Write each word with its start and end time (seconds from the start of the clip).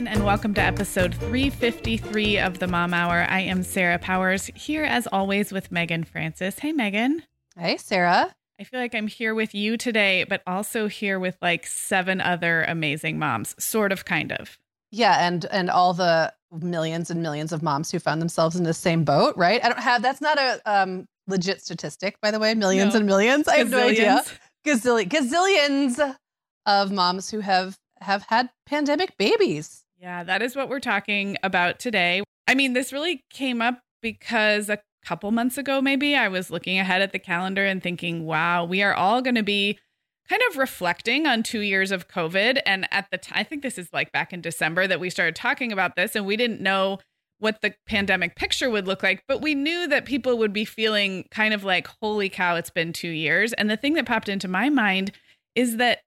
Everyone, 0.00 0.16
and 0.16 0.24
welcome 0.24 0.54
to 0.54 0.62
episode 0.62 1.14
353 1.14 2.38
of 2.38 2.58
the 2.58 2.66
Mom 2.66 2.94
Hour. 2.94 3.26
I 3.28 3.40
am 3.40 3.62
Sarah 3.62 3.98
Powers, 3.98 4.46
here 4.54 4.82
as 4.82 5.06
always 5.06 5.52
with 5.52 5.70
Meagan 5.70 6.04
Francis. 6.04 6.58
Hey, 6.58 6.72
Meagan. 6.72 7.22
Hey, 7.58 7.76
Sarah. 7.76 8.34
I 8.58 8.64
feel 8.64 8.80
like 8.80 8.94
I'm 8.94 9.08
here 9.08 9.34
with 9.34 9.54
you 9.54 9.76
today, 9.76 10.24
but 10.24 10.40
also 10.46 10.88
here 10.88 11.20
with 11.20 11.36
like 11.42 11.66
seven 11.66 12.22
other 12.22 12.64
amazing 12.64 13.18
moms, 13.18 13.54
sort 13.62 13.92
of, 13.92 14.06
kind 14.06 14.32
of. 14.32 14.58
Yeah, 14.90 15.26
and 15.26 15.44
and 15.52 15.68
all 15.68 15.92
the 15.92 16.32
millions 16.50 17.10
and 17.10 17.22
millions 17.22 17.52
of 17.52 17.62
moms 17.62 17.90
who 17.90 17.98
found 17.98 18.22
themselves 18.22 18.56
in 18.56 18.64
the 18.64 18.72
same 18.72 19.04
boat, 19.04 19.36
right? 19.36 19.62
I 19.62 19.68
don't 19.68 19.80
have 19.80 20.00
that's 20.00 20.22
not 20.22 20.38
a 20.38 20.62
um, 20.64 21.08
legit 21.26 21.60
statistic, 21.60 22.18
by 22.22 22.30
the 22.30 22.38
way. 22.38 22.54
Millions 22.54 22.94
no. 22.94 23.00
and 23.00 23.06
millions. 23.06 23.48
I 23.48 23.56
have 23.56 23.68
no 23.68 23.86
idea. 23.86 24.22
Gazillion, 24.64 25.10
gazillions 25.10 26.16
of 26.64 26.90
moms 26.90 27.30
who 27.30 27.40
have 27.40 27.76
have 28.00 28.24
had 28.30 28.48
pandemic 28.64 29.18
babies. 29.18 29.84
Yeah, 30.00 30.24
that 30.24 30.40
is 30.40 30.56
what 30.56 30.70
we're 30.70 30.80
talking 30.80 31.36
about 31.42 31.78
today. 31.78 32.22
I 32.48 32.54
mean, 32.54 32.72
this 32.72 32.90
really 32.90 33.22
came 33.30 33.60
up 33.60 33.80
because 34.00 34.70
a 34.70 34.78
couple 35.04 35.30
months 35.30 35.58
ago, 35.58 35.82
maybe, 35.82 36.16
I 36.16 36.28
was 36.28 36.50
looking 36.50 36.78
ahead 36.78 37.02
at 37.02 37.12
the 37.12 37.18
calendar 37.18 37.66
and 37.66 37.82
thinking, 37.82 38.24
wow, 38.24 38.64
we 38.64 38.82
are 38.82 38.94
all 38.94 39.20
going 39.20 39.34
to 39.34 39.42
be 39.42 39.78
kind 40.26 40.40
of 40.48 40.56
reflecting 40.56 41.26
on 41.26 41.42
two 41.42 41.60
years 41.60 41.90
of 41.90 42.08
COVID. 42.08 42.60
And 42.64 42.88
at 42.90 43.08
the 43.10 43.18
time, 43.18 43.40
I 43.40 43.44
think 43.44 43.62
this 43.62 43.76
is 43.76 43.88
like 43.92 44.10
back 44.10 44.32
in 44.32 44.40
December 44.40 44.86
that 44.86 45.00
we 45.00 45.10
started 45.10 45.36
talking 45.36 45.70
about 45.70 45.96
this, 45.96 46.16
and 46.16 46.24
we 46.24 46.36
didn't 46.38 46.62
know 46.62 46.98
what 47.38 47.60
the 47.60 47.74
pandemic 47.86 48.36
picture 48.36 48.70
would 48.70 48.86
look 48.86 49.02
like, 49.02 49.24
but 49.28 49.42
we 49.42 49.54
knew 49.54 49.86
that 49.88 50.06
people 50.06 50.38
would 50.38 50.52
be 50.52 50.64
feeling 50.64 51.26
kind 51.30 51.52
of 51.52 51.62
like, 51.62 51.88
holy 52.00 52.30
cow, 52.30 52.56
it's 52.56 52.70
been 52.70 52.92
two 52.92 53.08
years. 53.08 53.52
And 53.54 53.68
the 53.68 53.76
thing 53.76 53.94
that 53.94 54.06
popped 54.06 54.30
into 54.30 54.48
my 54.48 54.70
mind 54.70 55.12
is 55.54 55.76
that 55.76 56.00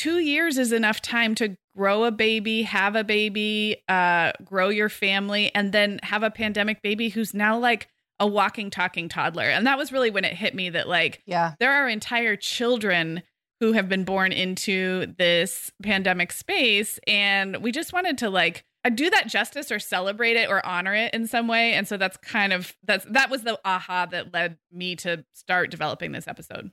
two 0.00 0.18
years 0.18 0.56
is 0.56 0.72
enough 0.72 1.02
time 1.02 1.34
to 1.34 1.54
grow 1.76 2.04
a 2.04 2.10
baby, 2.10 2.62
have 2.62 2.96
a 2.96 3.04
baby, 3.04 3.76
uh, 3.86 4.32
grow 4.42 4.70
your 4.70 4.88
family, 4.88 5.54
and 5.54 5.72
then 5.72 6.00
have 6.02 6.22
a 6.22 6.30
pandemic 6.30 6.80
baby 6.80 7.10
who's 7.10 7.34
now 7.34 7.58
like 7.58 7.86
a 8.18 8.26
walking, 8.26 8.70
talking 8.70 9.10
toddler. 9.10 9.44
And 9.44 9.66
that 9.66 9.76
was 9.76 9.92
really 9.92 10.10
when 10.10 10.24
it 10.24 10.32
hit 10.32 10.54
me 10.54 10.70
that, 10.70 10.88
like, 10.88 11.22
yeah, 11.26 11.52
there 11.60 11.72
are 11.72 11.86
entire 11.86 12.34
children 12.34 13.22
who 13.60 13.72
have 13.72 13.90
been 13.90 14.04
born 14.04 14.32
into 14.32 15.12
this 15.18 15.70
pandemic 15.82 16.32
space. 16.32 16.98
And 17.06 17.58
we 17.58 17.70
just 17.70 17.92
wanted 17.92 18.16
to, 18.18 18.30
like, 18.30 18.64
uh, 18.86 18.88
do 18.88 19.10
that 19.10 19.28
justice 19.28 19.70
or 19.70 19.78
celebrate 19.78 20.38
it 20.38 20.48
or 20.48 20.64
honor 20.64 20.94
it 20.94 21.12
in 21.12 21.26
some 21.26 21.46
way. 21.46 21.74
And 21.74 21.86
so 21.86 21.98
that's 21.98 22.16
kind 22.16 22.54
of 22.54 22.74
that's 22.84 23.04
that 23.10 23.28
was 23.28 23.42
the 23.42 23.60
aha 23.66 24.06
that 24.06 24.32
led 24.32 24.56
me 24.72 24.96
to 24.96 25.26
start 25.34 25.70
developing 25.70 26.12
this 26.12 26.26
episode. 26.26 26.70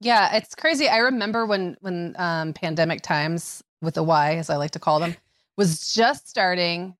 Yeah, 0.00 0.36
it's 0.36 0.54
crazy. 0.54 0.88
I 0.88 0.98
remember 0.98 1.46
when 1.46 1.76
when 1.80 2.14
um 2.18 2.52
pandemic 2.52 3.02
times 3.02 3.62
with 3.80 3.96
a 3.96 4.02
Y 4.02 4.36
as 4.36 4.50
I 4.50 4.56
like 4.56 4.72
to 4.72 4.78
call 4.78 5.00
them 5.00 5.16
was 5.56 5.92
just 5.94 6.28
starting 6.28 6.96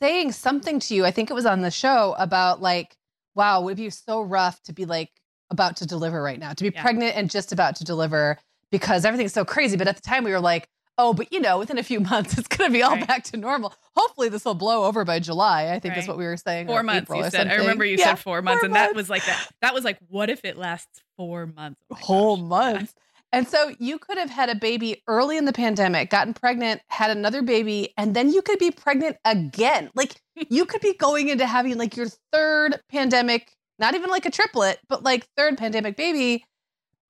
saying 0.00 0.32
something 0.32 0.80
to 0.80 0.94
you. 0.94 1.04
I 1.06 1.10
think 1.10 1.30
it 1.30 1.34
was 1.34 1.46
on 1.46 1.62
the 1.62 1.70
show 1.70 2.14
about 2.18 2.60
like, 2.60 2.96
wow, 3.34 3.62
would 3.62 3.76
be 3.76 3.90
so 3.90 4.20
rough 4.20 4.62
to 4.64 4.72
be 4.72 4.84
like 4.84 5.10
about 5.50 5.76
to 5.76 5.86
deliver 5.86 6.22
right 6.22 6.38
now, 6.38 6.52
to 6.52 6.64
be 6.64 6.70
yeah. 6.74 6.82
pregnant 6.82 7.16
and 7.16 7.30
just 7.30 7.52
about 7.52 7.76
to 7.76 7.84
deliver 7.84 8.38
because 8.70 9.04
everything's 9.04 9.32
so 9.32 9.44
crazy. 9.44 9.76
But 9.76 9.88
at 9.88 9.96
the 9.96 10.02
time, 10.02 10.24
we 10.24 10.32
were 10.32 10.40
like, 10.40 10.68
oh, 10.98 11.14
but 11.14 11.32
you 11.32 11.40
know, 11.40 11.58
within 11.58 11.78
a 11.78 11.82
few 11.82 12.00
months, 12.10 12.38
it's 12.38 12.48
going 12.48 12.70
to 12.70 12.72
be 12.72 12.82
all 12.82 12.92
right. 12.92 13.06
back 13.06 13.24
to 13.24 13.36
normal. 13.36 13.74
Hopefully, 13.96 14.28
this 14.28 14.44
will 14.44 14.54
blow 14.54 14.84
over 14.84 15.04
by 15.04 15.18
July. 15.18 15.70
I 15.70 15.78
think 15.78 15.92
right. 15.92 15.96
that's 15.96 16.08
what 16.08 16.18
we 16.18 16.24
were 16.24 16.36
saying. 16.36 16.66
Four 16.66 16.82
months. 16.82 17.10
you 17.10 17.30
said. 17.30 17.48
I 17.48 17.56
remember 17.56 17.84
you 17.84 17.96
yeah, 17.96 18.14
said 18.14 18.18
four 18.20 18.42
months, 18.42 18.60
four 18.60 18.66
and 18.66 18.74
months. 18.74 18.88
that 18.88 18.96
was 18.96 19.10
like 19.10 19.24
that. 19.26 19.48
That 19.62 19.74
was 19.74 19.84
like, 19.84 19.98
what 20.08 20.30
if 20.30 20.44
it 20.44 20.56
lasts 20.56 21.02
four 21.16 21.46
months? 21.46 21.80
Oh 21.90 21.94
Whole 21.94 22.36
gosh. 22.36 22.48
months. 22.48 22.94
And 23.34 23.48
so 23.48 23.74
you 23.80 23.98
could 23.98 24.16
have 24.16 24.30
had 24.30 24.48
a 24.48 24.54
baby 24.54 25.02
early 25.08 25.36
in 25.36 25.44
the 25.44 25.52
pandemic, 25.52 26.08
gotten 26.08 26.34
pregnant, 26.34 26.82
had 26.86 27.10
another 27.10 27.42
baby, 27.42 27.92
and 27.98 28.14
then 28.14 28.32
you 28.32 28.42
could 28.42 28.60
be 28.60 28.70
pregnant 28.70 29.16
again. 29.24 29.90
Like 29.96 30.14
you 30.50 30.64
could 30.64 30.80
be 30.80 30.94
going 30.94 31.30
into 31.30 31.44
having 31.44 31.76
like 31.76 31.96
your 31.96 32.06
third 32.32 32.80
pandemic, 32.90 33.56
not 33.80 33.96
even 33.96 34.08
like 34.08 34.24
a 34.24 34.30
triplet, 34.30 34.78
but 34.88 35.02
like 35.02 35.26
third 35.36 35.58
pandemic 35.58 35.96
baby 35.96 36.44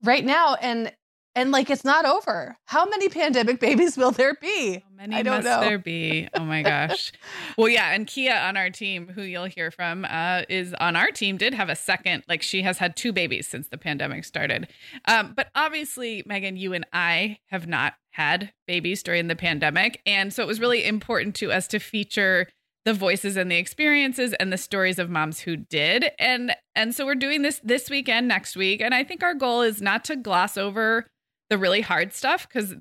right 0.03 0.25
now. 0.25 0.55
And 0.55 0.95
and 1.35 1.51
like 1.51 1.71
it's 1.71 1.85
not 1.85 2.05
over. 2.05 2.57
How 2.67 2.85
many 2.85 3.09
pandemic 3.09 3.61
babies 3.61 3.97
will 3.97 4.11
there 4.11 4.35
be? 4.35 4.75
How 4.75 4.97
many 4.97 5.17
I 5.17 5.23
don't 5.23 5.37
must 5.37 5.45
know. 5.45 5.61
there 5.61 5.79
be? 5.79 6.29
Oh 6.35 6.45
my 6.45 6.63
gosh. 6.65 7.13
well, 7.59 7.69
yeah, 7.69 7.93
and 7.93 8.07
Kia 8.07 8.35
on 8.35 8.57
our 8.57 8.71
team, 8.71 9.09
who 9.09 9.23
you'll 9.23 9.45
hear 9.45 9.71
from, 9.71 10.05
uh, 10.05 10.43
is 10.49 10.75
on 10.75 10.97
our 10.97 11.11
team. 11.11 11.37
Did 11.37 11.55
have 11.55 11.69
a 11.69 11.77
second, 11.77 12.25
like 12.29 12.43
she 12.43 12.63
has 12.63 12.79
had 12.79 12.97
two 12.97 13.13
babies 13.13 13.49
since 13.49 13.69
the 13.69 13.79
pandemic 13.79 14.25
started. 14.25 14.69
Um, 15.07 15.33
but 15.37 15.49
obviously, 15.55 16.23
Meagan, 16.27 16.57
you 16.57 16.73
and 16.73 16.87
I 16.93 17.39
have 17.49 17.67
not 17.67 17.95
had 18.11 18.53
babies 18.67 19.03
during 19.03 19.27
the 19.27 19.37
pandemic, 19.37 20.01
and 20.07 20.33
so 20.33 20.43
it 20.43 20.47
was 20.47 20.61
really 20.61 20.85
important 20.85 21.35
to 21.37 21.51
us 21.51 21.67
to 21.69 21.79
feature 21.79 22.49
the 22.85 22.95
voices 22.95 23.37
and 23.37 23.51
the 23.51 23.57
experiences 23.57 24.35
and 24.35 24.53
the 24.53 24.59
stories 24.59 24.99
of 24.99 25.09
moms 25.09 25.41
who 25.41 25.57
did 25.57 26.11
and 26.19 26.55
and 26.75 26.95
so 26.95 27.07
we're 27.07 27.15
doing 27.15 27.43
this 27.43 27.61
this 27.65 27.89
weekend 27.89 28.29
next 28.29 28.57
week 28.57 28.81
and 28.83 28.95
i 28.95 29.03
think 29.03 29.23
our 29.23 29.35
goal 29.35 29.63
is 29.63 29.81
not 29.81 30.05
to 30.05 30.17
gloss 30.17 30.57
over 30.57 31.07
the 31.51 31.59
really 31.59 31.81
hard 31.81 32.13
stuff 32.13 32.49
because 32.49 32.75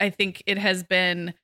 I 0.00 0.10
think 0.10 0.42
it 0.46 0.58
has 0.58 0.82
been 0.82 1.34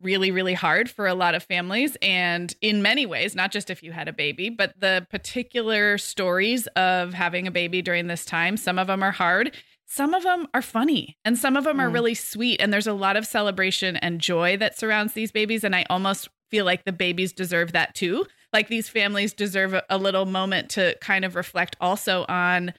really, 0.00 0.30
really 0.30 0.54
hard 0.54 0.90
for 0.90 1.06
a 1.06 1.14
lot 1.14 1.34
of 1.34 1.42
families. 1.42 1.96
And 2.02 2.54
in 2.60 2.82
many 2.82 3.06
ways, 3.06 3.34
not 3.34 3.50
just 3.50 3.70
if 3.70 3.82
you 3.82 3.92
had 3.92 4.08
a 4.08 4.12
baby, 4.12 4.50
but 4.50 4.78
the 4.78 5.06
particular 5.10 5.98
stories 5.98 6.66
of 6.68 7.14
having 7.14 7.46
a 7.46 7.50
baby 7.50 7.80
during 7.80 8.06
this 8.06 8.24
time, 8.24 8.56
some 8.56 8.78
of 8.78 8.88
them 8.88 9.02
are 9.02 9.12
hard. 9.12 9.56
Some 9.86 10.14
of 10.14 10.24
them 10.24 10.48
are 10.52 10.62
funny 10.62 11.16
and 11.24 11.38
some 11.38 11.56
of 11.56 11.64
them 11.64 11.76
mm. 11.76 11.82
are 11.82 11.88
really 11.88 12.14
sweet. 12.14 12.60
And 12.60 12.72
there's 12.72 12.88
a 12.88 12.92
lot 12.92 13.16
of 13.16 13.24
celebration 13.24 13.96
and 13.96 14.20
joy 14.20 14.56
that 14.56 14.76
surrounds 14.78 15.14
these 15.14 15.30
babies. 15.30 15.62
And 15.62 15.76
I 15.76 15.86
almost 15.88 16.28
feel 16.50 16.64
like 16.64 16.84
the 16.84 16.92
babies 16.92 17.32
deserve 17.32 17.72
that 17.72 17.94
too. 17.94 18.26
Like 18.52 18.68
these 18.68 18.88
families 18.88 19.32
deserve 19.32 19.74
a, 19.74 19.84
a 19.88 19.98
little 19.98 20.26
moment 20.26 20.70
to 20.70 20.96
kind 21.00 21.24
of 21.24 21.36
reflect 21.36 21.76
also 21.80 22.26
on 22.28 22.74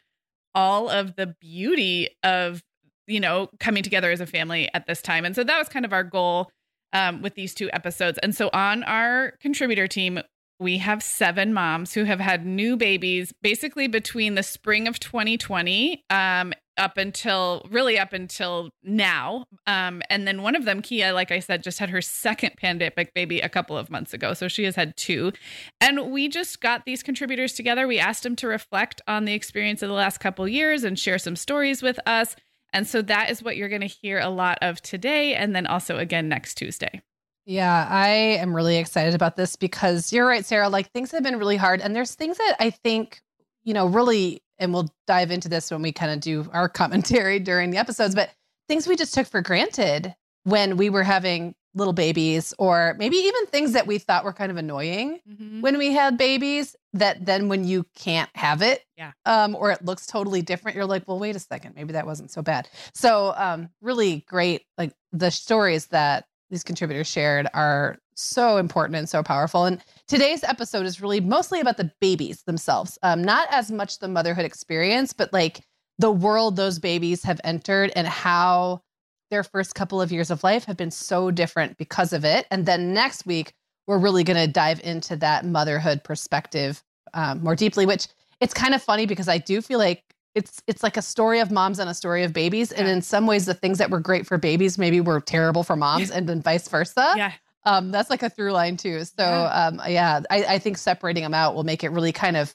all 0.54 0.90
of 0.90 1.16
the 1.16 1.28
beauty 1.40 2.10
of 2.24 2.62
you 3.08 3.20
know, 3.20 3.50
coming 3.60 3.84
together 3.84 4.12
as 4.12 4.22
a 4.22 4.28
family 4.28 4.70
at 4.74 4.86
this 4.86 5.02
time. 5.02 5.26
And 5.26 5.36
so 5.36 5.44
that 5.44 5.58
was 5.58 5.70
kind 5.70 5.86
of 5.86 5.94
our 5.94 6.04
goal 6.04 6.50
um, 6.94 7.22
with 7.22 7.36
these 7.36 7.54
two 7.54 7.70
episodes. 7.74 8.20
And 8.22 8.36
so 8.36 8.50
on 8.54 8.84
our 8.84 9.34
contributor 9.40 9.88
team, 9.88 10.20
we 10.60 10.80
have 10.80 11.04
seven 11.04 11.54
moms 11.54 11.94
who 11.94 12.04
have 12.06 12.20
had 12.20 12.46
new 12.46 12.78
babies 12.78 13.34
basically 13.42 13.88
between 13.88 14.36
the 14.36 14.44
spring 14.44 14.88
of 14.88 15.00
2020 15.00 16.04
um, 16.10 16.54
up 16.78 16.98
until 16.98 17.66
really 17.70 17.98
up 17.98 18.14
until 18.14 18.70
now. 18.84 19.46
Um, 19.66 20.02
and 20.10 20.28
then 20.28 20.42
one 20.42 20.56
of 20.56 20.66
them, 20.66 20.82
Kia, 20.82 21.12
like 21.14 21.32
I 21.32 21.40
said, 21.40 21.64
just 21.64 21.80
had 21.80 21.90
her 21.90 22.02
second 22.02 22.56
pandemic 22.58 23.14
baby 23.14 23.40
a 23.40 23.50
couple 23.50 23.78
of 23.78 23.90
months 23.90 24.14
ago. 24.14 24.34
So 24.34 24.48
she 24.48 24.64
has 24.64 24.76
had 24.76 24.96
two. 24.98 25.32
And 25.80 26.12
we 26.12 26.28
just 26.28 26.60
got 26.62 26.86
these 26.86 27.04
contributors 27.04 27.54
together. 27.54 27.88
We 27.88 28.00
asked 28.00 28.24
them 28.24 28.36
to 28.38 28.48
reflect 28.48 29.02
on 29.08 29.26
the 29.26 29.34
experience 29.34 29.82
of 29.82 29.90
the 29.90 29.96
last 29.96 30.20
couple 30.20 30.48
years 30.48 30.84
and 30.84 30.98
share 30.98 31.20
some 31.20 31.36
stories 31.36 31.82
with 31.84 32.00
us. 32.08 32.36
And 32.78 32.88
so 32.88 33.02
that 33.02 33.32
is 33.32 33.42
what 33.42 33.58
you're 33.58 33.70
going 33.70 33.82
to 33.82 33.88
hear 33.88 34.20
a 34.20 34.30
lot 34.30 34.60
of 34.62 34.80
today 34.84 35.34
and 35.34 35.56
then 35.56 35.66
also 35.66 35.98
again 35.98 36.30
next 36.30 36.54
Tuesday. 36.60 37.02
Yeah, 37.44 37.88
I 37.90 38.10
am 38.10 38.56
really 38.56 38.78
excited 38.78 39.16
about 39.16 39.36
this 39.36 39.56
because 39.56 40.14
you're 40.14 40.28
right, 40.28 40.46
Sarah. 40.46 40.70
Like 40.70 40.92
things 40.92 41.10
have 41.10 41.24
been 41.24 41.40
really 41.40 41.58
hard. 41.58 41.82
And 41.82 41.96
there's 41.96 42.14
things 42.14 42.38
that 42.38 42.56
I 42.60 42.70
think, 42.70 43.20
you 43.64 43.74
know, 43.74 43.88
really, 43.88 44.44
and 44.60 44.72
we'll 44.72 44.94
dive 45.08 45.32
into 45.32 45.50
this 45.50 45.72
when 45.72 45.82
we 45.82 45.92
kind 45.92 46.12
of 46.12 46.20
do 46.20 46.48
our 46.54 46.70
commentary 46.84 47.40
during 47.40 47.72
the 47.72 47.78
episodes, 47.78 48.14
but 48.14 48.30
things 48.68 48.86
we 48.86 48.96
just 48.96 49.16
took 49.16 49.26
for 49.26 49.42
granted 49.42 50.14
when 50.44 50.78
we 50.78 50.92
were 50.92 51.04
having 51.04 51.56
little 51.78 51.94
babies, 51.94 52.54
or 52.58 52.96
maybe 52.98 53.16
even 53.16 53.46
things 53.48 53.74
that 53.74 53.88
we 53.88 53.98
thought 53.98 54.24
were 54.24 54.34
kind 54.34 54.52
of 54.52 54.58
annoying 54.58 55.20
mm-hmm. 55.30 55.62
when 55.62 55.78
we 55.78 55.94
had 55.94 56.18
babies, 56.18 56.76
that 56.94 57.26
then 57.26 57.48
when 57.48 57.64
you 57.64 57.86
can't 57.96 58.30
have 58.36 58.62
it, 58.62 58.84
yeah, 58.98 59.12
um, 59.26 59.56
or 59.56 59.72
it 59.72 59.86
looks 59.86 60.06
totally 60.08 60.42
different, 60.42 60.76
you're 60.76 60.86
like, 60.86 61.08
well, 61.08 61.20
wait 61.20 61.36
a 61.36 61.40
second, 61.40 61.76
maybe 61.76 61.94
that 61.94 62.06
wasn't 62.06 62.32
so 62.32 62.42
bad. 62.42 62.68
So, 62.94 63.34
um, 63.38 63.70
really 63.82 64.26
great, 64.28 64.64
like 64.78 64.94
the 65.12 65.32
stories 65.32 65.88
that 65.88 66.26
these 66.50 66.64
contributors 66.64 67.08
shared 67.08 67.48
are 67.54 67.98
so 68.16 68.58
important 68.58 68.98
and 68.98 69.08
so 69.08 69.22
powerful. 69.22 69.66
And 69.66 69.82
today's 70.08 70.44
episode 70.44 70.86
is 70.86 71.02
really 71.02 71.20
mostly 71.20 71.60
about 71.60 71.78
the 71.78 71.92
babies 72.02 72.44
themselves, 72.44 72.98
um, 73.04 73.22
not 73.22 73.48
as 73.52 73.72
much 73.72 74.00
the 74.00 74.08
motherhood 74.08 74.46
experience, 74.46 75.14
but 75.14 75.32
like 75.32 75.62
the 76.00 76.12
world 76.12 76.56
those 76.56 76.80
babies 76.80 77.24
have 77.24 77.42
entered 77.44 77.92
and 77.96 78.08
how 78.08 78.82
their 79.30 79.44
first 79.44 79.76
couple 79.76 80.02
of 80.02 80.12
years 80.12 80.32
of 80.32 80.44
life 80.44 80.66
have 80.66 80.78
been 80.78 80.92
so 80.92 81.32
different 81.32 81.78
because 81.78 82.14
of 82.14 82.24
it. 82.26 82.46
And 82.52 82.66
then 82.66 82.94
next 82.94 83.26
week, 83.26 83.54
we're 83.86 83.98
really 83.98 84.24
going 84.24 84.38
to 84.38 84.52
dive 84.52 84.82
into 84.84 85.16
that 85.18 85.46
motherhood 85.46 86.04
perspective 86.04 86.84
um, 87.14 87.42
more 87.42 87.56
deeply, 87.56 87.86
which 87.86 88.08
it's 88.40 88.54
kind 88.54 88.74
of 88.74 88.84
funny 88.84 89.06
because 89.06 89.28
I 89.28 89.38
do 89.38 89.62
feel 89.62 89.80
like 89.80 90.04
it's 90.36 90.62
it's 90.68 90.84
like 90.84 90.98
a 90.98 91.02
story 91.02 91.40
of 91.40 91.52
moms 91.52 91.80
and 91.80 91.90
a 91.90 91.94
story 91.94 92.24
of 92.24 92.32
babies. 92.32 92.72
Yeah. 92.72 92.82
and 92.82 92.90
in 92.90 93.02
some 93.02 93.26
ways 93.26 93.46
the 93.46 93.54
things 93.54 93.80
that 93.80 93.90
were 93.90 94.00
great 94.00 94.28
for 94.28 94.38
babies 94.38 94.78
maybe 94.78 95.02
were 95.02 95.20
terrible 95.20 95.64
for 95.64 95.76
moms 95.76 96.12
and 96.12 96.28
then 96.30 96.42
vice 96.42 96.68
versa. 96.68 97.14
Yeah. 97.16 97.32
Um, 97.66 97.92
that's 97.92 98.10
like 98.10 98.24
a 98.24 98.30
through 98.30 98.52
line 98.52 98.78
too. 98.78 99.04
So 99.04 99.14
yeah, 99.18 99.68
um, 99.68 99.82
yeah 99.88 100.22
I, 100.30 100.44
I 100.44 100.60
think 100.60 100.78
separating 100.78 101.24
them 101.24 101.34
out 101.34 101.56
will 101.56 101.64
make 101.64 101.84
it 101.84 101.90
really 101.90 102.12
kind 102.12 102.38
of 102.38 102.54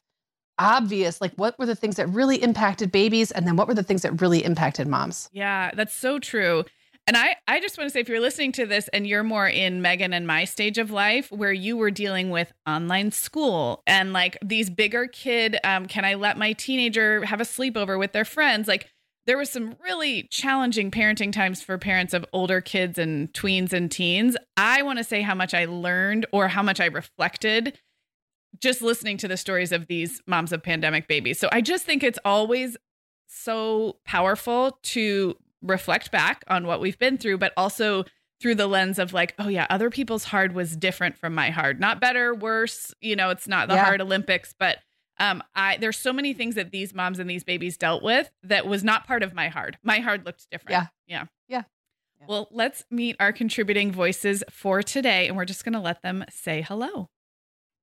obvious 0.59 1.21
like 1.21 1.33
what 1.35 1.59
were 1.59 1.67
the 1.67 1.75
things 1.75 1.97
that 1.97 2.07
really 2.09 2.37
impacted 2.43 2.93
babies 2.93 3.31
and 3.31 3.47
then 3.47 3.57
what 3.57 3.67
were 3.67 3.75
the 3.75 3.83
things 3.83 4.03
that 4.03 4.21
really 4.21 4.45
impacted 4.45 4.87
moms 4.87 5.29
yeah 5.33 5.71
that's 5.75 5.95
so 5.95 6.19
true 6.19 6.65
and 7.07 7.17
I, 7.17 7.35
I 7.49 7.59
just 7.59 7.77
want 7.77 7.89
to 7.89 7.93
say, 7.93 8.01
if 8.01 8.09
you're 8.09 8.21
listening 8.21 8.53
to 8.53 8.67
this 8.67 8.87
and 8.89 9.07
you're 9.07 9.25
more 9.25 9.49
in 9.49 9.83
Meagan 9.83 10.13
and 10.13 10.25
my 10.25 10.45
stage 10.45 10.79
of 10.79 10.93
life 10.93 11.33
where 11.33 11.53
you 11.53 11.77
were 11.77 11.91
dealing 11.91 12.31
with 12.31 12.53
online 12.67 13.11
school 13.11 13.83
and 13.89 14.13
like 14.13 14.39
these 14.41 14.71
bigger 14.71 15.09
kid, 15.09 15.59
um, 15.65 15.87
can 15.87 16.05
I 16.05 16.15
let 16.15 16.39
my 16.39 16.53
teenager 16.53 17.25
have 17.25 17.41
a 17.41 17.45
sleepover 17.45 17.99
with 17.99 18.13
their 18.13 18.25
friends? 18.25 18.69
Like 18.69 18.89
there 19.27 19.37
was 19.37 19.51
some 19.51 19.77
really 19.83 20.29
challenging 20.31 20.91
parenting 20.93 21.33
times 21.33 21.61
for 21.61 21.77
parents 21.77 22.15
of 22.15 22.25
older 22.33 22.61
kids 22.61 22.99
and 22.99 23.33
tweens 23.33 23.73
and 23.73 23.91
teens. 23.91 24.37
I 24.57 24.83
want 24.83 24.99
to 24.99 25.05
say 25.05 25.23
how 25.23 25.35
much 25.35 25.55
I 25.55 25.65
learned 25.65 26.27
or 26.33 26.49
how 26.49 26.63
much 26.63 26.81
I 26.81 26.87
reflected 26.87 27.79
just 28.61 28.83
listening 28.83 29.17
to 29.19 29.29
the 29.29 29.37
stories 29.37 29.73
of 29.73 29.87
these 29.87 30.21
moms 30.27 30.53
of 30.53 30.63
pandemic 30.63 31.09
babies. 31.09 31.39
So 31.39 31.49
I 31.53 31.61
just 31.61 31.85
think 31.85 32.03
it's 32.03 32.19
always 32.25 32.77
so 33.27 33.97
powerful 34.05 34.79
to 34.83 35.37
reflect 35.63 36.11
back 36.11 36.45
on 36.49 36.67
what 36.67 36.81
we've 36.81 36.99
been 36.99 37.17
through, 37.19 37.39
but 37.39 37.53
also 37.57 38.05
through 38.41 38.57
the 38.57 38.67
lens 38.67 38.99
of 38.99 39.13
like, 39.13 39.35
oh 39.39 39.49
yeah, 39.49 39.67
other 39.71 39.89
people's 39.89 40.25
hard 40.25 40.53
was 40.53 40.77
different 40.77 41.17
from 41.17 41.35
my 41.35 41.51
hard. 41.51 41.81
Not 41.81 42.01
better, 42.01 42.35
worse, 42.35 42.93
you 43.01 43.15
know, 43.15 43.31
it's 43.31 43.47
not 43.47 43.69
the 43.69 43.75
yeah. 43.75 43.85
hard 43.85 44.01
Olympics, 44.01 44.55
but 44.59 44.79
um 45.19 45.43
I 45.55 45.77
there's 45.77 45.99
so 45.99 46.13
many 46.13 46.33
things 46.33 46.57
that 46.57 46.73
these 46.73 46.93
moms 46.93 47.19
and 47.19 47.31
these 47.31 47.45
babies 47.45 47.77
dealt 47.77 48.03
with 48.03 48.31
that 48.43 48.67
was 48.67 48.83
not 48.83 49.07
part 49.07 49.23
of 49.23 49.33
my 49.33 49.49
hard. 49.49 49.79
My 49.83 50.01
hard 50.01 50.27
looked 50.27 50.51
different. 50.51 50.73
Yeah. 50.73 50.87
Yeah. 51.07 51.25
Yeah. 51.49 51.63
yeah. 52.21 52.27
Well, 52.29 52.49
let's 52.51 52.85
meet 52.91 53.17
our 53.21 53.33
contributing 53.33 53.93
voices 53.93 54.43
for 54.51 54.83
today 54.83 55.29
and 55.29 55.37
we're 55.37 55.45
just 55.45 55.65
going 55.65 55.75
to 55.75 55.81
let 55.81 56.03
them 56.03 56.25
say 56.29 56.63
hello. 56.63 57.09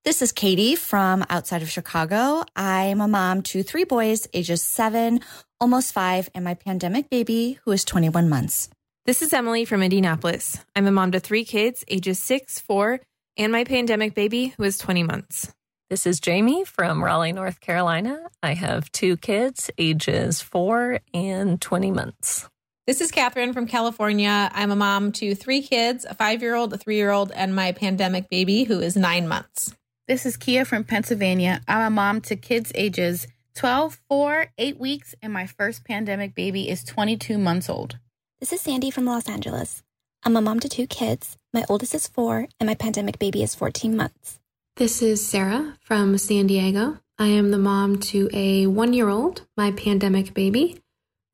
This 0.05 0.21
is 0.21 0.31
Katie 0.31 0.77
from 0.77 1.25
outside 1.29 1.61
of 1.61 1.69
Chicago. 1.69 2.43
I'm 2.55 3.01
a 3.01 3.07
mom 3.07 3.41
to 3.43 3.63
three 3.63 3.83
boys, 3.83 4.29
ages 4.33 4.61
seven, 4.61 5.19
almost 5.59 5.91
five, 5.91 6.29
and 6.33 6.45
my 6.45 6.53
pandemic 6.53 7.09
baby, 7.09 7.59
who 7.65 7.71
is 7.71 7.83
21 7.83 8.29
months. 8.29 8.69
This 9.05 9.21
is 9.21 9.33
Emily 9.33 9.65
from 9.65 9.83
Indianapolis. 9.83 10.57
I'm 10.73 10.87
a 10.87 10.91
mom 10.91 11.11
to 11.11 11.19
three 11.19 11.43
kids, 11.43 11.83
ages 11.89 12.17
six, 12.17 12.59
four, 12.59 13.01
and 13.35 13.51
my 13.51 13.65
pandemic 13.65 14.15
baby, 14.15 14.53
who 14.57 14.63
is 14.63 14.77
20 14.77 15.03
months. 15.03 15.51
This 15.89 16.07
is 16.07 16.21
Jamie 16.21 16.63
from 16.63 17.03
Raleigh, 17.03 17.33
North 17.33 17.59
Carolina. 17.59 18.21
I 18.41 18.53
have 18.53 18.89
two 18.93 19.17
kids, 19.17 19.69
ages 19.77 20.41
four 20.41 21.01
and 21.13 21.59
20 21.59 21.91
months. 21.91 22.47
This 22.87 23.01
is 23.01 23.11
Catherine 23.11 23.51
from 23.51 23.67
California. 23.67 24.49
I'm 24.53 24.71
a 24.71 24.77
mom 24.77 25.11
to 25.13 25.35
three 25.35 25.61
kids 25.61 26.05
a 26.09 26.15
five 26.15 26.41
year 26.41 26.55
old, 26.55 26.71
a 26.71 26.77
three 26.77 26.95
year 26.95 27.11
old, 27.11 27.33
and 27.33 27.53
my 27.53 27.73
pandemic 27.73 28.29
baby, 28.29 28.63
who 28.63 28.79
is 28.79 28.95
nine 28.95 29.27
months. 29.27 29.75
This 30.09 30.25
is 30.25 30.37
Kia 30.37 30.65
from 30.65 30.85
Pennsylvania. 30.85 31.61
I'm 31.67 31.85
a 31.85 31.89
mom 31.91 32.21
to 32.21 32.35
kids 32.35 32.71
ages 32.73 33.27
12, 33.53 33.99
4, 34.09 34.47
8 34.57 34.79
weeks, 34.79 35.13
and 35.21 35.31
my 35.31 35.45
first 35.45 35.85
pandemic 35.85 36.33
baby 36.33 36.67
is 36.67 36.83
22 36.83 37.37
months 37.37 37.69
old. 37.69 37.99
This 38.39 38.51
is 38.51 38.59
Sandy 38.59 38.89
from 38.89 39.05
Los 39.05 39.29
Angeles. 39.29 39.83
I'm 40.23 40.35
a 40.35 40.41
mom 40.41 40.61
to 40.61 40.67
two 40.67 40.87
kids. 40.87 41.37
My 41.53 41.63
oldest 41.69 41.93
is 41.93 42.07
4, 42.07 42.47
and 42.59 42.65
my 42.65 42.73
pandemic 42.73 43.19
baby 43.19 43.43
is 43.43 43.53
14 43.53 43.95
months. 43.95 44.39
This 44.77 45.03
is 45.03 45.23
Sarah 45.23 45.77
from 45.79 46.17
San 46.17 46.47
Diego. 46.47 46.97
I 47.19 47.27
am 47.27 47.51
the 47.51 47.59
mom 47.59 47.99
to 48.09 48.31
a 48.33 48.65
one 48.65 48.93
year 48.93 49.09
old, 49.09 49.43
my 49.55 49.69
pandemic 49.69 50.33
baby, 50.33 50.81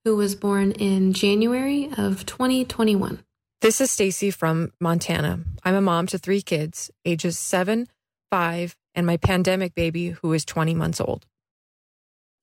who 0.03 0.17
was 0.17 0.35
born 0.35 0.73
in 0.73 1.13
January 1.13 1.91
of 1.97 2.25
2021. 2.25 3.23
This 3.61 3.79
is 3.79 3.89
Stacy 3.89 4.31
from 4.31 4.73
Montana. 4.81 5.39
I'm 5.63 5.75
a 5.75 5.81
mom 5.81 6.07
to 6.07 6.17
three 6.17 6.41
kids, 6.41 6.91
ages 7.05 7.39
7, 7.39 7.87
five, 8.29 8.75
and 8.93 9.05
my 9.05 9.17
pandemic 9.17 9.75
baby, 9.75 10.09
who 10.09 10.33
is 10.33 10.45
20 10.45 10.73
months 10.73 11.01
old. 11.01 11.25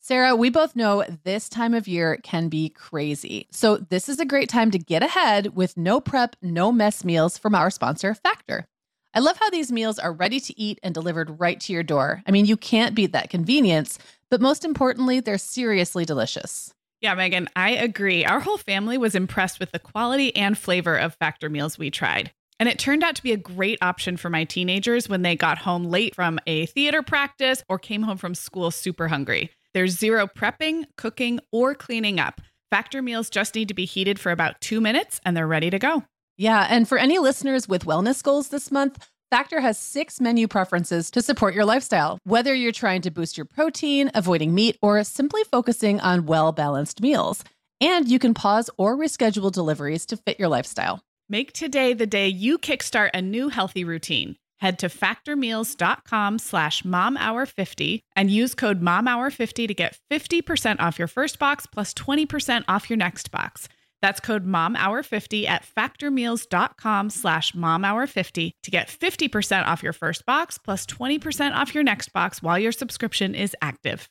Sarah, 0.01 0.35
we 0.35 0.51
both 0.51 0.75
know 0.75 1.05
this 1.23 1.49
time 1.49 1.75
of 1.75 1.87
year 1.87 2.19
can 2.25 2.49
be 2.49 2.69
crazy. 2.69 3.47
So, 3.53 3.77
this 3.77 4.09
is 4.09 4.19
a 4.19 4.25
great 4.25 4.49
time 4.49 4.73
to 4.73 4.79
get 4.79 5.03
ahead 5.03 5.55
with 5.55 5.77
no 5.77 6.01
prep, 6.01 6.35
no 6.43 6.73
mess 6.73 7.05
meals 7.05 7.39
from 7.39 7.55
our 7.55 7.71
sponsor, 7.71 8.13
Factor. 8.13 8.67
I 9.15 9.21
love 9.21 9.37
how 9.39 9.49
these 9.51 9.71
meals 9.71 10.01
are 10.01 10.13
ready 10.13 10.41
to 10.41 10.61
eat 10.61 10.81
and 10.83 10.93
delivered 10.93 11.39
right 11.39 11.61
to 11.61 11.73
your 11.73 11.85
door. 11.85 12.23
I 12.27 12.33
mean, 12.33 12.47
you 12.47 12.57
can't 12.57 12.97
beat 12.97 13.13
that 13.13 13.31
convenience, 13.31 13.99
but 14.29 14.41
most 14.41 14.65
importantly, 14.65 15.21
they're 15.21 15.39
seriously 15.39 16.05
delicious. 16.05 16.75
Yeah, 17.01 17.15
Meagan, 17.15 17.49
I 17.55 17.71
agree. 17.71 18.25
Our 18.25 18.41
whole 18.41 18.59
family 18.59 18.97
was 18.97 19.15
impressed 19.15 19.61
with 19.61 19.71
the 19.71 19.79
quality 19.79 20.35
and 20.35 20.57
flavor 20.57 20.97
of 20.97 21.15
Factor 21.15 21.49
meals 21.49 21.79
we 21.79 21.91
tried. 21.91 22.33
And 22.63 22.69
it 22.69 22.79
turned 22.79 23.03
out 23.03 23.17
to 23.17 23.25
be 23.25 23.33
a 23.33 23.37
great 23.37 23.81
option 23.83 24.17
for 24.17 24.31
my 24.31 24.45
teenagers 24.45 25.09
when 25.09 25.23
they 25.23 25.35
got 25.35 25.59
home 25.59 25.83
late 25.83 26.15
from 26.15 26.39
a 26.47 26.67
theater 26.67 27.03
practice 27.03 27.61
or 27.69 27.77
came 27.77 28.03
home 28.03 28.19
from 28.19 28.37
school 28.37 28.71
super 28.71 29.09
hungry. 29.09 29.51
There's 29.75 29.99
zero 29.99 30.29
prepping, 30.29 30.85
cooking, 30.97 31.41
or 31.51 31.75
cleaning 31.75 32.21
up. 32.21 32.41
Factor 32.71 33.03
meals 33.03 33.31
just 33.31 33.57
need 33.57 33.67
to 33.67 33.75
be 33.75 33.85
heated 33.85 34.21
for 34.21 34.31
about 34.31 34.61
two 34.61 34.81
minutes 34.81 35.21
and 35.25 35.37
they're 35.37 35.45
ready 35.45 35.71
to 35.71 35.81
go. 35.81 36.05
Yeah. 36.37 36.69
And 36.71 36.87
for 36.87 36.99
any 36.99 37.19
listeners 37.19 37.69
with 37.69 37.85
wellness 37.85 38.23
goals 38.23 38.51
this 38.51 38.71
month, 38.71 39.09
Factor 39.29 39.59
has 39.59 39.77
six 39.77 40.21
menu 40.21 40.47
preferences 40.47 41.11
to 41.11 41.21
support 41.21 41.57
your 41.57 41.65
lifestyle, 41.65 42.21
whether 42.23 42.55
you're 42.55 42.71
trying 42.71 43.03
to 43.03 43.11
boost 43.11 43.37
your 43.37 43.47
protein, 43.47 44.09
avoiding 44.15 44.55
meat, 44.55 44.79
or 44.81 45.03
simply 45.03 45.43
focusing 45.51 45.99
on 45.99 46.27
well 46.27 46.53
balanced 46.53 47.03
meals. 47.03 47.43
And 47.81 48.09
you 48.09 48.21
can 48.21 48.35
pause 48.35 48.71
or 48.79 48.97
reschedule 48.97 49.51
deliveries 49.51 50.07
to 50.07 50.17
fit 50.17 50.39
your 50.39 50.49
lifestyle. 50.49 51.03
Make 51.33 51.55
today 51.55 51.95
the 51.95 52.07
day 52.07 52.29
you 52.29 52.59
kickstart 52.59 53.09
a 53.15 53.23
new 53.23 53.49
healthy 53.49 53.85
routine. 53.85 54.37
Head 54.59 54.79
to 54.81 54.91
factormeals.com 54.91 56.39
slash 56.39 56.83
momhour50 56.83 58.01
and 58.15 58.31
use 58.31 58.55
code 58.55 58.83
momhour50 58.83 59.67
to 59.67 59.73
get 59.73 59.97
50% 60.11 60.81
off 60.81 60.99
your 60.99 61.09
first 61.09 61.39
box 61.39 61.65
plus 61.65 61.95
20% 61.95 62.65
off 62.69 62.91
your 62.91 62.99
next 62.99 63.31
box. 63.31 63.67
That's 64.03 64.21
code 64.21 64.47
momhour50 64.47 65.47
at 65.47 65.65
factormeals.com 65.65 67.09
slash 67.09 67.53
momhour50 67.53 68.51
to 68.65 68.71
get 68.71 68.89
50% 68.89 69.67
off 69.67 69.83
your 69.83 69.95
first 69.95 70.27
box 70.27 70.59
plus 70.59 70.85
20% 70.85 71.55
off 71.55 71.75
your 71.75 71.83
next 71.83 72.13
box 72.13 72.43
while 72.43 72.59
your 72.59 72.73
subscription 72.73 73.35
is 73.35 73.57
active. 73.63 74.11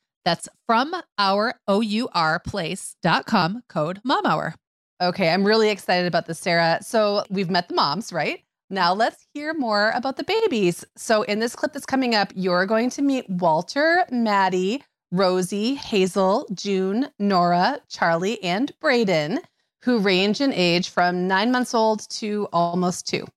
That's 0.25 0.47
from 0.67 0.95
our 1.17 1.55
O-U-R 1.67 2.39
place.com 2.39 3.63
code 3.69 3.99
mom 4.03 4.25
hour. 4.25 4.55
Okay, 5.01 5.29
I'm 5.29 5.43
really 5.43 5.69
excited 5.69 6.07
about 6.07 6.27
this, 6.27 6.39
Sarah. 6.39 6.79
So 6.81 7.23
we've 7.29 7.49
met 7.49 7.67
the 7.69 7.75
moms, 7.75 8.13
right? 8.13 8.43
Now 8.69 8.93
let's 8.93 9.25
hear 9.33 9.53
more 9.53 9.91
about 9.95 10.15
the 10.15 10.23
babies. 10.23 10.85
So 10.95 11.23
in 11.23 11.39
this 11.39 11.55
clip 11.55 11.73
that's 11.73 11.85
coming 11.85 12.15
up, 12.15 12.31
you're 12.35 12.65
going 12.65 12.89
to 12.91 13.01
meet 13.01 13.29
Walter, 13.29 14.05
Maddie, 14.11 14.83
Rosie, 15.11 15.75
Hazel, 15.75 16.47
June, 16.53 17.09
Nora, 17.19 17.79
Charlie, 17.89 18.41
and 18.43 18.71
Braden, 18.79 19.39
who 19.83 19.99
range 19.99 20.39
in 20.39 20.53
age 20.53 20.89
from 20.89 21.27
nine 21.27 21.51
months 21.51 21.73
old 21.73 22.07
to 22.11 22.47
almost 22.53 23.07
two. 23.07 23.27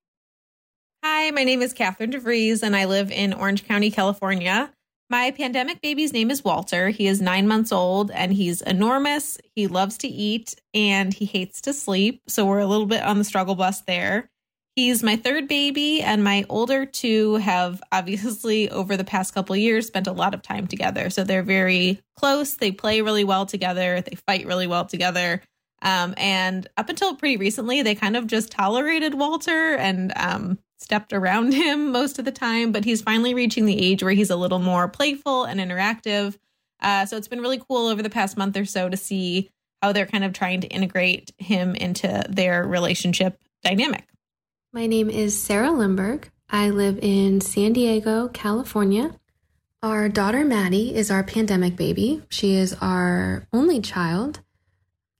Hi, 1.03 1.31
my 1.31 1.43
name 1.43 1.61
is 1.61 1.73
Catherine 1.73 2.11
DeVries, 2.11 2.63
and 2.63 2.75
I 2.75 2.85
live 2.85 3.11
in 3.11 3.33
Orange 3.33 3.65
County, 3.67 3.91
California. 3.91 4.71
My 5.09 5.31
pandemic 5.31 5.81
baby's 5.81 6.13
name 6.13 6.31
is 6.31 6.43
Walter. 6.43 6.89
He 6.89 7.05
is 7.05 7.21
nine 7.21 7.47
months 7.47 7.71
old 7.71 8.09
and 8.09 8.33
he's 8.33 8.61
enormous. 8.61 9.37
He 9.55 9.67
loves 9.67 9.99
to 9.99 10.07
eat 10.07 10.55
and 10.73 11.13
he 11.13 11.25
hates 11.25 11.61
to 11.61 11.73
sleep. 11.73 12.23
So 12.27 12.45
we're 12.45 12.59
a 12.59 12.65
little 12.65 12.87
bit 12.87 13.03
on 13.03 13.19
the 13.19 13.23
struggle 13.23 13.55
bus 13.55 13.81
there. 13.81 14.29
He's 14.75 15.03
my 15.03 15.15
third 15.15 15.47
baby, 15.47 16.01
and 16.01 16.21
my 16.21 16.43
older 16.49 16.85
two 16.85 17.35
have 17.35 17.81
obviously, 17.93 18.69
over 18.69 18.97
the 18.97 19.05
past 19.05 19.33
couple 19.33 19.55
years, 19.55 19.87
spent 19.87 20.05
a 20.05 20.11
lot 20.11 20.33
of 20.33 20.41
time 20.41 20.67
together. 20.67 21.09
So 21.09 21.23
they're 21.23 21.43
very 21.43 22.01
close. 22.17 22.55
They 22.55 22.73
play 22.73 22.99
really 22.99 23.23
well 23.23 23.45
together. 23.45 24.01
They 24.01 24.17
fight 24.27 24.45
really 24.45 24.67
well 24.67 24.83
together. 24.83 25.41
Um, 25.81 26.13
and 26.17 26.67
up 26.75 26.89
until 26.89 27.15
pretty 27.15 27.37
recently, 27.37 27.83
they 27.83 27.95
kind 27.95 28.17
of 28.17 28.27
just 28.27 28.51
tolerated 28.51 29.13
Walter 29.13 29.75
and 29.75 30.11
um, 30.17 30.59
stepped 30.77 31.13
around 31.13 31.53
him 31.53 31.91
most 31.91 32.19
of 32.19 32.25
the 32.25 32.31
time, 32.31 32.71
but 32.71 32.85
he's 32.85 33.01
finally 33.01 33.33
reaching 33.33 33.65
the 33.65 33.79
age 33.79 34.03
where 34.03 34.13
he's 34.13 34.29
a 34.29 34.35
little 34.35 34.59
more 34.59 34.87
playful 34.87 35.43
and 35.45 35.59
interactive. 35.59 36.37
Uh, 36.81 37.05
so 37.05 37.17
it's 37.17 37.27
been 37.27 37.41
really 37.41 37.61
cool 37.69 37.87
over 37.87 38.03
the 38.03 38.09
past 38.09 38.37
month 38.37 38.57
or 38.57 38.65
so 38.65 38.89
to 38.89 38.97
see 38.97 39.49
how 39.81 39.91
they're 39.91 40.05
kind 40.05 40.23
of 40.23 40.33
trying 40.33 40.61
to 40.61 40.67
integrate 40.67 41.31
him 41.37 41.75
into 41.75 42.23
their 42.29 42.65
relationship 42.65 43.39
dynamic. 43.63 44.05
My 44.73 44.87
name 44.87 45.09
is 45.09 45.39
Sarah 45.39 45.69
Lindberg. 45.69 46.25
I 46.49 46.69
live 46.69 46.99
in 47.01 47.41
San 47.41 47.73
Diego, 47.73 48.27
California. 48.27 49.15
Our 49.81 50.09
daughter 50.09 50.43
Maddie 50.43 50.95
is 50.95 51.11
our 51.11 51.23
pandemic 51.23 51.75
baby. 51.75 52.23
She 52.29 52.55
is 52.55 52.75
our 52.81 53.47
only 53.53 53.79
child. 53.81 54.41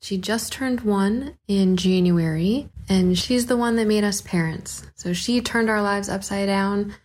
She 0.01 0.17
just 0.17 0.51
turned 0.51 0.81
one 0.81 1.37
in 1.47 1.77
January, 1.77 2.69
and 2.89 3.17
she's 3.17 3.45
the 3.45 3.57
one 3.57 3.75
that 3.75 3.87
made 3.87 4.03
us 4.03 4.21
parents. 4.21 4.83
So 4.95 5.13
she 5.13 5.41
turned 5.41 5.69
our 5.69 5.81
lives 5.81 6.09
upside 6.09 6.47
down 6.47 6.95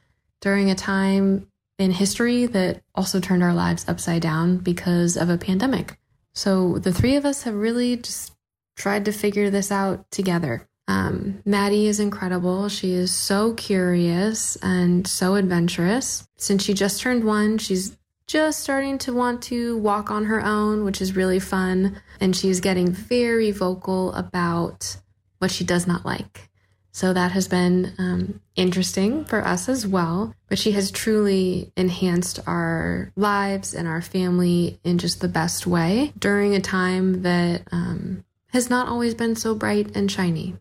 during 0.41 0.71
a 0.71 0.75
time 0.75 1.49
in 1.79 1.91
history 1.91 2.47
that 2.47 2.83
also 2.95 3.21
turned 3.21 3.43
our 3.43 3.55
lives 3.55 3.89
upside 3.89 4.23
down 4.23 4.59
because 4.59 5.17
of 5.17 5.31
a 5.31 5.39
pandemic. 5.39 5.99
So 6.35 6.79
the 6.79 6.93
three 6.93 7.17
of 7.17 7.25
us 7.25 7.43
have 7.45 7.55
really 7.55 7.97
just 7.97 8.33
tried 8.77 9.05
to 9.07 9.13
figure 9.13 9.51
this 9.51 9.73
out 9.73 10.11
together. 10.11 10.69
Um, 10.89 11.41
Maddie 11.45 11.87
is 11.87 12.01
incredible. 12.01 12.69
She 12.69 12.93
is 12.93 13.15
so 13.15 13.55
curious 13.55 14.57
and 14.57 15.07
so 15.07 15.37
adventurous. 15.37 16.27
Since 16.37 16.65
she 16.65 16.75
just 16.75 17.01
turned 17.01 17.25
one, 17.25 17.59
she's 17.59 17.97
just 18.27 18.61
starting 18.61 18.99
to 18.99 19.13
want 19.13 19.43
to 19.45 19.79
walk 19.79 20.11
on 20.11 20.25
her 20.27 20.45
own, 20.45 20.85
which 20.85 21.01
is 21.01 21.17
really 21.17 21.41
fun. 21.41 22.01
And 22.21 22.35
she's 22.35 22.61
getting 22.61 22.91
very 22.91 23.51
vocal 23.51 24.13
about 24.15 24.97
what 25.41 25.51
she 25.51 25.65
does 25.65 25.87
not 25.87 26.07
like. 26.07 26.49
So 26.93 27.13
that 27.13 27.33
has 27.33 27.49
been 27.49 27.93
um, 27.99 28.41
interesting 28.57 29.25
for 29.25 29.47
us 29.47 29.69
as 29.69 29.87
well. 29.87 30.35
But 30.49 30.59
she 30.59 30.73
has 30.73 30.91
truly 30.91 31.73
enhanced 31.77 32.41
our 32.47 33.13
lives 33.17 33.75
and 33.75 33.89
our 33.89 34.03
family 34.03 34.79
in 34.85 34.99
just 34.99 35.21
the 35.21 35.29
best 35.29 35.67
way 35.67 36.13
during 36.19 36.55
a 36.55 36.61
time 36.61 37.23
that 37.23 37.63
um, 37.73 38.25
has 38.49 38.69
not 38.69 38.89
always 38.89 39.15
been 39.15 39.37
so 39.37 39.55
bright 39.55 39.97
and 39.97 40.11
shiny. 40.11 40.57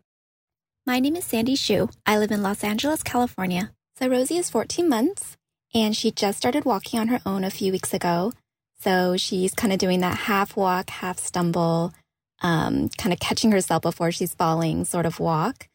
My 0.86 0.98
name 0.98 1.16
is 1.16 1.24
Sandy 1.24 1.56
Shu. 1.56 1.90
I 2.06 2.18
live 2.18 2.30
in 2.30 2.42
Los 2.42 2.64
Angeles, 2.64 3.02
California. 3.02 3.72
So 3.98 4.08
Rosie 4.08 4.38
is 4.38 4.50
14 4.50 4.88
months 4.88 5.36
and 5.74 5.96
she 5.96 6.10
just 6.10 6.38
started 6.38 6.64
walking 6.64 6.98
on 6.98 7.08
her 7.08 7.20
own 7.26 7.44
a 7.44 7.50
few 7.50 7.70
weeks 7.70 7.92
ago. 7.92 8.32
So 8.78 9.16
she's 9.16 9.52
kind 9.52 9.72
of 9.72 9.78
doing 9.78 10.00
that 10.00 10.16
half 10.16 10.56
walk, 10.56 10.88
half 10.90 11.18
stumble, 11.18 11.92
um, 12.40 12.88
kind 12.98 13.12
of 13.12 13.20
catching 13.20 13.52
herself 13.52 13.82
before 13.82 14.12
she's 14.12 14.34
falling 14.34 14.84
sort 14.84 15.06
of 15.06 15.20
walk. 15.20 15.68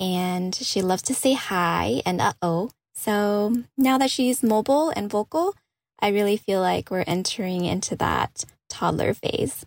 And 0.00 0.54
she 0.54 0.82
loves 0.82 1.02
to 1.02 1.14
say 1.14 1.32
hi 1.32 2.02
and 2.06 2.20
uh 2.20 2.32
oh. 2.42 2.70
So 2.94 3.54
now 3.76 3.98
that 3.98 4.10
she's 4.10 4.42
mobile 4.42 4.90
and 4.90 5.10
vocal, 5.10 5.54
I 6.00 6.08
really 6.08 6.36
feel 6.36 6.60
like 6.60 6.90
we're 6.90 7.04
entering 7.06 7.64
into 7.64 7.96
that 7.96 8.44
toddler 8.68 9.14
phase. 9.14 9.64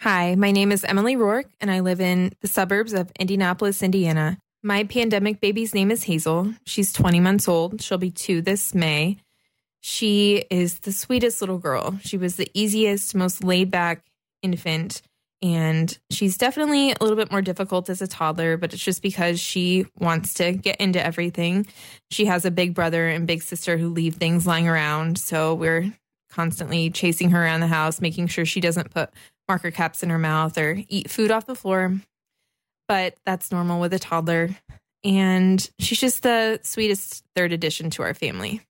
Hi, 0.00 0.34
my 0.34 0.50
name 0.50 0.72
is 0.72 0.84
Emily 0.84 1.14
Rourke, 1.14 1.48
and 1.60 1.70
I 1.70 1.80
live 1.80 2.00
in 2.00 2.32
the 2.40 2.48
suburbs 2.48 2.92
of 2.92 3.12
Indianapolis, 3.18 3.82
Indiana. 3.82 4.36
My 4.62 4.84
pandemic 4.84 5.40
baby's 5.40 5.74
name 5.74 5.90
is 5.90 6.04
Hazel. 6.04 6.54
She's 6.66 6.92
20 6.92 7.20
months 7.20 7.48
old. 7.48 7.80
She'll 7.80 7.98
be 7.98 8.10
two 8.10 8.42
this 8.42 8.74
May. 8.74 9.18
She 9.80 10.44
is 10.50 10.80
the 10.80 10.92
sweetest 10.92 11.40
little 11.40 11.58
girl. 11.58 11.98
She 12.02 12.16
was 12.16 12.36
the 12.36 12.50
easiest, 12.54 13.14
most 13.14 13.42
laid 13.44 13.70
back 13.70 14.04
infant. 14.42 15.02
And 15.42 15.98
she's 16.10 16.38
definitely 16.38 16.92
a 16.92 16.96
little 17.00 17.16
bit 17.16 17.32
more 17.32 17.42
difficult 17.42 17.90
as 17.90 18.00
a 18.00 18.06
toddler, 18.06 18.56
but 18.56 18.72
it's 18.72 18.82
just 18.82 19.02
because 19.02 19.40
she 19.40 19.86
wants 19.98 20.34
to 20.34 20.52
get 20.52 20.76
into 20.76 21.04
everything. 21.04 21.66
She 22.12 22.26
has 22.26 22.44
a 22.44 22.50
big 22.52 22.74
brother 22.74 23.08
and 23.08 23.26
big 23.26 23.42
sister 23.42 23.76
who 23.76 23.88
leave 23.88 24.14
things 24.14 24.46
lying 24.46 24.68
around. 24.68 25.18
So 25.18 25.54
we're 25.54 25.92
constantly 26.30 26.90
chasing 26.90 27.30
her 27.30 27.42
around 27.42 27.60
the 27.60 27.66
house, 27.66 28.00
making 28.00 28.28
sure 28.28 28.44
she 28.44 28.60
doesn't 28.60 28.92
put 28.92 29.10
marker 29.48 29.72
caps 29.72 30.04
in 30.04 30.10
her 30.10 30.18
mouth 30.18 30.56
or 30.56 30.82
eat 30.88 31.10
food 31.10 31.32
off 31.32 31.46
the 31.46 31.56
floor. 31.56 31.98
But 32.86 33.16
that's 33.26 33.50
normal 33.50 33.80
with 33.80 33.92
a 33.94 33.98
toddler. 33.98 34.50
And 35.02 35.68
she's 35.80 35.98
just 35.98 36.22
the 36.22 36.60
sweetest 36.62 37.24
third 37.34 37.52
addition 37.52 37.90
to 37.90 38.02
our 38.02 38.14
family. 38.14 38.60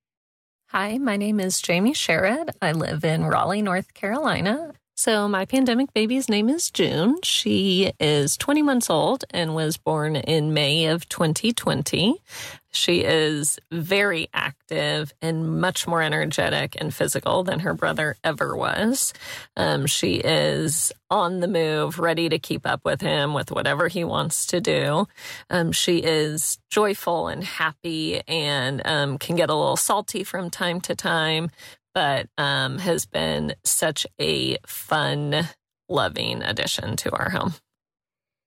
Hi, 0.68 0.96
my 0.96 1.18
name 1.18 1.38
is 1.38 1.60
Jamie 1.60 1.92
Sherrod. 1.92 2.48
I 2.62 2.72
live 2.72 3.04
in 3.04 3.26
Raleigh, 3.26 3.60
North 3.60 3.92
Carolina. 3.92 4.72
So, 5.04 5.26
my 5.26 5.46
pandemic 5.46 5.92
baby's 5.92 6.28
name 6.28 6.48
is 6.48 6.70
June. 6.70 7.16
She 7.24 7.90
is 7.98 8.36
20 8.36 8.62
months 8.62 8.88
old 8.88 9.24
and 9.30 9.52
was 9.52 9.76
born 9.76 10.14
in 10.14 10.54
May 10.54 10.86
of 10.86 11.08
2020. 11.08 12.22
She 12.70 13.00
is 13.00 13.58
very 13.72 14.28
active 14.32 15.12
and 15.20 15.60
much 15.60 15.88
more 15.88 16.02
energetic 16.02 16.76
and 16.80 16.94
physical 16.94 17.42
than 17.42 17.58
her 17.58 17.74
brother 17.74 18.16
ever 18.22 18.56
was. 18.56 19.12
Um, 19.56 19.86
she 19.86 20.14
is 20.14 20.92
on 21.10 21.40
the 21.40 21.48
move, 21.48 21.98
ready 21.98 22.28
to 22.28 22.38
keep 22.38 22.64
up 22.64 22.84
with 22.84 23.00
him 23.00 23.34
with 23.34 23.50
whatever 23.50 23.88
he 23.88 24.04
wants 24.04 24.46
to 24.46 24.60
do. 24.60 25.08
Um, 25.50 25.72
she 25.72 25.98
is 25.98 26.58
joyful 26.70 27.26
and 27.26 27.42
happy 27.42 28.22
and 28.28 28.80
um, 28.86 29.18
can 29.18 29.34
get 29.34 29.50
a 29.50 29.54
little 29.54 29.76
salty 29.76 30.22
from 30.22 30.48
time 30.48 30.80
to 30.82 30.94
time, 30.94 31.50
but 31.94 32.28
um, 32.38 32.78
has 32.78 33.06
been 33.06 33.54
such 33.64 34.06
a 34.20 34.56
fun, 34.66 35.48
loving 35.88 36.42
addition 36.42 36.96
to 36.96 37.12
our 37.12 37.30
home. 37.30 37.54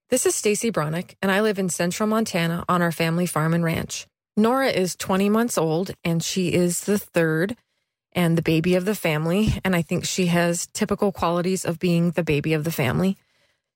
This 0.08 0.26
is 0.26 0.34
Stacy 0.34 0.70
Bronick, 0.70 1.14
and 1.20 1.32
I 1.32 1.40
live 1.40 1.58
in 1.58 1.68
central 1.68 2.08
Montana 2.08 2.64
on 2.68 2.80
our 2.80 2.92
family 2.92 3.26
farm 3.26 3.54
and 3.54 3.64
ranch. 3.64 4.06
Nora 4.36 4.68
is 4.68 4.94
20 4.96 5.28
months 5.30 5.58
old, 5.58 5.92
and 6.04 6.22
she 6.22 6.52
is 6.52 6.82
the 6.82 6.98
third 6.98 7.56
and 8.12 8.38
the 8.38 8.42
baby 8.42 8.74
of 8.74 8.84
the 8.84 8.94
family. 8.94 9.54
And 9.64 9.74
I 9.74 9.82
think 9.82 10.04
she 10.04 10.26
has 10.26 10.68
typical 10.72 11.10
qualities 11.10 11.64
of 11.64 11.78
being 11.78 12.12
the 12.12 12.22
baby 12.22 12.52
of 12.52 12.64
the 12.64 12.72
family. 12.72 13.16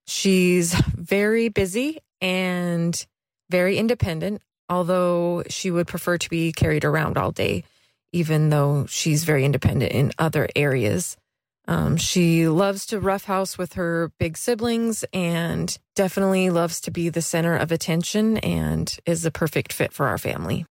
She's 0.06 0.74
very 0.74 1.48
busy 1.48 1.98
and 2.20 3.06
very 3.50 3.76
independent, 3.76 4.42
although 4.68 5.42
she 5.48 5.70
would 5.70 5.86
prefer 5.86 6.16
to 6.18 6.30
be 6.30 6.52
carried 6.52 6.84
around 6.84 7.18
all 7.18 7.32
day 7.32 7.64
even 8.12 8.50
though 8.50 8.86
she's 8.86 9.24
very 9.24 9.44
independent 9.44 9.92
in 9.92 10.12
other 10.18 10.48
areas. 10.56 11.16
Um, 11.68 11.96
she 11.96 12.48
loves 12.48 12.86
to 12.86 12.98
roughhouse 12.98 13.56
with 13.56 13.74
her 13.74 14.10
big 14.18 14.36
siblings 14.36 15.04
and 15.12 15.76
definitely 15.94 16.50
loves 16.50 16.80
to 16.82 16.90
be 16.90 17.08
the 17.08 17.22
center 17.22 17.56
of 17.56 17.70
attention 17.70 18.38
and 18.38 18.98
is 19.06 19.22
the 19.22 19.30
perfect 19.30 19.72
fit 19.72 19.92
for 19.92 20.08
our 20.08 20.18
family. 20.18 20.66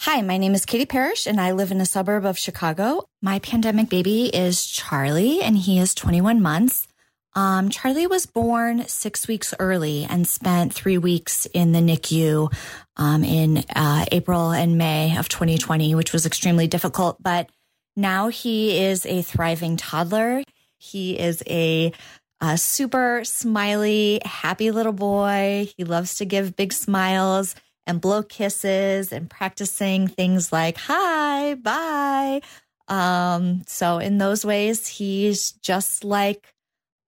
Hi, 0.00 0.20
my 0.20 0.38
name 0.38 0.54
is 0.54 0.66
Katie 0.66 0.86
Parrish 0.86 1.28
and 1.28 1.40
I 1.40 1.52
live 1.52 1.70
in 1.70 1.80
a 1.80 1.86
suburb 1.86 2.24
of 2.24 2.38
Chicago. 2.38 3.04
My 3.20 3.38
pandemic 3.38 3.88
baby 3.88 4.34
is 4.34 4.66
Charlie 4.66 5.42
and 5.42 5.56
he 5.56 5.78
is 5.78 5.94
21 5.94 6.42
months. 6.42 6.88
Um, 7.34 7.70
Charlie 7.70 8.06
was 8.06 8.26
born 8.26 8.86
six 8.88 9.26
weeks 9.26 9.54
early 9.58 10.06
and 10.08 10.28
spent 10.28 10.74
three 10.74 10.98
weeks 10.98 11.46
in 11.46 11.72
the 11.72 11.78
NICU 11.78 12.52
um, 12.96 13.24
in 13.24 13.64
uh, 13.74 14.04
April 14.12 14.50
and 14.50 14.76
May 14.76 15.16
of 15.16 15.28
2020, 15.28 15.94
which 15.94 16.12
was 16.12 16.26
extremely 16.26 16.66
difficult. 16.66 17.22
But 17.22 17.48
now 17.96 18.28
he 18.28 18.78
is 18.84 19.06
a 19.06 19.22
thriving 19.22 19.76
toddler. 19.76 20.42
He 20.76 21.18
is 21.18 21.42
a, 21.46 21.92
a 22.40 22.58
super 22.58 23.22
smiley, 23.24 24.20
happy 24.24 24.70
little 24.70 24.92
boy. 24.92 25.68
He 25.76 25.84
loves 25.84 26.16
to 26.16 26.26
give 26.26 26.56
big 26.56 26.72
smiles 26.72 27.54
and 27.86 28.00
blow 28.00 28.22
kisses 28.22 29.12
and 29.12 29.28
practicing 29.28 30.06
things 30.06 30.52
like 30.52 30.76
hi, 30.76 31.54
bye. 31.54 32.42
Um, 32.88 33.62
so 33.66 33.98
in 33.98 34.18
those 34.18 34.44
ways, 34.44 34.86
he's 34.86 35.52
just 35.52 36.04
like 36.04 36.52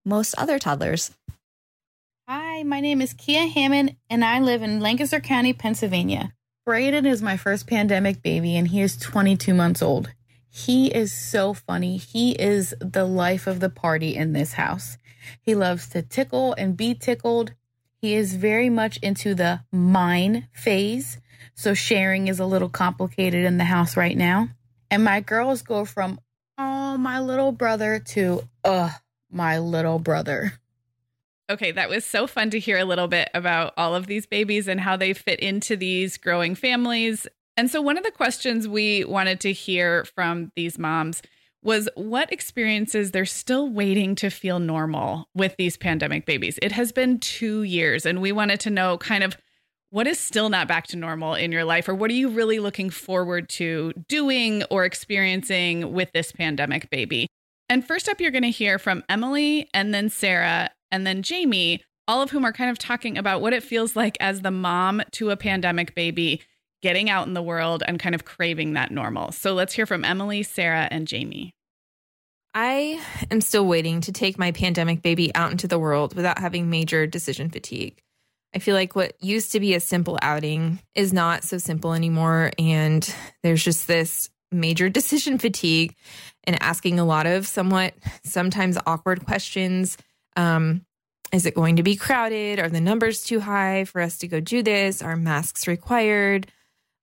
most 0.04 0.34
other 0.36 0.58
toddlers. 0.58 1.10
Hi, 2.28 2.62
my 2.62 2.80
name 2.80 3.00
is 3.00 3.12
Kia 3.12 3.46
Hammond, 3.46 3.96
and 4.08 4.24
I 4.24 4.40
live 4.40 4.62
in 4.62 4.80
Lancaster 4.80 5.20
County, 5.20 5.52
Pennsylvania. 5.52 6.32
Braden 6.64 7.04
is 7.04 7.20
my 7.20 7.36
first 7.36 7.66
pandemic 7.66 8.22
baby, 8.22 8.56
and 8.56 8.68
he 8.68 8.80
is 8.80 8.96
22 8.96 9.52
months 9.52 9.82
old. 9.82 10.10
He 10.48 10.86
is 10.86 11.12
so 11.12 11.52
funny. 11.52 11.98
He 11.98 12.32
is 12.32 12.74
the 12.80 13.04
life 13.04 13.46
of 13.46 13.60
the 13.60 13.68
party 13.68 14.14
in 14.14 14.32
this 14.32 14.54
house. 14.54 14.96
He 15.42 15.54
loves 15.54 15.88
to 15.88 16.00
tickle 16.00 16.54
and 16.54 16.76
be 16.76 16.94
tickled. 16.94 17.52
He 17.96 18.14
is 18.14 18.36
very 18.36 18.70
much 18.70 18.98
into 18.98 19.34
the 19.34 19.60
mine 19.72 20.48
phase, 20.52 21.18
so 21.54 21.74
sharing 21.74 22.28
is 22.28 22.38
a 22.38 22.46
little 22.46 22.68
complicated 22.68 23.44
in 23.44 23.58
the 23.58 23.64
house 23.64 23.96
right 23.96 24.16
now. 24.16 24.48
And 24.90 25.04
my 25.04 25.20
girls 25.20 25.62
go 25.62 25.84
from, 25.84 26.20
oh, 26.56 26.96
my 26.96 27.20
little 27.20 27.52
brother 27.52 27.98
to, 27.98 28.48
ugh, 28.64 28.92
my 29.34 29.58
little 29.58 29.98
brother. 29.98 30.60
Okay, 31.50 31.72
that 31.72 31.90
was 31.90 32.06
so 32.06 32.26
fun 32.26 32.48
to 32.50 32.58
hear 32.58 32.78
a 32.78 32.86
little 32.86 33.08
bit 33.08 33.28
about 33.34 33.74
all 33.76 33.94
of 33.94 34.06
these 34.06 34.24
babies 34.24 34.66
and 34.66 34.80
how 34.80 34.96
they 34.96 35.12
fit 35.12 35.40
into 35.40 35.76
these 35.76 36.16
growing 36.16 36.54
families. 36.54 37.26
And 37.56 37.70
so, 37.70 37.82
one 37.82 37.98
of 37.98 38.04
the 38.04 38.10
questions 38.10 38.66
we 38.66 39.04
wanted 39.04 39.40
to 39.40 39.52
hear 39.52 40.06
from 40.06 40.52
these 40.56 40.78
moms 40.78 41.20
was 41.62 41.88
what 41.96 42.32
experiences 42.32 43.10
they're 43.10 43.24
still 43.24 43.68
waiting 43.68 44.14
to 44.14 44.30
feel 44.30 44.58
normal 44.58 45.28
with 45.34 45.56
these 45.56 45.76
pandemic 45.76 46.26
babies. 46.26 46.58
It 46.62 46.72
has 46.72 46.92
been 46.92 47.18
two 47.18 47.62
years, 47.62 48.06
and 48.06 48.20
we 48.20 48.32
wanted 48.32 48.60
to 48.60 48.70
know 48.70 48.98
kind 48.98 49.24
of 49.24 49.36
what 49.90 50.06
is 50.06 50.18
still 50.18 50.48
not 50.48 50.66
back 50.66 50.86
to 50.88 50.96
normal 50.96 51.34
in 51.34 51.52
your 51.52 51.64
life, 51.64 51.88
or 51.88 51.94
what 51.94 52.10
are 52.10 52.14
you 52.14 52.28
really 52.28 52.58
looking 52.58 52.90
forward 52.90 53.48
to 53.48 53.92
doing 54.08 54.62
or 54.64 54.84
experiencing 54.84 55.92
with 55.92 56.10
this 56.12 56.32
pandemic 56.32 56.90
baby? 56.90 57.28
And 57.68 57.86
first 57.86 58.08
up, 58.08 58.20
you're 58.20 58.30
going 58.30 58.42
to 58.42 58.50
hear 58.50 58.78
from 58.78 59.02
Emily 59.08 59.68
and 59.72 59.94
then 59.94 60.08
Sarah 60.08 60.70
and 60.90 61.06
then 61.06 61.22
Jamie, 61.22 61.82
all 62.06 62.22
of 62.22 62.30
whom 62.30 62.44
are 62.44 62.52
kind 62.52 62.70
of 62.70 62.78
talking 62.78 63.16
about 63.16 63.40
what 63.40 63.52
it 63.52 63.62
feels 63.62 63.96
like 63.96 64.16
as 64.20 64.42
the 64.42 64.50
mom 64.50 65.02
to 65.12 65.30
a 65.30 65.36
pandemic 65.36 65.94
baby 65.94 66.42
getting 66.82 67.08
out 67.08 67.26
in 67.26 67.32
the 67.32 67.42
world 67.42 67.82
and 67.86 67.98
kind 67.98 68.14
of 68.14 68.26
craving 68.26 68.74
that 68.74 68.90
normal. 68.90 69.32
So 69.32 69.54
let's 69.54 69.72
hear 69.72 69.86
from 69.86 70.04
Emily, 70.04 70.42
Sarah, 70.42 70.86
and 70.90 71.08
Jamie. 71.08 71.54
I 72.54 73.00
am 73.30 73.40
still 73.40 73.66
waiting 73.66 74.02
to 74.02 74.12
take 74.12 74.38
my 74.38 74.52
pandemic 74.52 75.02
baby 75.02 75.34
out 75.34 75.50
into 75.50 75.66
the 75.66 75.78
world 75.78 76.14
without 76.14 76.38
having 76.38 76.70
major 76.70 77.06
decision 77.06 77.48
fatigue. 77.50 78.00
I 78.54 78.60
feel 78.60 78.76
like 78.76 78.94
what 78.94 79.14
used 79.20 79.52
to 79.52 79.60
be 79.60 79.74
a 79.74 79.80
simple 79.80 80.18
outing 80.22 80.78
is 80.94 81.12
not 81.12 81.42
so 81.42 81.58
simple 81.58 81.94
anymore. 81.94 82.52
And 82.58 83.12
there's 83.42 83.64
just 83.64 83.88
this 83.88 84.30
major 84.52 84.88
decision 84.90 85.38
fatigue 85.38 85.96
and 86.44 86.62
asking 86.62 86.98
a 86.98 87.04
lot 87.04 87.26
of 87.26 87.46
somewhat 87.46 87.94
sometimes 88.22 88.78
awkward 88.86 89.24
questions 89.24 89.96
um, 90.36 90.84
is 91.32 91.46
it 91.46 91.54
going 91.54 91.76
to 91.76 91.82
be 91.82 91.96
crowded? 91.96 92.60
Are 92.60 92.68
the 92.68 92.80
numbers 92.80 93.24
too 93.24 93.40
high 93.40 93.84
for 93.84 94.00
us 94.00 94.18
to 94.18 94.28
go 94.28 94.38
do 94.38 94.62
this? 94.62 95.02
Are 95.02 95.16
masks 95.16 95.66
required? 95.66 96.46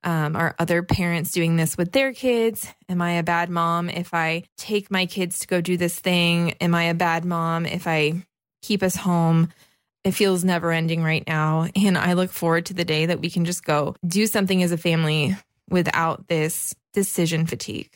Um, 0.03 0.35
are 0.35 0.55
other 0.57 0.81
parents 0.83 1.31
doing 1.31 1.57
this 1.57 1.77
with 1.77 1.91
their 1.91 2.13
kids? 2.13 2.67
Am 2.87 3.01
I 3.01 3.13
a 3.13 3.23
bad 3.23 3.49
mom 3.49 3.89
if 3.89 4.13
I 4.13 4.43
take 4.57 4.89
my 4.89 5.05
kids 5.05 5.39
to 5.39 5.47
go 5.47 5.59
do 5.59 5.75
this 5.77 5.99
thing? 5.99 6.53
Am 6.61 6.73
I 6.73 6.83
a 6.83 6.93
bad 6.93 7.25
mom 7.25 7.65
if 7.65 7.87
I 7.87 8.25
keep 8.61 8.81
us 8.83 8.95
home? 8.95 9.49
It 10.03 10.11
feels 10.11 10.43
never 10.43 10.71
ending 10.71 11.03
right 11.03 11.25
now. 11.27 11.67
And 11.75 11.97
I 11.97 12.13
look 12.13 12.31
forward 12.31 12.67
to 12.67 12.73
the 12.73 12.85
day 12.85 13.07
that 13.07 13.19
we 13.19 13.29
can 13.29 13.45
just 13.45 13.63
go 13.63 13.95
do 14.05 14.25
something 14.25 14.63
as 14.63 14.71
a 14.71 14.77
family 14.77 15.35
without 15.69 16.27
this 16.27 16.73
decision 16.93 17.45
fatigue. 17.45 17.91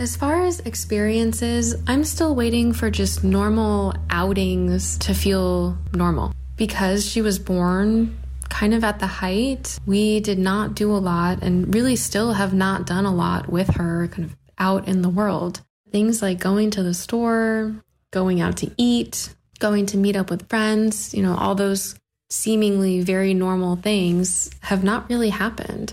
As 0.00 0.16
far 0.16 0.44
as 0.44 0.60
experiences, 0.60 1.76
I'm 1.86 2.04
still 2.04 2.34
waiting 2.34 2.72
for 2.72 2.90
just 2.90 3.22
normal 3.22 3.92
outings 4.08 4.96
to 5.00 5.12
feel 5.12 5.76
normal. 5.92 6.32
Because 6.56 7.04
she 7.06 7.20
was 7.20 7.38
born 7.38 8.18
kind 8.48 8.72
of 8.72 8.82
at 8.82 8.98
the 8.98 9.06
height, 9.06 9.78
we 9.84 10.20
did 10.20 10.38
not 10.38 10.74
do 10.74 10.90
a 10.90 10.96
lot 10.96 11.42
and 11.42 11.74
really 11.74 11.96
still 11.96 12.32
have 12.32 12.54
not 12.54 12.86
done 12.86 13.04
a 13.04 13.14
lot 13.14 13.50
with 13.50 13.76
her 13.76 14.08
kind 14.08 14.30
of 14.30 14.36
out 14.58 14.88
in 14.88 15.02
the 15.02 15.10
world. 15.10 15.60
Things 15.92 16.22
like 16.22 16.38
going 16.38 16.70
to 16.70 16.82
the 16.82 16.94
store, 16.94 17.76
going 18.10 18.40
out 18.40 18.56
to 18.58 18.70
eat, 18.78 19.34
going 19.58 19.84
to 19.84 19.98
meet 19.98 20.16
up 20.16 20.30
with 20.30 20.48
friends, 20.48 21.12
you 21.12 21.22
know, 21.22 21.36
all 21.36 21.54
those 21.54 21.94
seemingly 22.30 23.02
very 23.02 23.34
normal 23.34 23.76
things 23.76 24.50
have 24.62 24.82
not 24.82 25.10
really 25.10 25.28
happened. 25.28 25.92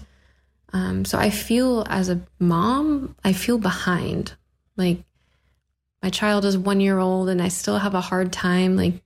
Um, 0.73 1.06
so 1.06 1.17
I 1.17 1.30
feel 1.30 1.86
as 1.89 2.10
a 2.10 2.21
mom, 2.39 3.15
I 3.23 3.34
feel 3.34 3.58
behind. 3.58 4.34
Like 4.75 5.03
my 6.03 6.10
child 6.10 6.45
is 6.45 6.58
one 6.58 6.82
year 6.82 6.99
old 6.99 7.30
and 7.30 7.41
I 7.41 7.47
still 7.47 7.77
have 7.77 7.95
a 7.95 8.01
hard 8.01 8.32
time 8.32 8.75
like 8.75 9.01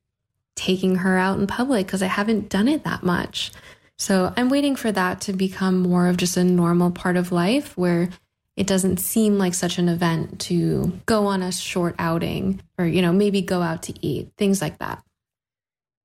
taking 0.55 0.97
her 0.97 1.17
out 1.17 1.39
in 1.39 1.47
public 1.47 1.85
because 1.85 2.03
I 2.03 2.07
haven't 2.07 2.49
done 2.49 2.67
it 2.67 2.83
that 2.83 3.03
much. 3.03 3.51
So 3.97 4.33
I'm 4.35 4.49
waiting 4.49 4.75
for 4.75 4.91
that 4.91 5.21
to 5.21 5.33
become 5.33 5.79
more 5.79 6.07
of 6.07 6.17
just 6.17 6.35
a 6.35 6.43
normal 6.43 6.91
part 6.91 7.17
of 7.17 7.31
life 7.31 7.77
where 7.77 8.09
it 8.57 8.67
doesn't 8.67 8.97
seem 8.97 9.37
like 9.37 9.53
such 9.53 9.77
an 9.77 9.87
event 9.87 10.39
to 10.41 10.99
go 11.05 11.27
on 11.27 11.41
a 11.41 11.51
short 11.51 11.95
outing 11.97 12.61
or, 12.77 12.85
you 12.85 13.01
know, 13.01 13.13
maybe 13.13 13.41
go 13.41 13.61
out 13.61 13.83
to 13.83 14.05
eat, 14.05 14.31
things 14.37 14.61
like 14.61 14.79
that. 14.79 15.03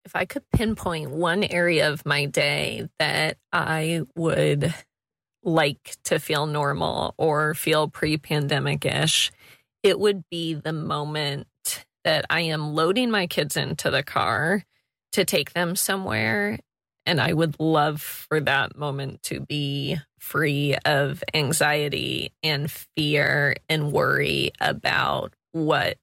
If 0.04 0.14
I 0.14 0.24
could 0.24 0.48
pinpoint 0.50 1.10
one 1.10 1.42
area 1.42 1.90
of 1.90 2.06
my 2.06 2.26
day 2.26 2.88
that 2.98 3.38
I 3.52 4.02
would 4.14 4.72
like 5.46 5.96
to 6.04 6.18
feel 6.18 6.46
normal 6.46 7.14
or 7.16 7.54
feel 7.54 7.88
pre 7.88 8.18
pandemic 8.18 8.84
ish, 8.84 9.30
it 9.82 9.98
would 9.98 10.24
be 10.28 10.52
the 10.52 10.72
moment 10.72 11.46
that 12.04 12.26
I 12.28 12.40
am 12.42 12.74
loading 12.74 13.10
my 13.10 13.26
kids 13.26 13.56
into 13.56 13.90
the 13.90 14.02
car 14.02 14.64
to 15.12 15.24
take 15.24 15.52
them 15.52 15.76
somewhere. 15.76 16.58
And 17.06 17.20
I 17.20 17.32
would 17.32 17.60
love 17.60 18.02
for 18.02 18.40
that 18.40 18.76
moment 18.76 19.22
to 19.24 19.40
be 19.40 19.96
free 20.18 20.76
of 20.84 21.22
anxiety 21.32 22.32
and 22.42 22.70
fear 22.70 23.54
and 23.68 23.92
worry 23.92 24.50
about 24.60 25.32
what 25.52 25.98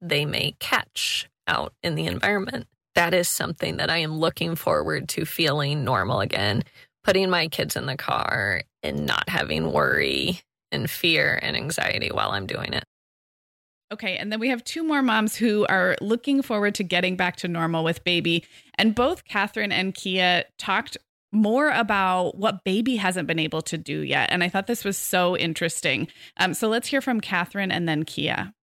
they 0.00 0.24
may 0.24 0.54
catch 0.60 1.28
out 1.48 1.74
in 1.82 1.96
the 1.96 2.06
environment. 2.06 2.68
That 2.94 3.14
is 3.14 3.28
something 3.28 3.78
that 3.78 3.90
I 3.90 3.98
am 3.98 4.18
looking 4.18 4.54
forward 4.54 5.08
to 5.10 5.24
feeling 5.24 5.82
normal 5.84 6.20
again, 6.20 6.62
putting 7.02 7.28
my 7.30 7.48
kids 7.48 7.74
in 7.74 7.86
the 7.86 7.96
car 7.96 8.62
and 8.84 9.06
not 9.06 9.28
having 9.28 9.72
worry 9.72 10.42
and 10.70 10.90
fear 10.90 11.38
and 11.42 11.56
anxiety 11.56 12.10
while 12.12 12.30
I'm 12.30 12.46
doing 12.46 12.72
it. 12.72 12.84
Okay, 13.92 14.16
and 14.16 14.32
then 14.32 14.40
we 14.40 14.48
have 14.48 14.64
two 14.64 14.82
more 14.82 15.02
moms 15.02 15.36
who 15.36 15.66
are 15.68 15.96
looking 16.00 16.42
forward 16.42 16.74
to 16.76 16.84
getting 16.84 17.16
back 17.16 17.36
to 17.36 17.48
normal 17.48 17.84
with 17.84 18.02
baby. 18.02 18.44
And 18.76 18.94
both 18.94 19.24
Catherine 19.24 19.72
and 19.72 19.94
Kia 19.94 20.44
talked 20.58 20.96
more 21.30 21.70
about 21.70 22.36
what 22.38 22.64
baby 22.64 22.96
hasn't 22.96 23.28
been 23.28 23.38
able 23.38 23.62
to 23.62 23.76
do 23.76 24.00
yet. 24.00 24.30
And 24.30 24.42
I 24.42 24.48
thought 24.48 24.66
this 24.66 24.84
was 24.84 24.96
so 24.96 25.36
interesting. 25.36 26.08
Um, 26.38 26.54
so 26.54 26.68
let's 26.68 26.88
hear 26.88 27.00
from 27.00 27.20
Catherine 27.20 27.70
and 27.70 27.88
then 27.88 28.04
Kia. 28.04 28.54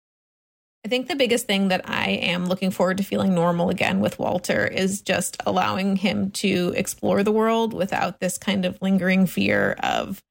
I 0.83 0.87
think 0.87 1.07
the 1.07 1.15
biggest 1.15 1.45
thing 1.45 1.67
that 1.67 1.87
I 1.87 2.09
am 2.09 2.47
looking 2.47 2.71
forward 2.71 2.97
to 2.97 3.03
feeling 3.03 3.35
normal 3.35 3.69
again 3.69 3.99
with 3.99 4.17
Walter 4.17 4.65
is 4.65 5.01
just 5.01 5.37
allowing 5.45 5.95
him 5.95 6.31
to 6.31 6.73
explore 6.75 7.21
the 7.23 7.31
world 7.31 7.73
without 7.73 8.19
this 8.19 8.37
kind 8.37 8.65
of 8.65 8.81
lingering 8.81 9.27
fear 9.27 9.73
of 9.83 10.23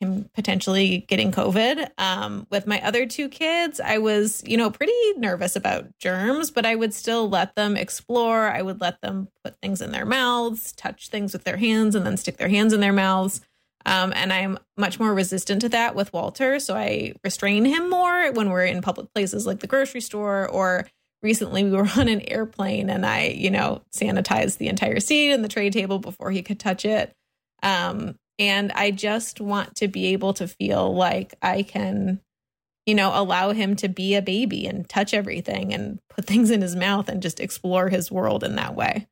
him 0.00 0.30
potentially 0.34 1.04
getting 1.08 1.30
COVID. 1.30 1.90
Um, 1.98 2.46
with 2.50 2.66
my 2.66 2.80
other 2.80 3.04
two 3.04 3.28
kids, 3.28 3.80
I 3.80 3.98
was, 3.98 4.42
you 4.46 4.56
know, 4.56 4.70
pretty 4.70 4.94
nervous 5.18 5.56
about 5.56 5.86
germs, 5.98 6.50
but 6.50 6.64
I 6.64 6.74
would 6.74 6.94
still 6.94 7.28
let 7.28 7.54
them 7.54 7.76
explore. 7.76 8.50
I 8.50 8.62
would 8.62 8.80
let 8.80 9.02
them 9.02 9.28
put 9.44 9.60
things 9.60 9.82
in 9.82 9.92
their 9.92 10.06
mouths, 10.06 10.72
touch 10.72 11.08
things 11.08 11.34
with 11.34 11.44
their 11.44 11.58
hands, 11.58 11.94
and 11.94 12.06
then 12.06 12.16
stick 12.16 12.38
their 12.38 12.48
hands 12.48 12.72
in 12.72 12.80
their 12.80 12.94
mouths. 12.94 13.42
Um, 13.86 14.12
and 14.14 14.32
I'm 14.32 14.58
much 14.76 15.00
more 15.00 15.14
resistant 15.14 15.62
to 15.62 15.68
that 15.70 15.94
with 15.94 16.12
Walter. 16.12 16.58
So 16.60 16.76
I 16.76 17.14
restrain 17.24 17.64
him 17.64 17.88
more 17.88 18.32
when 18.32 18.50
we're 18.50 18.66
in 18.66 18.82
public 18.82 19.12
places 19.14 19.46
like 19.46 19.60
the 19.60 19.66
grocery 19.66 20.02
store 20.02 20.48
or 20.48 20.86
recently 21.22 21.64
we 21.64 21.70
were 21.70 21.88
on 21.96 22.08
an 22.08 22.20
airplane 22.28 22.90
and 22.90 23.04
I, 23.04 23.28
you 23.28 23.50
know, 23.50 23.82
sanitized 23.94 24.58
the 24.58 24.68
entire 24.68 25.00
seat 25.00 25.32
and 25.32 25.44
the 25.44 25.48
tray 25.48 25.70
table 25.70 25.98
before 25.98 26.30
he 26.30 26.42
could 26.42 26.60
touch 26.60 26.84
it. 26.84 27.12
Um, 27.62 28.16
and 28.38 28.72
I 28.72 28.90
just 28.90 29.40
want 29.40 29.76
to 29.76 29.88
be 29.88 30.06
able 30.08 30.32
to 30.34 30.48
feel 30.48 30.94
like 30.94 31.34
I 31.42 31.62
can, 31.62 32.20
you 32.86 32.94
know, 32.94 33.12
allow 33.14 33.52
him 33.52 33.76
to 33.76 33.88
be 33.88 34.14
a 34.14 34.22
baby 34.22 34.66
and 34.66 34.88
touch 34.88 35.12
everything 35.12 35.74
and 35.74 35.98
put 36.08 36.24
things 36.26 36.50
in 36.50 36.62
his 36.62 36.76
mouth 36.76 37.08
and 37.08 37.22
just 37.22 37.40
explore 37.40 37.88
his 37.88 38.10
world 38.10 38.44
in 38.44 38.56
that 38.56 38.74
way. 38.74 39.06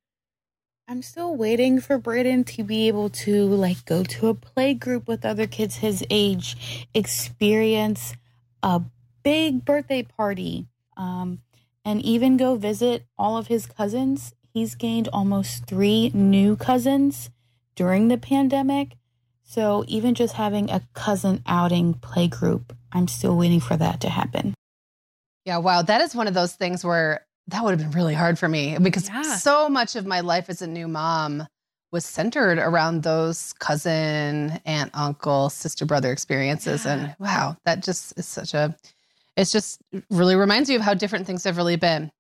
I'm 0.91 1.03
still 1.03 1.37
waiting 1.37 1.83
for 1.83 1.99
Braden 1.99 2.45
to 2.45 2.65
be 2.65 2.89
able 2.89 3.11
to 3.11 3.45
like 3.45 3.85
go 3.85 4.03
to 4.05 4.29
a 4.29 4.35
play 4.35 4.73
group 4.73 5.07
with 5.07 5.27
other 5.27 5.47
kids 5.47 5.77
his 5.77 6.03
age, 6.09 6.89
experience 6.95 8.15
a 8.63 8.81
big 9.23 9.67
birthday 9.67 10.03
party, 10.03 10.67
um, 10.97 11.43
and 11.85 12.01
even 12.01 12.39
go 12.39 12.57
visit 12.57 13.05
all 13.19 13.37
of 13.37 13.49
his 13.49 13.67
cousins. 13.67 14.33
He's 14.55 14.75
gained 14.75 15.09
almost 15.13 15.67
three 15.67 16.11
new 16.15 16.57
cousins 16.57 17.29
during 17.75 18.09
the 18.09 18.17
pandemic. 18.17 18.97
So 19.43 19.85
even 19.89 20.15
just 20.15 20.37
having 20.37 20.71
a 20.71 20.89
cousin 20.95 21.43
outing 21.47 21.95
play 21.95 22.29
group, 22.29 22.75
I'm 22.93 23.09
still 23.09 23.37
waiting 23.37 23.61
for 23.61 23.77
that 23.77 24.01
to 24.01 24.09
happen. 24.09 24.55
Yeah, 25.45 25.59
wow. 25.59 25.83
That 25.83 26.01
is 26.01 26.15
one 26.15 26.29
of 26.29 26.35
those 26.35 26.55
things 26.55 26.83
where 26.83 27.27
that 27.49 27.65
would 27.65 27.71
have 27.71 27.81
been 27.81 27.99
really 27.99 28.15
hard 28.15 28.39
for 28.39 28.49
me 28.49 28.77
because 28.79 29.09
Yeah. 29.09 29.23
so 29.23 29.69
much 29.69 29.97
of 29.97 30.07
my 30.07 30.21
life 30.21 30.49
as 30.49 30.63
a 30.63 30.67
new 30.67 30.87
mom 30.87 31.47
was 31.91 32.05
centered 32.05 32.59
around 32.59 33.03
those 33.03 33.55
cousin, 33.55 34.61
aunt, 34.67 34.91
uncle, 34.93 35.49
sister, 35.49 35.87
brother 35.87 36.13
experiences. 36.13 36.85
And 36.85 37.15
wow, 37.19 37.57
that 37.65 37.83
just 37.83 38.19
is 38.19 38.27
such 38.27 38.53
a, 38.53 38.77
it's 39.37 39.51
just 39.51 39.81
really 40.11 40.37
reminds 40.37 40.69
you 40.69 40.77
of 40.77 40.83
how 40.83 40.93
different 40.93 41.27
things 41.27 41.45
have 41.45 41.57
really 41.57 41.77
been. 41.77 42.11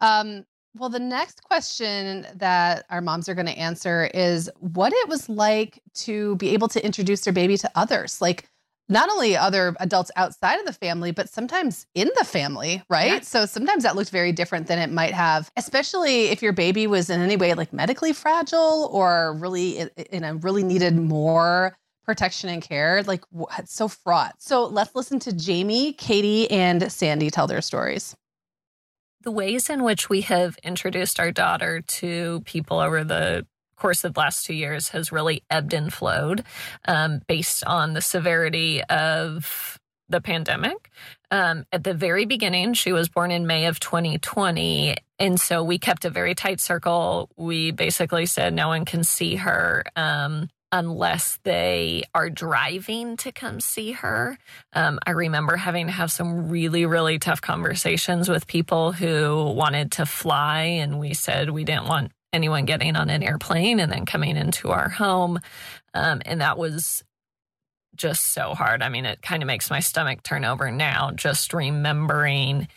Um, 0.00 0.44
well, 0.76 0.88
the 0.88 1.00
next 1.00 1.42
question 1.42 2.24
that 2.36 2.86
our 2.90 3.00
moms 3.00 3.28
are 3.28 3.34
going 3.34 3.46
to 3.46 3.58
answer 3.58 4.08
is 4.14 4.48
what 4.60 4.92
it 4.92 5.08
was 5.08 5.28
like 5.28 5.82
to 5.94 6.36
be 6.36 6.50
able 6.50 6.68
to 6.68 6.84
introduce 6.84 7.22
their 7.22 7.32
baby 7.32 7.56
to 7.58 7.70
others. 7.74 8.20
Like, 8.20 8.48
not 8.90 9.08
only 9.08 9.36
other 9.36 9.74
adults 9.80 10.10
outside 10.16 10.60
of 10.60 10.66
the 10.66 10.72
family, 10.74 11.12
but 11.12 11.30
sometimes 11.30 11.86
in 11.94 12.10
the 12.18 12.24
family, 12.24 12.82
right? 12.90 13.12
Yeah. 13.12 13.20
So 13.20 13.46
sometimes 13.46 13.84
that 13.84 13.96
looked 13.96 14.10
very 14.10 14.32
different 14.32 14.66
than 14.66 14.78
it 14.78 14.90
might 14.90 15.14
have, 15.14 15.50
especially 15.56 16.26
if 16.26 16.42
your 16.42 16.52
baby 16.52 16.86
was 16.86 17.08
in 17.08 17.22
any 17.22 17.36
way 17.36 17.54
like 17.54 17.72
medically 17.72 18.12
fragile 18.12 18.90
or 18.92 19.34
really 19.34 19.78
in, 19.78 19.90
in 20.10 20.24
a 20.24 20.34
really 20.34 20.64
needed 20.64 20.96
more 20.96 21.74
protection 22.04 22.50
and 22.50 22.60
care. 22.62 23.02
Like, 23.04 23.22
it's 23.58 23.72
so 23.72 23.86
fraught. 23.86 24.34
So 24.38 24.66
let's 24.66 24.94
listen 24.96 25.20
to 25.20 25.32
Jamie, 25.32 25.92
Katie, 25.92 26.50
and 26.50 26.90
Sandy 26.90 27.30
tell 27.30 27.46
their 27.46 27.62
stories. 27.62 28.16
the 29.22 29.30
ways 29.30 29.68
in 29.68 29.82
which 29.82 30.08
we 30.08 30.22
have 30.22 30.56
introduced 30.62 31.20
our 31.20 31.30
daughter 31.30 31.82
to 31.82 32.40
people 32.44 32.78
over 32.78 33.04
the 33.04 33.46
course 33.80 34.04
of 34.04 34.14
the 34.14 34.20
last 34.20 34.46
two 34.46 34.54
years 34.54 34.90
has 34.90 35.10
really 35.10 35.42
ebbed 35.50 35.74
and 35.74 35.92
flowed 35.92 36.44
um, 36.86 37.20
based 37.26 37.64
on 37.64 37.94
the 37.94 38.00
severity 38.00 38.82
of 38.84 39.78
the 40.08 40.20
pandemic. 40.20 40.90
Um, 41.30 41.64
at 41.72 41.84
the 41.84 41.94
very 41.94 42.26
beginning, 42.26 42.74
she 42.74 42.92
was 42.92 43.08
born 43.08 43.30
in 43.30 43.46
May 43.46 43.66
of 43.66 43.80
2020. 43.80 44.96
And 45.18 45.40
so 45.40 45.62
we 45.62 45.78
kept 45.78 46.04
a 46.04 46.10
very 46.10 46.34
tight 46.34 46.60
circle. 46.60 47.30
We 47.36 47.70
basically 47.70 48.26
said 48.26 48.52
no 48.52 48.68
one 48.68 48.84
can 48.84 49.04
see 49.04 49.36
her. 49.36 49.84
Um, 49.96 50.48
unless 50.72 51.38
they 51.42 52.04
are 52.14 52.30
driving 52.30 53.16
to 53.16 53.32
come 53.32 53.60
see 53.60 53.90
her. 53.90 54.38
Um, 54.72 55.00
I 55.04 55.10
remember 55.10 55.56
having 55.56 55.86
to 55.86 55.92
have 55.92 56.12
some 56.12 56.48
really, 56.48 56.86
really 56.86 57.18
tough 57.18 57.40
conversations 57.40 58.28
with 58.28 58.46
people 58.46 58.92
who 58.92 59.50
wanted 59.50 59.90
to 59.92 60.06
fly, 60.06 60.62
and 60.62 61.00
we 61.00 61.14
said 61.14 61.50
we 61.50 61.64
didn't 61.64 61.88
want 61.88 62.12
anyone 62.32 62.64
getting 62.64 62.96
on 62.96 63.10
an 63.10 63.22
airplane 63.22 63.80
and 63.80 63.90
then 63.90 64.06
coming 64.06 64.36
into 64.36 64.70
our 64.70 64.88
home. 64.88 65.40
Um, 65.94 66.22
and 66.24 66.40
that 66.40 66.58
was 66.58 67.02
just 67.96 68.28
so 68.28 68.54
hard. 68.54 68.82
I 68.82 68.88
mean, 68.88 69.04
it 69.04 69.20
kind 69.20 69.42
of 69.42 69.46
makes 69.46 69.70
my 69.70 69.80
stomach 69.80 70.22
turn 70.22 70.44
over 70.44 70.70
now, 70.70 71.10
just 71.10 71.52
remembering 71.52 72.68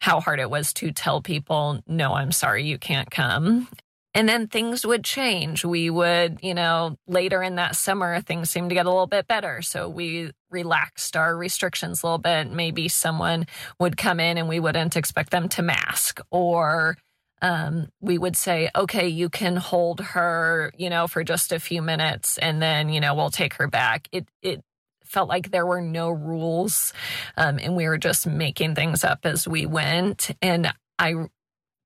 how 0.00 0.20
hard 0.20 0.40
it 0.40 0.50
was 0.50 0.72
to 0.74 0.90
tell 0.90 1.20
people, 1.20 1.80
no, 1.86 2.14
I'm 2.14 2.32
sorry, 2.32 2.64
you 2.64 2.78
can't 2.78 3.10
come. 3.10 3.68
And 4.14 4.28
then 4.28 4.46
things 4.46 4.84
would 4.84 5.04
change. 5.04 5.64
We 5.64 5.88
would, 5.88 6.40
you 6.42 6.52
know, 6.52 6.98
later 7.06 7.42
in 7.42 7.54
that 7.54 7.76
summer, 7.76 8.20
things 8.20 8.50
seemed 8.50 8.68
to 8.70 8.74
get 8.74 8.84
a 8.84 8.90
little 8.90 9.06
bit 9.06 9.26
better. 9.26 9.62
So 9.62 9.88
we 9.88 10.32
relaxed 10.50 11.16
our 11.16 11.34
restrictions 11.34 12.02
a 12.02 12.06
little 12.06 12.18
bit. 12.18 12.50
Maybe 12.50 12.88
someone 12.88 13.46
would 13.78 13.96
come 13.96 14.20
in 14.20 14.36
and 14.36 14.48
we 14.48 14.60
wouldn't 14.60 14.96
expect 14.96 15.30
them 15.30 15.48
to 15.50 15.62
mask, 15.62 16.20
or 16.30 16.98
um, 17.42 17.88
we 18.00 18.16
would 18.16 18.36
say, 18.36 18.70
okay, 18.74 19.08
you 19.08 19.28
can 19.28 19.56
hold 19.56 20.00
her, 20.00 20.72
you 20.78 20.88
know, 20.88 21.06
for 21.06 21.22
just 21.24 21.52
a 21.52 21.60
few 21.60 21.82
minutes 21.82 22.38
and 22.38 22.62
then, 22.62 22.88
you 22.88 23.00
know, 23.00 23.14
we'll 23.14 23.30
take 23.30 23.54
her 23.54 23.66
back. 23.66 24.08
It, 24.12 24.26
it, 24.40 24.62
felt 25.04 25.28
like 25.28 25.50
there 25.50 25.66
were 25.66 25.82
no 25.82 26.08
rules 26.08 26.94
um, 27.36 27.58
and 27.58 27.76
we 27.76 27.86
were 27.86 27.98
just 27.98 28.26
making 28.26 28.74
things 28.74 29.04
up 29.04 29.26
as 29.26 29.46
we 29.46 29.66
went 29.66 30.30
and 30.40 30.72
i 30.98 31.12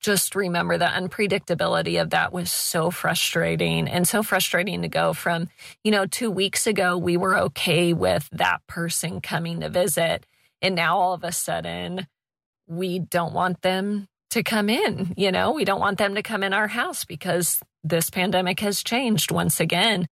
just 0.07 0.37
remember 0.37 0.79
the 0.79 0.85
unpredictability 0.85 2.01
of 2.01 2.11
that 2.11 2.33
was 2.33 2.53
so 2.53 2.93
frustrating 2.93 3.89
and 3.89 4.07
so 4.07 4.23
frustrating 4.23 4.83
to 4.83 4.89
go 4.89 5.13
from, 5.13 5.49
you 5.83 5.91
know, 5.91 6.07
two 6.07 6.31
weeks 6.31 6.69
ago, 6.69 6.97
we 6.97 7.17
were 7.17 7.37
okay 7.37 7.93
with 7.93 8.29
that 8.31 8.65
person 8.69 9.21
coming 9.21 9.59
to 9.61 9.69
visit. 9.69 10.25
And 10.63 10.77
now 10.77 10.99
all 10.99 11.15
of 11.15 11.25
a 11.25 11.33
sudden, 11.33 12.07
we 12.69 13.01
don't 13.01 13.33
want 13.33 13.63
them 13.63 14.07
to 14.31 14.43
come 14.43 14.69
in. 14.69 15.15
You 15.17 15.33
know, 15.33 15.53
we 15.53 15.65
don't 15.65 15.81
want 15.81 15.99
them 15.99 16.15
to 16.15 16.23
come 16.23 16.43
in 16.43 16.53
our 16.53 16.69
house 16.69 17.05
because 17.05 17.61
this 17.85 18.11
pandemic 18.11 18.61
has 18.61 18.83
changed 18.83 19.31
once 19.31 19.61
again. 19.61 20.07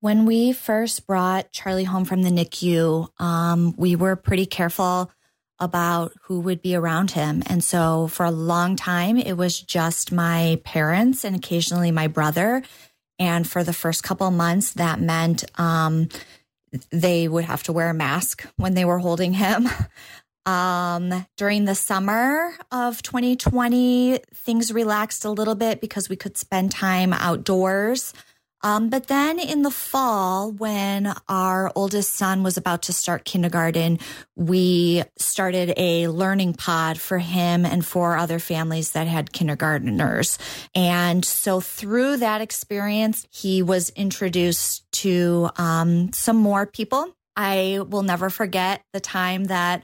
When 0.00 0.26
we 0.26 0.52
first 0.52 1.06
brought 1.06 1.50
Charlie 1.52 1.84
home 1.84 2.04
from 2.04 2.22
the 2.22 2.30
NICU, 2.30 3.08
um, 3.20 3.74
we 3.76 3.96
were 3.96 4.14
pretty 4.16 4.46
careful 4.46 5.10
about 5.58 6.12
who 6.22 6.40
would 6.40 6.62
be 6.62 6.76
around 6.76 7.10
him. 7.10 7.42
And 7.46 7.64
so 7.64 8.06
for 8.06 8.24
a 8.24 8.30
long 8.30 8.76
time, 8.76 9.16
it 9.16 9.32
was 9.32 9.60
just 9.60 10.12
my 10.12 10.60
parents 10.64 11.24
and 11.24 11.34
occasionally 11.34 11.90
my 11.90 12.06
brother. 12.06 12.62
And 13.18 13.48
for 13.48 13.64
the 13.64 13.72
first 13.72 14.04
couple 14.04 14.30
months, 14.30 14.74
that 14.74 15.00
meant 15.00 15.44
um, 15.58 16.08
they 16.90 17.26
would 17.26 17.44
have 17.44 17.64
to 17.64 17.72
wear 17.72 17.90
a 17.90 17.94
mask 17.94 18.46
when 18.56 18.74
they 18.74 18.84
were 18.84 18.98
holding 18.98 19.32
him. 19.32 19.68
Um, 20.48 21.26
during 21.36 21.66
the 21.66 21.74
summer 21.74 22.54
of 22.72 23.02
2020, 23.02 24.18
things 24.32 24.72
relaxed 24.72 25.26
a 25.26 25.30
little 25.30 25.54
bit 25.54 25.82
because 25.82 26.08
we 26.08 26.16
could 26.16 26.38
spend 26.38 26.70
time 26.70 27.12
outdoors. 27.12 28.14
Um, 28.62 28.88
but 28.88 29.08
then 29.08 29.38
in 29.38 29.60
the 29.60 29.70
fall, 29.70 30.50
when 30.50 31.12
our 31.28 31.70
oldest 31.74 32.14
son 32.14 32.42
was 32.42 32.56
about 32.56 32.84
to 32.84 32.94
start 32.94 33.26
kindergarten, 33.26 33.98
we 34.36 35.04
started 35.18 35.74
a 35.76 36.08
learning 36.08 36.54
pod 36.54 36.98
for 36.98 37.18
him 37.18 37.66
and 37.66 37.84
for 37.84 38.16
other 38.16 38.38
families 38.38 38.92
that 38.92 39.06
had 39.06 39.32
kindergarteners. 39.32 40.38
And 40.74 41.26
so 41.26 41.60
through 41.60 42.16
that 42.16 42.40
experience, 42.40 43.26
he 43.30 43.62
was 43.62 43.90
introduced 43.90 44.90
to 44.92 45.50
um, 45.56 46.10
some 46.14 46.38
more 46.38 46.64
people. 46.64 47.14
I 47.36 47.80
will 47.86 48.02
never 48.02 48.30
forget 48.30 48.82
the 48.94 49.00
time 49.00 49.44
that 49.44 49.82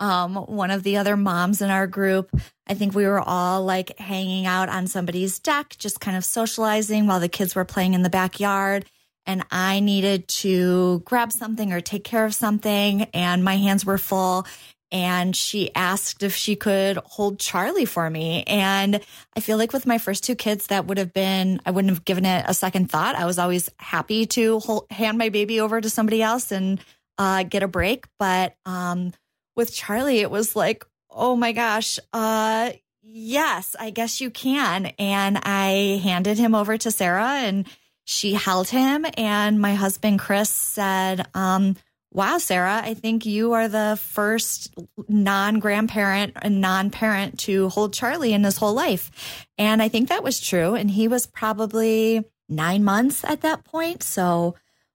um, 0.00 0.34
one 0.36 0.70
of 0.70 0.82
the 0.82 0.96
other 0.96 1.16
moms 1.16 1.62
in 1.62 1.70
our 1.70 1.86
group. 1.86 2.30
I 2.66 2.74
think 2.74 2.94
we 2.94 3.06
were 3.06 3.20
all 3.20 3.64
like 3.64 3.98
hanging 3.98 4.46
out 4.46 4.68
on 4.68 4.86
somebody's 4.86 5.38
deck, 5.38 5.76
just 5.78 6.00
kind 6.00 6.16
of 6.16 6.24
socializing 6.24 7.06
while 7.06 7.20
the 7.20 7.28
kids 7.28 7.54
were 7.54 7.64
playing 7.64 7.94
in 7.94 8.02
the 8.02 8.10
backyard. 8.10 8.84
And 9.24 9.44
I 9.50 9.80
needed 9.80 10.28
to 10.28 11.00
grab 11.04 11.32
something 11.32 11.72
or 11.72 11.80
take 11.80 12.04
care 12.04 12.24
of 12.24 12.34
something, 12.34 13.04
and 13.12 13.42
my 13.42 13.56
hands 13.56 13.84
were 13.84 13.98
full. 13.98 14.46
And 14.92 15.34
she 15.34 15.74
asked 15.74 16.22
if 16.22 16.36
she 16.36 16.54
could 16.54 16.96
hold 16.98 17.40
Charlie 17.40 17.86
for 17.86 18.08
me. 18.08 18.44
And 18.46 19.00
I 19.36 19.40
feel 19.40 19.58
like 19.58 19.72
with 19.72 19.84
my 19.84 19.98
first 19.98 20.22
two 20.22 20.36
kids, 20.36 20.68
that 20.68 20.86
would 20.86 20.98
have 20.98 21.12
been, 21.12 21.60
I 21.66 21.72
wouldn't 21.72 21.92
have 21.92 22.04
given 22.04 22.24
it 22.24 22.44
a 22.46 22.54
second 22.54 22.88
thought. 22.88 23.16
I 23.16 23.24
was 23.24 23.36
always 23.36 23.68
happy 23.78 24.26
to 24.26 24.60
hold, 24.60 24.86
hand 24.92 25.18
my 25.18 25.28
baby 25.28 25.58
over 25.58 25.80
to 25.80 25.90
somebody 25.90 26.22
else 26.22 26.52
and 26.52 26.80
uh, 27.18 27.42
get 27.42 27.64
a 27.64 27.68
break. 27.68 28.06
But 28.20 28.54
um, 28.64 29.12
with 29.56 29.74
Charlie, 29.74 30.20
it 30.20 30.30
was 30.30 30.54
like, 30.54 30.84
oh 31.10 31.34
my 31.34 31.52
gosh, 31.52 31.98
uh, 32.12 32.72
yes, 33.02 33.74
I 33.78 33.90
guess 33.90 34.20
you 34.20 34.30
can. 34.30 34.86
And 34.98 35.38
I 35.42 36.00
handed 36.02 36.38
him 36.38 36.54
over 36.54 36.76
to 36.78 36.90
Sarah 36.90 37.38
and 37.38 37.66
she 38.04 38.34
held 38.34 38.68
him. 38.68 39.06
And 39.16 39.60
my 39.60 39.74
husband, 39.74 40.20
Chris, 40.20 40.50
said, 40.50 41.26
um, 41.34 41.76
Wow, 42.12 42.38
Sarah, 42.38 42.80
I 42.82 42.94
think 42.94 43.26
you 43.26 43.52
are 43.52 43.68
the 43.68 43.98
first 44.00 44.74
non 45.06 45.58
grandparent 45.58 46.32
and 46.40 46.62
non 46.62 46.88
parent 46.88 47.40
to 47.40 47.68
hold 47.68 47.92
Charlie 47.92 48.32
in 48.32 48.42
his 48.42 48.56
whole 48.56 48.72
life. 48.72 49.46
And 49.58 49.82
I 49.82 49.88
think 49.88 50.08
that 50.08 50.22
was 50.22 50.40
true. 50.40 50.74
And 50.74 50.90
he 50.90 51.08
was 51.08 51.26
probably 51.26 52.24
nine 52.48 52.84
months 52.84 53.22
at 53.22 53.42
that 53.42 53.64
point. 53.64 54.02
So, 54.02 54.54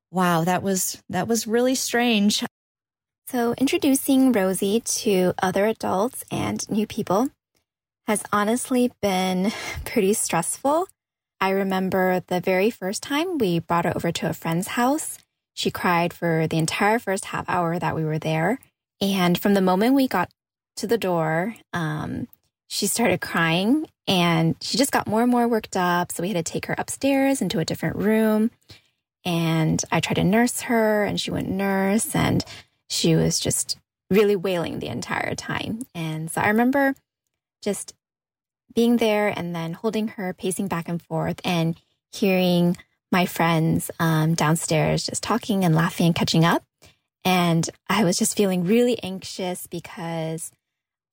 wow, 0.09 0.45
that 0.45 0.63
was, 0.63 1.03
that 1.09 1.27
was 1.27 1.45
really 1.45 1.75
strange. 1.75 2.43
So, 3.27 3.53
introducing 3.57 4.31
Rosie 4.31 4.81
to 4.81 5.33
other 5.41 5.65
adults 5.65 6.25
and 6.29 6.69
new 6.69 6.85
people 6.85 7.29
has 8.07 8.23
honestly 8.31 8.91
been 9.01 9.51
pretty 9.85 10.13
stressful. 10.13 10.87
I 11.39 11.49
remember 11.51 12.21
the 12.27 12.39
very 12.39 12.69
first 12.69 13.01
time 13.01 13.37
we 13.37 13.59
brought 13.59 13.85
her 13.85 13.93
over 13.95 14.11
to 14.11 14.29
a 14.29 14.33
friend's 14.33 14.69
house 14.69 15.17
she 15.53 15.71
cried 15.71 16.13
for 16.13 16.47
the 16.47 16.57
entire 16.57 16.99
first 16.99 17.25
half 17.25 17.47
hour 17.49 17.77
that 17.77 17.95
we 17.95 18.03
were 18.03 18.19
there. 18.19 18.59
And 18.99 19.37
from 19.37 19.53
the 19.53 19.61
moment 19.61 19.95
we 19.95 20.07
got 20.07 20.29
to 20.77 20.87
the 20.87 20.97
door, 20.97 21.55
um, 21.73 22.27
she 22.67 22.87
started 22.87 23.21
crying 23.21 23.87
and 24.07 24.55
she 24.61 24.77
just 24.77 24.91
got 24.91 25.07
more 25.07 25.23
and 25.23 25.31
more 25.31 25.47
worked 25.47 25.75
up. 25.75 26.11
So 26.11 26.23
we 26.23 26.29
had 26.29 26.45
to 26.45 26.51
take 26.51 26.67
her 26.67 26.75
upstairs 26.77 27.41
into 27.41 27.59
a 27.59 27.65
different 27.65 27.97
room. 27.97 28.51
And 29.25 29.83
I 29.91 29.99
tried 29.99 30.15
to 30.15 30.23
nurse 30.23 30.61
her 30.61 31.03
and 31.03 31.19
she 31.19 31.31
wouldn't 31.31 31.51
nurse. 31.51 32.15
And 32.15 32.43
she 32.91 33.15
was 33.15 33.39
just 33.39 33.77
really 34.09 34.35
wailing 34.35 34.79
the 34.79 34.87
entire 34.87 35.33
time. 35.33 35.85
And 35.95 36.29
so 36.29 36.41
I 36.41 36.49
remember 36.49 36.93
just 37.63 37.93
being 38.75 38.97
there 38.97 39.29
and 39.29 39.55
then 39.55 39.73
holding 39.73 40.09
her, 40.09 40.33
pacing 40.33 40.67
back 40.67 40.89
and 40.89 41.01
forth, 41.01 41.39
and 41.45 41.79
hearing 42.11 42.77
my 43.11 43.25
friends 43.25 43.91
um, 43.99 44.33
downstairs 44.33 45.05
just 45.05 45.23
talking 45.23 45.63
and 45.63 45.75
laughing 45.75 46.07
and 46.07 46.15
catching 46.15 46.43
up. 46.43 46.63
And 47.23 47.69
I 47.89 48.03
was 48.03 48.17
just 48.17 48.35
feeling 48.35 48.65
really 48.65 49.01
anxious 49.01 49.67
because 49.67 50.51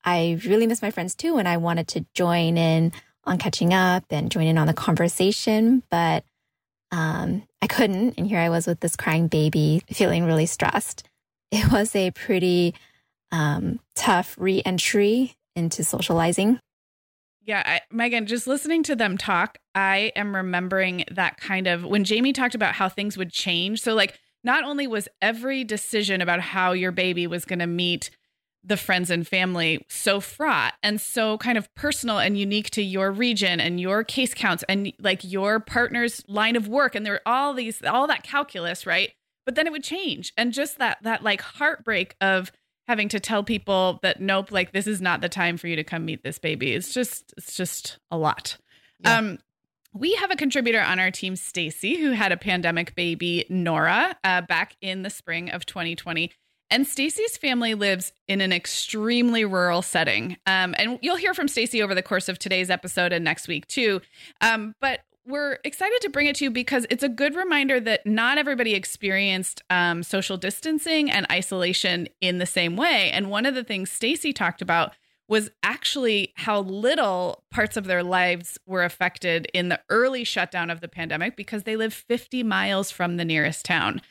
I 0.03 0.39
really 0.45 0.67
miss 0.67 0.81
my 0.81 0.91
friends 0.91 1.15
too. 1.15 1.37
And 1.37 1.47
I 1.47 1.57
wanted 1.57 1.87
to 1.89 2.05
join 2.13 2.57
in 2.57 2.91
on 3.23 3.37
catching 3.37 3.73
up 3.73 4.05
and 4.09 4.31
join 4.31 4.47
in 4.47 4.57
on 4.57 4.67
the 4.67 4.73
conversation, 4.73 5.83
but 5.89 6.23
um, 6.91 7.43
I 7.61 7.67
couldn't. 7.67 8.15
And 8.17 8.27
here 8.27 8.39
I 8.39 8.49
was 8.49 8.65
with 8.65 8.79
this 8.79 8.95
crying 8.95 9.27
baby, 9.27 9.83
feeling 9.91 10.25
really 10.25 10.45
stressed. 10.45 11.05
It 11.51 11.71
was 11.71 11.95
a 11.95 12.11
pretty 12.11 12.75
um, 13.31 13.79
tough 13.95 14.35
re 14.37 14.61
entry 14.65 15.35
into 15.55 15.83
socializing. 15.83 16.59
Yeah, 17.41 17.63
I, 17.65 17.81
Meagan, 17.91 18.27
just 18.27 18.45
listening 18.45 18.83
to 18.83 18.95
them 18.95 19.17
talk, 19.17 19.57
I 19.73 20.11
am 20.15 20.35
remembering 20.35 21.05
that 21.11 21.37
kind 21.37 21.65
of 21.65 21.83
when 21.83 22.03
Jamie 22.03 22.33
talked 22.33 22.53
about 22.53 22.75
how 22.75 22.87
things 22.87 23.17
would 23.17 23.31
change. 23.31 23.81
So, 23.81 23.95
like, 23.95 24.19
not 24.43 24.63
only 24.63 24.85
was 24.85 25.07
every 25.21 25.63
decision 25.63 26.21
about 26.21 26.39
how 26.39 26.73
your 26.73 26.91
baby 26.91 27.25
was 27.25 27.45
going 27.45 27.59
to 27.59 27.67
meet 27.67 28.11
the 28.63 28.77
friends 28.77 29.09
and 29.09 29.27
family 29.27 29.85
so 29.89 30.19
fraught 30.19 30.73
and 30.83 30.99
so 30.99 31.37
kind 31.37 31.57
of 31.57 31.73
personal 31.75 32.19
and 32.19 32.37
unique 32.37 32.69
to 32.71 32.81
your 32.81 33.11
region 33.11 33.59
and 33.59 33.79
your 33.79 34.03
case 34.03 34.33
counts 34.33 34.63
and 34.67 34.91
like 34.99 35.23
your 35.23 35.59
partner's 35.61 36.23
line 36.27 36.57
of 36.57 36.67
work 36.67 36.93
and 36.93 37.05
there 37.05 37.13
were 37.13 37.21
all 37.25 37.53
these 37.53 37.81
all 37.85 38.05
that 38.05 38.21
calculus 38.21 38.85
right 38.85 39.11
but 39.49 39.55
then 39.55 39.65
it 39.65 39.71
would 39.71 39.83
change 39.83 40.31
and 40.37 40.53
just 40.53 40.77
that 40.77 40.99
that 41.01 41.23
like 41.23 41.41
heartbreak 41.41 42.15
of 42.21 42.51
having 42.87 43.09
to 43.09 43.19
tell 43.19 43.43
people 43.43 43.97
that 44.03 44.21
nope 44.21 44.51
like 44.51 44.73
this 44.73 44.85
is 44.85 45.01
not 45.01 45.21
the 45.21 45.27
time 45.27 45.57
for 45.57 45.67
you 45.67 45.75
to 45.75 45.83
come 45.83 46.05
meet 46.05 46.21
this 46.21 46.37
baby 46.37 46.73
it's 46.73 46.93
just 46.93 47.33
it's 47.35 47.55
just 47.55 47.97
a 48.11 48.17
lot 48.17 48.57
yeah. 49.03 49.17
um 49.17 49.39
we 49.91 50.13
have 50.13 50.29
a 50.29 50.35
contributor 50.35 50.79
on 50.79 50.99
our 50.99 51.09
team 51.09 51.35
stacy 51.35 51.97
who 51.97 52.11
had 52.11 52.31
a 52.31 52.37
pandemic 52.37 52.93
baby 52.93 53.43
nora 53.49 54.15
uh, 54.23 54.41
back 54.41 54.75
in 54.81 55.01
the 55.01 55.09
spring 55.09 55.49
of 55.49 55.65
2020 55.65 56.31
and 56.71 56.85
Stacy's 56.85 57.35
family 57.35 57.73
lives 57.73 58.13
in 58.27 58.41
an 58.41 58.53
extremely 58.53 59.43
rural 59.43 59.81
setting. 59.81 60.37
Um, 60.45 60.75
and 60.77 60.99
you'll 61.01 61.15
hear 61.15 61.33
from 61.33 61.47
Stacy 61.47 61.81
over 61.81 61.95
the 61.95 62.03
course 62.03 62.29
of 62.29 62.37
today's 62.37 62.69
episode 62.69 63.11
and 63.11 63.25
next 63.25 63.47
week 63.47 63.67
too. 63.67 64.01
Um, 64.39 64.75
but 64.79 64.99
we're 65.29 65.59
excited 65.63 65.99
to 66.01 66.09
bring 66.09 66.27
it 66.27 66.35
to 66.37 66.43
you 66.43 66.51
because 66.51 66.85
it's 66.89 67.03
a 67.03 67.09
good 67.09 67.35
reminder 67.35 67.79
that 67.79 68.05
not 68.05 68.37
everybody 68.37 68.73
experienced 68.73 69.61
um, 69.69 70.01
social 70.01 70.37
distancing 70.37 71.09
and 71.11 71.27
isolation 71.31 72.07
in 72.19 72.39
the 72.39 72.45
same 72.45 72.75
way. 72.75 73.11
And 73.11 73.29
one 73.29 73.45
of 73.45 73.53
the 73.53 73.63
things 73.63 73.91
Stacy 73.91 74.33
talked 74.33 74.61
about 74.61 74.95
was 75.27 75.51
actually 75.61 76.33
how 76.35 76.61
little 76.61 77.43
parts 77.51 77.77
of 77.77 77.85
their 77.85 78.01
lives 78.01 78.57
were 78.65 78.83
affected 78.83 79.47
in 79.53 79.69
the 79.69 79.79
early 79.89 80.23
shutdown 80.23 80.71
of 80.71 80.81
the 80.81 80.87
pandemic 80.87 81.35
because 81.37 81.63
they 81.63 81.75
live 81.75 81.93
50 81.93 82.41
miles 82.41 82.89
from 82.89 83.17
the 83.17 83.25
nearest 83.25 83.63
town. 83.63 84.01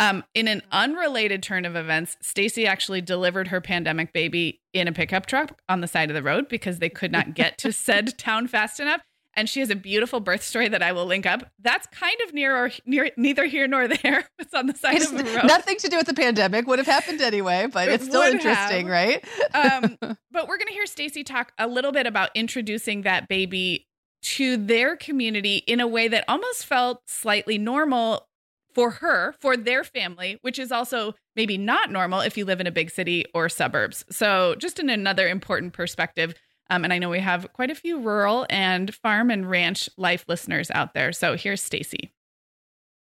Um, 0.00 0.22
in 0.32 0.46
an 0.46 0.62
unrelated 0.70 1.42
turn 1.42 1.64
of 1.64 1.74
events, 1.74 2.16
Stacy 2.22 2.68
actually 2.68 3.00
delivered 3.00 3.48
her 3.48 3.60
pandemic 3.60 4.12
baby 4.12 4.60
in 4.72 4.86
a 4.86 4.92
pickup 4.92 5.26
truck 5.26 5.60
on 5.68 5.80
the 5.80 5.88
side 5.88 6.08
of 6.08 6.14
the 6.14 6.22
road 6.22 6.48
because 6.48 6.78
they 6.78 6.88
could 6.88 7.10
not 7.10 7.34
get 7.34 7.58
to 7.58 7.72
said 7.72 8.16
town 8.16 8.46
fast 8.46 8.78
enough 8.78 9.00
and 9.38 9.48
she 9.48 9.60
has 9.60 9.70
a 9.70 9.76
beautiful 9.76 10.18
birth 10.18 10.42
story 10.42 10.68
that 10.68 10.82
I 10.82 10.90
will 10.90 11.06
link 11.06 11.24
up. 11.24 11.48
That's 11.60 11.86
kind 11.92 12.16
of 12.26 12.34
near 12.34 12.56
or 12.56 12.72
near 12.84 13.12
neither 13.16 13.46
here 13.46 13.68
nor 13.68 13.86
there. 13.86 14.28
It's 14.40 14.54
on 14.54 14.66
the 14.66 14.74
side 14.74 14.96
it's 14.96 15.10
of 15.12 15.18
the 15.18 15.24
road. 15.24 15.44
Nothing 15.44 15.76
to 15.78 15.88
do 15.88 15.96
with 15.96 16.06
the 16.06 16.14
pandemic. 16.14 16.66
Would 16.66 16.78
have 16.78 16.86
happened 16.86 17.20
anyway, 17.20 17.66
but 17.70 17.88
it 17.88 17.94
it's 17.94 18.06
still 18.06 18.22
interesting, 18.22 18.88
have. 18.88 19.22
right? 19.22 19.24
um, 19.54 19.96
but 20.30 20.48
we're 20.48 20.56
going 20.56 20.68
to 20.68 20.72
hear 20.72 20.86
Stacy 20.86 21.22
talk 21.22 21.52
a 21.58 21.68
little 21.68 21.92
bit 21.92 22.06
about 22.06 22.30
introducing 22.34 23.02
that 23.02 23.28
baby 23.28 23.86
to 24.22 24.56
their 24.56 24.96
community 24.96 25.58
in 25.66 25.80
a 25.80 25.86
way 25.86 26.08
that 26.08 26.24
almost 26.28 26.64
felt 26.66 27.02
slightly 27.06 27.58
normal 27.58 28.26
for 28.74 28.90
her, 28.90 29.34
for 29.40 29.56
their 29.56 29.84
family, 29.84 30.38
which 30.42 30.58
is 30.58 30.72
also 30.72 31.14
maybe 31.36 31.58
not 31.58 31.90
normal 31.90 32.20
if 32.20 32.38
you 32.38 32.44
live 32.44 32.60
in 32.60 32.66
a 32.66 32.72
big 32.72 32.90
city 32.90 33.24
or 33.34 33.48
suburbs. 33.48 34.04
So, 34.10 34.54
just 34.56 34.78
in 34.78 34.88
another 34.88 35.28
important 35.28 35.74
perspective 35.74 36.34
um, 36.70 36.84
and 36.84 36.92
I 36.92 36.98
know 36.98 37.08
we 37.08 37.20
have 37.20 37.52
quite 37.52 37.70
a 37.70 37.74
few 37.74 38.00
rural 38.00 38.46
and 38.50 38.94
farm 38.94 39.30
and 39.30 39.48
ranch 39.48 39.88
life 39.96 40.24
listeners 40.28 40.70
out 40.70 40.94
there. 40.94 41.12
So 41.12 41.36
here's 41.36 41.62
Stacy. 41.62 42.10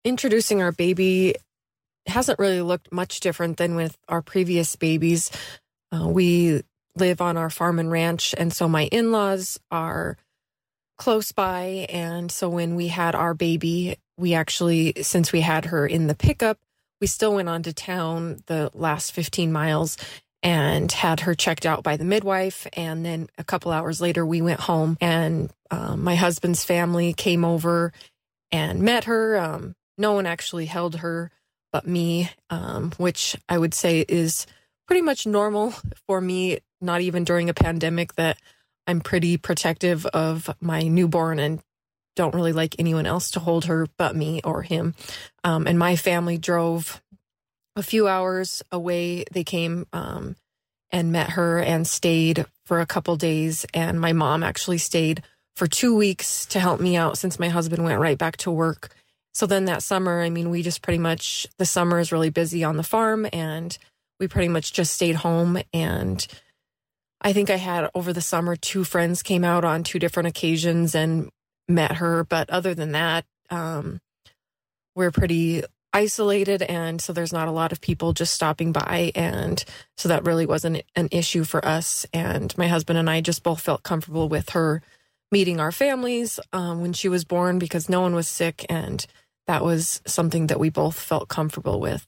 Introducing 0.04 0.62
our 0.62 0.72
baby 0.72 1.36
hasn't 2.06 2.40
really 2.40 2.62
looked 2.62 2.92
much 2.92 3.22
different 3.22 3.58
than 3.58 3.76
with 3.76 3.98
our 4.10 4.22
previous 4.22 4.76
babies. 4.76 5.32
Uh, 5.92 6.08
we 6.08 6.62
live 6.96 7.22
on 7.22 7.38
our 7.38 7.50
farm 7.50 7.80
and 7.80 7.90
ranch, 7.90 8.36
and 8.38 8.52
so 8.52 8.68
my 8.68 8.84
in 8.92 9.12
laws 9.12 9.60
are 9.72 10.18
close 10.98 11.32
by. 11.32 11.88
And 11.90 12.32
so 12.32 12.50
when 12.50 12.76
we 12.76 12.88
had 12.88 13.16
our 13.16 13.34
baby, 13.34 13.98
we 14.18 14.34
actually, 14.34 14.94
since 15.02 15.32
we 15.32 15.42
had 15.42 15.66
her 15.66 15.88
in 15.88 16.08
the 16.08 16.16
pickup, 16.16 16.60
we 17.02 17.08
still 17.08 17.36
went 17.36 17.50
on 17.50 17.64
to 17.64 17.74
town 17.74 18.44
the 18.46 18.70
last 18.74 19.12
15 19.12 19.52
miles 19.52 19.98
and 20.44 20.92
had 20.92 21.22
her 21.22 21.34
checked 21.34 21.66
out 21.66 21.84
by 21.84 21.98
the 21.98 22.04
midwife. 22.04 22.68
And 22.74 23.06
then 23.06 23.30
a 23.38 23.44
couple 23.44 23.72
hours 23.72 24.02
later, 24.02 24.26
we 24.26 24.42
went 24.42 24.60
home 24.60 24.98
and 25.00 25.50
um, 25.72 26.04
my 26.04 26.16
husband's 26.16 26.66
family 26.66 27.14
came 27.14 27.46
over 27.46 27.94
and 28.52 28.82
met 28.82 29.06
her. 29.06 29.38
Um, 29.38 29.76
no 29.98 30.12
one 30.12 30.26
actually 30.26 30.66
held 30.66 30.98
her 30.98 31.32
but 31.72 31.88
me, 31.88 32.30
um, 32.52 32.92
which 32.98 33.36
I 33.50 33.58
would 33.58 33.74
say 33.74 34.06
is 34.08 34.46
pretty 34.86 35.02
much 35.02 35.26
normal 35.26 35.74
for 36.06 36.22
me, 36.22 36.60
not 36.82 37.02
even 37.02 37.24
during 37.24 37.50
a 37.50 37.54
pandemic, 37.54 38.14
that 38.16 38.38
I'm 38.86 39.02
pretty 39.02 39.38
protective 39.38 40.06
of 40.06 40.54
my 40.60 40.84
newborn 40.84 41.40
and 41.40 41.62
don't 42.16 42.36
really 42.36 42.54
like 42.54 42.76
anyone 42.78 43.08
else 43.08 43.32
to 43.32 43.40
hold 43.40 43.66
her 43.66 43.88
but 43.98 44.16
me 44.16 44.42
or 44.44 44.62
him. 44.62 44.94
Um, 45.44 45.66
and 45.66 45.80
my 45.80 45.96
family 45.96 46.38
drove 46.38 47.02
a 47.76 47.84
few 47.84 48.08
hours 48.08 48.64
away. 48.72 49.26
They 49.32 49.44
came 49.44 49.88
um, 49.94 50.36
and 50.92 51.12
met 51.12 51.32
her 51.32 51.60
and 51.60 51.88
stayed 51.88 52.46
for 52.66 52.80
a 52.80 52.86
couple 52.86 53.16
days. 53.16 53.66
And 53.74 54.00
my 54.00 54.14
mom 54.14 54.44
actually 54.44 54.78
stayed 54.78 55.24
for 55.56 55.68
two 55.68 55.96
weeks 55.96 56.46
to 56.48 56.60
help 56.60 56.80
me 56.80 56.96
out 56.96 57.18
since 57.18 57.40
my 57.40 57.50
husband 57.50 57.84
went 57.84 58.00
right 58.00 58.18
back 58.18 58.38
to 58.38 58.52
work. 58.52 58.90
So 59.34 59.48
then 59.48 59.66
that 59.66 59.84
summer, 59.84 60.22
I 60.22 60.30
mean, 60.30 60.50
we 60.50 60.62
just 60.62 60.82
pretty 60.82 61.00
much, 61.00 61.48
the 61.58 61.66
summer 61.66 62.00
is 62.00 62.12
really 62.12 62.30
busy 62.30 62.64
on 62.64 62.78
the 62.78 62.84
farm 62.84 63.28
and 63.34 63.76
we 64.20 64.28
pretty 64.28 64.48
much 64.48 64.74
just 64.74 64.94
stayed 64.94 65.16
home. 65.16 65.58
And 65.74 66.26
I 67.22 67.34
think 67.34 67.50
I 67.50 67.56
had 67.56 67.90
over 67.96 68.14
the 68.14 68.22
summer, 68.22 68.56
two 68.56 68.84
friends 68.84 69.24
came 69.24 69.44
out 69.44 69.66
on 69.66 69.84
two 69.84 69.98
different 69.98 70.28
occasions 70.28 70.94
and 70.94 71.30
met 71.68 71.94
her. 71.94 72.24
But 72.24 72.50
other 72.52 72.76
than 72.76 72.92
that, 72.92 73.26
um, 73.50 74.00
we're 74.96 75.12
pretty 75.12 75.64
isolated. 75.94 76.64
And 76.64 77.02
so 77.02 77.14
there's 77.14 77.34
not 77.34 77.48
a 77.48 77.52
lot 77.52 77.72
of 77.72 77.82
people 77.82 78.14
just 78.14 78.34
stopping 78.34 78.72
by. 78.72 79.12
And 79.16 79.64
so 79.98 80.10
that 80.10 80.26
really 80.26 80.46
wasn't 80.46 80.84
an 80.96 81.10
issue 81.12 81.44
for 81.44 81.64
us. 81.66 82.06
And 82.14 82.56
my 82.58 82.68
husband 82.68 83.00
and 83.00 83.10
I 83.10 83.22
just 83.22 83.44
both 83.44 83.62
felt 83.62 83.84
comfortable 83.84 84.30
with 84.30 84.50
her 84.50 84.82
meeting 85.32 85.60
our 85.60 85.72
families 85.72 86.40
um, 86.54 86.82
when 86.82 86.94
she 86.94 87.10
was 87.10 87.26
born 87.26 87.60
because 87.60 87.90
no 87.90 88.02
one 88.02 88.16
was 88.16 88.28
sick. 88.28 88.66
And 88.70 89.06
that 89.48 89.64
was 89.64 90.02
something 90.06 90.48
that 90.48 90.60
we 90.60 90.70
both 90.70 91.00
felt 91.00 91.30
comfortable 91.30 91.80
with. 91.80 92.08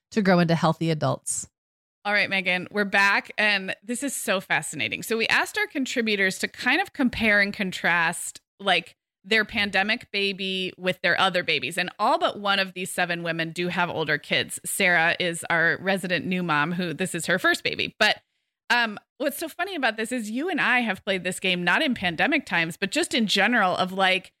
to 0.11 0.21
grow 0.21 0.39
into 0.39 0.55
healthy 0.55 0.91
adults. 0.91 1.47
All 2.03 2.13
right, 2.13 2.29
Meagan, 2.29 2.67
we're 2.71 2.83
back, 2.83 3.31
and 3.37 3.75
this 3.83 4.01
is 4.01 4.15
so 4.15 4.41
fascinating. 4.41 5.03
So, 5.03 5.17
we 5.17 5.27
asked 5.27 5.57
our 5.57 5.67
contributors 5.67 6.39
to 6.39 6.47
kind 6.47 6.81
of 6.81 6.93
compare 6.93 7.39
and 7.39 7.53
contrast 7.53 8.41
like 8.59 8.95
their 9.23 9.45
pandemic 9.45 10.09
baby 10.11 10.73
with 10.77 10.99
their 11.01 11.19
other 11.19 11.43
babies. 11.43 11.77
And 11.77 11.91
all 11.99 12.17
but 12.17 12.39
one 12.39 12.59
of 12.59 12.73
these 12.73 12.91
seven 12.91 13.23
women 13.23 13.51
do 13.51 13.67
have 13.67 13.89
older 13.89 14.17
kids. 14.17 14.59
Sarah 14.65 15.15
is 15.19 15.45
our 15.49 15.77
resident 15.79 16.25
new 16.25 16.43
mom, 16.43 16.71
who 16.71 16.93
this 16.93 17.13
is 17.13 17.27
her 17.27 17.37
first 17.37 17.63
baby. 17.63 17.95
But 17.99 18.17
um, 18.69 18.97
what's 19.17 19.37
so 19.37 19.49
funny 19.49 19.75
about 19.75 19.97
this 19.97 20.11
is 20.11 20.31
you 20.31 20.49
and 20.49 20.59
I 20.59 20.79
have 20.79 21.03
played 21.03 21.23
this 21.23 21.39
game 21.39 21.63
not 21.63 21.81
in 21.81 21.93
pandemic 21.93 22.45
times, 22.45 22.77
but 22.77 22.91
just 22.91 23.13
in 23.13 23.27
general 23.27 23.75
of 23.75 23.91
like, 23.91 24.31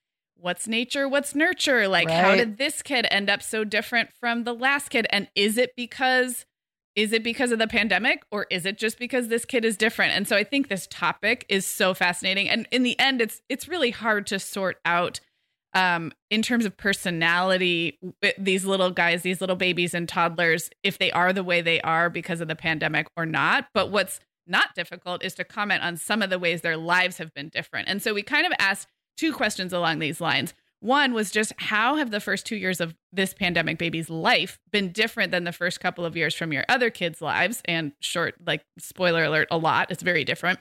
what's 0.41 0.67
nature, 0.67 1.07
what's 1.07 1.35
nurture? 1.35 1.87
Like, 1.87 2.07
right. 2.07 2.19
how 2.19 2.35
did 2.35 2.57
this 2.57 2.81
kid 2.81 3.07
end 3.11 3.29
up 3.29 3.41
so 3.41 3.63
different 3.63 4.09
from 4.19 4.43
the 4.43 4.53
last 4.53 4.89
kid? 4.89 5.07
And 5.11 5.29
is 5.35 5.57
it 5.57 5.75
because 5.75 6.45
is 6.93 7.13
it 7.13 7.23
because 7.23 7.53
of 7.53 7.59
the 7.59 7.67
pandemic 7.67 8.23
or 8.31 8.47
is 8.49 8.65
it 8.65 8.77
just 8.77 8.99
because 8.99 9.29
this 9.29 9.45
kid 9.45 9.63
is 9.63 9.77
different? 9.77 10.13
And 10.13 10.27
so 10.27 10.35
I 10.35 10.43
think 10.43 10.67
this 10.67 10.87
topic 10.87 11.45
is 11.47 11.65
so 11.65 11.93
fascinating. 11.93 12.49
And 12.49 12.67
in 12.69 12.83
the 12.83 12.99
end, 12.99 13.21
it's 13.21 13.41
it's 13.47 13.67
really 13.67 13.91
hard 13.91 14.27
to 14.27 14.39
sort 14.39 14.77
out 14.83 15.21
um, 15.73 16.11
in 16.29 16.41
terms 16.41 16.65
of 16.65 16.75
personality, 16.75 17.97
these 18.37 18.65
little 18.65 18.91
guys, 18.91 19.21
these 19.21 19.39
little 19.39 19.55
babies 19.55 19.93
and 19.93 20.07
toddlers, 20.07 20.69
if 20.83 20.97
they 20.97 21.11
are 21.11 21.31
the 21.31 21.45
way 21.45 21.61
they 21.61 21.79
are 21.81 22.09
because 22.09 22.41
of 22.41 22.49
the 22.49 22.57
pandemic 22.57 23.07
or 23.15 23.25
not. 23.25 23.67
But 23.73 23.89
what's 23.89 24.19
not 24.45 24.75
difficult 24.75 25.23
is 25.23 25.33
to 25.35 25.45
comment 25.45 25.81
on 25.81 25.95
some 25.95 26.21
of 26.21 26.29
the 26.29 26.39
ways 26.39 26.59
their 26.59 26.75
lives 26.75 27.19
have 27.19 27.33
been 27.33 27.47
different. 27.47 27.87
And 27.87 28.01
so 28.01 28.13
we 28.13 28.21
kind 28.21 28.45
of 28.45 28.51
asked 28.59 28.89
two 29.17 29.33
questions 29.33 29.73
along 29.73 29.99
these 29.99 30.21
lines. 30.21 30.53
One 30.79 31.13
was 31.13 31.29
just 31.29 31.53
how 31.57 31.97
have 31.97 32.09
the 32.09 32.19
first 32.19 32.45
two 32.45 32.55
years 32.55 32.81
of 32.81 32.95
this 33.13 33.35
pandemic 33.35 33.77
baby's 33.77 34.09
life 34.09 34.59
been 34.71 34.91
different 34.91 35.31
than 35.31 35.43
the 35.43 35.51
first 35.51 35.79
couple 35.79 36.05
of 36.05 36.17
years 36.17 36.33
from 36.33 36.51
your 36.51 36.65
other 36.67 36.89
kids' 36.89 37.21
lives? 37.21 37.61
And 37.65 37.91
short, 37.99 38.35
like, 38.45 38.65
spoiler 38.79 39.23
alert, 39.23 39.47
a 39.51 39.57
lot. 39.57 39.91
It's 39.91 40.01
very 40.01 40.23
different. 40.23 40.59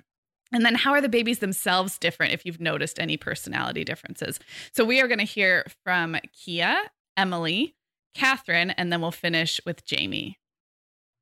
And 0.53 0.65
then 0.65 0.75
how 0.75 0.93
are 0.93 1.01
the 1.01 1.09
babies 1.09 1.39
themselves 1.39 1.99
different 1.99 2.35
if 2.35 2.45
you've 2.45 2.61
noticed 2.61 2.99
any 2.99 3.17
personality 3.17 3.85
differences? 3.85 4.39
So 4.73 4.85
we 4.85 5.01
are 5.01 5.09
going 5.09 5.19
to 5.19 5.25
hear 5.25 5.65
from 5.85 6.17
Kia, 6.33 6.77
Emily, 7.17 7.75
Catherine, 8.15 8.71
and 8.71 8.93
then 8.93 9.01
we'll 9.01 9.13
finish 9.13 9.61
with 9.65 9.85
Jamie. 9.87 10.39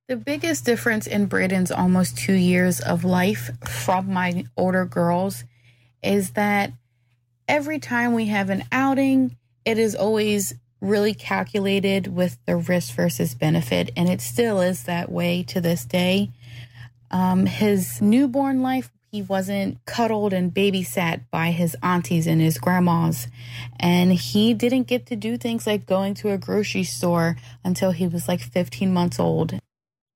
The 0.09 0.17
biggest 0.17 0.65
difference 0.65 1.07
in 1.07 1.27
Braden's 1.27 1.71
almost 1.71 2.17
two 2.17 2.33
years 2.33 2.81
of 2.81 3.05
life 3.05 3.51
from 3.65 4.13
my 4.13 4.45
older 4.57 4.87
girls 4.87 5.45
is 6.03 6.31
that 6.31 6.73
every 7.49 7.79
time 7.79 8.15
we 8.15 8.27
have 8.27 8.51
an 8.51 8.65
outing, 8.71 9.37
it 9.65 9.79
is 9.79 9.95
always 9.95 10.55
really 10.81 11.15
calculated 11.15 12.07
with 12.07 12.39
the 12.47 12.57
risk 12.57 12.95
versus 12.95 13.35
benefit. 13.35 13.91
And 13.97 14.09
it 14.09 14.21
still 14.21 14.61
is 14.61 14.85
that 14.85 15.11
way 15.11 15.43
to 15.45 15.61
this 15.61 15.85
day. 15.85 16.31
Um, 17.11 17.47
his 17.47 18.01
newborn 18.01 18.63
life 18.63 18.91
he 19.11 19.23
wasn't 19.23 19.85
cuddled 19.87 20.35
and 20.35 20.53
babysat 20.53 21.23
by 21.31 21.51
his 21.51 21.75
aunties 21.83 22.27
and 22.27 22.41
his 22.41 22.59
grandmas. 22.59 23.29
And 23.81 24.13
he 24.13 24.53
didn't 24.53 24.87
get 24.87 25.07
to 25.07 25.17
do 25.17 25.39
things 25.39 25.67
like 25.67 25.87
going 25.87 26.13
to 26.15 26.31
a 26.31 26.39
grocery 26.39 26.85
store 26.85 27.37
until 27.65 27.93
he 27.93 28.07
was 28.07 28.29
like 28.29 28.41
15 28.41 28.93
months 28.93 29.19
old. 29.19 29.59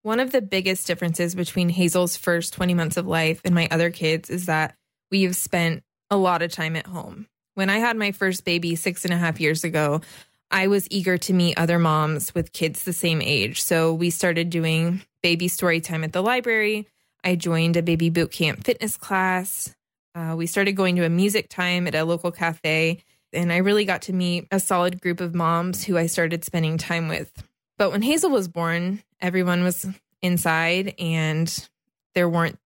One 0.02 0.20
of 0.20 0.32
the 0.32 0.42
biggest 0.42 0.86
differences 0.86 1.34
between 1.34 1.70
Hazel's 1.70 2.16
first 2.16 2.52
20 2.52 2.74
months 2.74 2.96
of 2.96 3.06
life 3.06 3.40
and 3.44 3.54
my 3.54 3.66
other 3.70 3.90
kids 3.90 4.28
is 4.28 4.46
that 4.46 4.74
we've 5.10 5.36
spent 5.36 5.82
a 6.12 6.16
lot 6.16 6.42
of 6.42 6.52
time 6.52 6.76
at 6.76 6.86
home. 6.86 7.26
When 7.54 7.70
I 7.70 7.78
had 7.78 7.96
my 7.96 8.12
first 8.12 8.44
baby 8.44 8.76
six 8.76 9.04
and 9.04 9.14
a 9.14 9.16
half 9.16 9.40
years 9.40 9.64
ago, 9.64 10.02
I 10.50 10.66
was 10.66 10.86
eager 10.90 11.16
to 11.16 11.32
meet 11.32 11.58
other 11.58 11.78
moms 11.78 12.34
with 12.34 12.52
kids 12.52 12.84
the 12.84 12.92
same 12.92 13.22
age. 13.22 13.62
So 13.62 13.94
we 13.94 14.10
started 14.10 14.50
doing 14.50 15.00
baby 15.22 15.48
story 15.48 15.80
time 15.80 16.04
at 16.04 16.12
the 16.12 16.22
library. 16.22 16.86
I 17.24 17.34
joined 17.36 17.78
a 17.78 17.82
baby 17.82 18.10
boot 18.10 18.30
camp 18.30 18.62
fitness 18.62 18.98
class. 18.98 19.74
Uh, 20.14 20.34
we 20.36 20.46
started 20.46 20.72
going 20.72 20.96
to 20.96 21.06
a 21.06 21.08
music 21.08 21.48
time 21.48 21.86
at 21.86 21.94
a 21.94 22.04
local 22.04 22.30
cafe. 22.30 23.02
And 23.32 23.50
I 23.50 23.58
really 23.58 23.86
got 23.86 24.02
to 24.02 24.12
meet 24.12 24.46
a 24.50 24.60
solid 24.60 25.00
group 25.00 25.20
of 25.20 25.34
moms 25.34 25.82
who 25.82 25.96
I 25.96 26.04
started 26.06 26.44
spending 26.44 26.76
time 26.76 27.08
with. 27.08 27.32
But 27.78 27.90
when 27.90 28.02
Hazel 28.02 28.28
was 28.30 28.48
born, 28.48 29.02
everyone 29.18 29.64
was 29.64 29.86
inside 30.20 30.94
and 30.98 31.68
there 32.14 32.28
weren't 32.28 32.58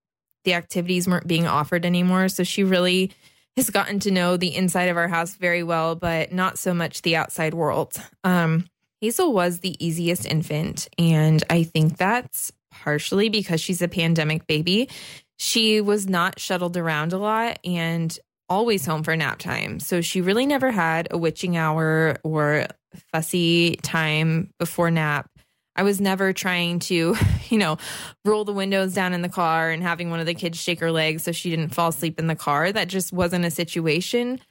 the 0.43 0.53
activities 0.53 1.07
weren't 1.07 1.27
being 1.27 1.47
offered 1.47 1.85
anymore. 1.85 2.27
So 2.29 2.43
she 2.43 2.63
really 2.63 3.11
has 3.57 3.69
gotten 3.69 3.99
to 4.01 4.11
know 4.11 4.37
the 4.37 4.55
inside 4.55 4.89
of 4.89 4.95
our 4.97 5.07
house 5.07 5.35
very 5.35 5.63
well, 5.63 5.95
but 5.95 6.31
not 6.31 6.57
so 6.57 6.73
much 6.73 7.01
the 7.01 7.15
outside 7.15 7.53
world. 7.53 7.95
Um, 8.23 8.67
Hazel 9.01 9.33
was 9.33 9.59
the 9.59 9.83
easiest 9.85 10.25
infant. 10.25 10.87
And 10.97 11.43
I 11.49 11.63
think 11.63 11.97
that's 11.97 12.51
partially 12.71 13.29
because 13.29 13.59
she's 13.59 13.81
a 13.81 13.87
pandemic 13.87 14.47
baby. 14.47 14.89
She 15.37 15.81
was 15.81 16.07
not 16.07 16.39
shuttled 16.39 16.77
around 16.77 17.13
a 17.13 17.17
lot 17.17 17.59
and 17.63 18.17
always 18.49 18.85
home 18.85 19.03
for 19.03 19.15
nap 19.15 19.39
time. 19.39 19.79
So 19.79 20.01
she 20.01 20.21
really 20.21 20.45
never 20.45 20.71
had 20.71 21.07
a 21.11 21.17
witching 21.17 21.57
hour 21.57 22.17
or 22.23 22.67
fussy 23.11 23.75
time 23.77 24.51
before 24.57 24.89
nap. 24.89 25.29
I 25.77 25.83
was 25.83 26.01
never 26.01 26.33
trying 26.33 26.79
to, 26.79 27.15
you 27.49 27.57
know, 27.57 27.77
roll 28.25 28.43
the 28.43 28.53
windows 28.53 28.93
down 28.93 29.13
in 29.13 29.21
the 29.21 29.29
car 29.29 29.69
and 29.69 29.83
having 29.83 30.09
one 30.09 30.19
of 30.19 30.25
the 30.25 30.33
kids 30.33 30.59
shake 30.59 30.79
her 30.79 30.91
legs 30.91 31.23
so 31.23 31.31
she 31.31 31.49
didn't 31.49 31.69
fall 31.69 31.89
asleep 31.89 32.19
in 32.19 32.27
the 32.27 32.35
car. 32.35 32.71
That 32.71 32.87
just 32.87 33.13
wasn't 33.13 33.45
a 33.45 33.51
situation 33.51 34.41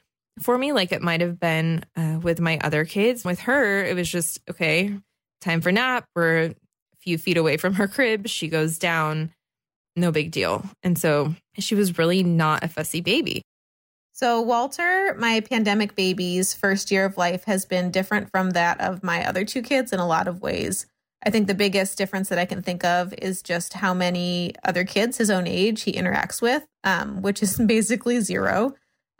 for 0.41 0.57
me 0.57 0.71
like 0.71 0.91
it 0.91 1.01
might 1.01 1.21
have 1.21 1.39
been 1.39 1.83
uh, 1.95 2.19
with 2.21 2.39
my 2.39 2.59
other 2.59 2.85
kids. 2.85 3.23
With 3.25 3.39
her, 3.41 3.83
it 3.83 3.95
was 3.95 4.09
just, 4.09 4.39
okay, 4.49 4.97
time 5.41 5.61
for 5.61 5.71
nap. 5.71 6.05
We're 6.15 6.37
a 6.37 6.55
few 6.99 7.17
feet 7.17 7.37
away 7.37 7.57
from 7.57 7.73
her 7.73 7.87
crib. 7.87 8.27
She 8.27 8.47
goes 8.47 8.77
down, 8.77 9.33
no 9.95 10.11
big 10.11 10.31
deal. 10.31 10.63
And 10.83 10.97
so 10.97 11.35
she 11.57 11.75
was 11.75 11.97
really 11.97 12.23
not 12.23 12.63
a 12.63 12.67
fussy 12.67 13.01
baby. 13.01 13.41
So, 14.13 14.41
Walter, 14.41 15.15
my 15.19 15.41
pandemic 15.41 15.95
baby's 15.95 16.51
first 16.51 16.89
year 16.89 17.05
of 17.05 17.17
life 17.17 17.43
has 17.43 17.65
been 17.65 17.91
different 17.91 18.31
from 18.31 18.51
that 18.51 18.81
of 18.81 19.03
my 19.03 19.23
other 19.23 19.45
two 19.45 19.61
kids 19.61 19.93
in 19.93 19.99
a 19.99 20.07
lot 20.07 20.27
of 20.27 20.41
ways. 20.41 20.87
I 21.27 21.29
think 21.29 21.47
the 21.47 21.55
biggest 21.55 21.97
difference 21.97 22.29
that 22.29 22.39
I 22.39 22.45
can 22.45 22.61
think 22.61 22.85
of 22.85 23.13
is 23.17 23.41
just 23.41 23.73
how 23.73 23.93
many 23.93 24.53
other 24.63 24.85
kids 24.85 25.17
his 25.17 25.29
own 25.29 25.45
age 25.45 25.81
he 25.81 25.91
interacts 25.91 26.41
with, 26.41 26.65
um, 26.85 27.21
which 27.21 27.43
is 27.43 27.57
basically 27.65 28.21
zero. 28.21 28.75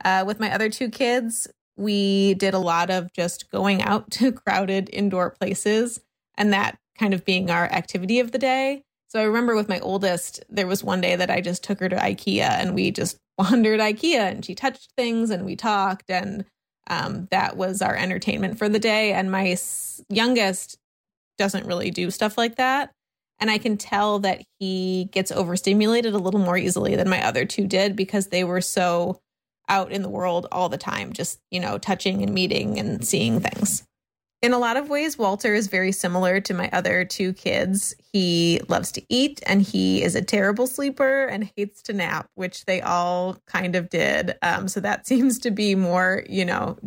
Uh, 0.06 0.24
with 0.26 0.40
my 0.40 0.54
other 0.54 0.70
two 0.70 0.90
kids, 0.90 1.50
we 1.76 2.34
did 2.36 2.54
a 2.54 2.60
lot 2.60 2.90
of 2.90 3.12
just 3.12 3.52
going 3.52 3.82
out 3.82 4.10
to 4.12 4.32
crowded 4.32 4.90
indoor 4.94 5.32
places 5.32 6.00
and 6.38 6.54
that 6.54 6.78
kind 6.98 7.14
of 7.14 7.26
being 7.26 7.52
our 7.52 7.66
activity 7.66 8.22
of 8.22 8.32
the 8.32 8.40
day. 8.40 8.84
So 9.10 9.20
I 9.20 9.24
remember 9.24 9.54
with 9.54 9.68
my 9.68 9.80
oldest, 9.82 10.42
there 10.48 10.66
was 10.66 10.86
one 10.86 11.02
day 11.02 11.18
that 11.18 11.30
I 11.30 11.42
just 11.42 11.62
took 11.62 11.82
her 11.82 11.90
to 11.90 11.98
IKEA 11.98 12.40
and 12.40 12.74
we 12.74 12.90
just 12.90 13.18
wandered 13.38 13.82
IKEA 13.82 14.32
and 14.32 14.46
she 14.46 14.56
touched 14.56 14.94
things 14.96 15.30
and 15.30 15.44
we 15.44 15.58
talked 15.58 16.10
and 16.10 16.46
um, 16.90 17.28
that 17.32 17.58
was 17.58 17.82
our 17.82 17.98
entertainment 17.98 18.58
for 18.58 18.70
the 18.70 18.80
day. 18.80 19.12
And 19.12 19.30
my 19.30 19.58
youngest 20.10 20.78
doesn't 21.38 21.66
really 21.66 21.92
do 21.92 22.12
stuff 22.12 22.38
like 22.38 22.56
that. 22.56 22.92
And 23.40 23.52
I 23.52 23.58
can 23.58 23.78
tell 23.78 24.20
that 24.20 24.42
he 24.60 25.10
gets 25.12 25.32
overstimulated 25.32 26.14
a 26.14 26.20
little 26.20 26.40
more 26.40 26.58
easily 26.58 26.96
than 26.96 27.10
my 27.10 27.24
other 27.24 27.46
two 27.46 27.68
did 27.68 27.96
because 27.96 28.28
they 28.28 28.44
were 28.44 28.62
so 28.62 29.20
out 29.70 29.92
in 29.92 30.02
the 30.02 30.10
world 30.10 30.48
all 30.52 30.70
the 30.70 30.78
time, 30.78 31.14
just, 31.14 31.40
you 31.52 31.60
know, 31.60 31.78
touching 31.78 32.24
and 32.24 32.34
meeting 32.34 32.80
and 32.80 33.06
seeing 33.06 33.40
things. 33.40 33.84
In 34.44 34.54
a 34.54 34.60
lot 34.60 34.78
of 34.78 34.90
ways, 34.90 35.18
Walter 35.18 35.56
is 35.56 35.68
very 35.68 35.92
similar 35.92 36.40
to 36.42 36.54
my 36.54 36.70
other 36.72 37.04
two 37.04 37.34
kids. 37.34 37.96
He 38.14 38.62
loves 38.70 38.92
to 38.94 39.02
eat 39.10 39.42
and 39.48 39.64
he 39.64 40.04
is 40.04 40.16
a 40.16 40.22
terrible 40.22 40.68
sleeper 40.68 41.26
and 41.26 41.52
hates 41.56 41.82
to 41.84 41.94
nap, 41.94 42.30
which 42.36 42.66
they 42.66 42.80
all 42.82 43.38
kind 43.48 43.76
of 43.76 43.90
did. 43.90 44.36
Um, 44.44 44.68
so 44.68 44.80
that 44.80 45.08
seems 45.08 45.40
to 45.40 45.52
be 45.52 45.76
more, 45.76 46.24
you 46.30 46.46
know, 46.46 46.78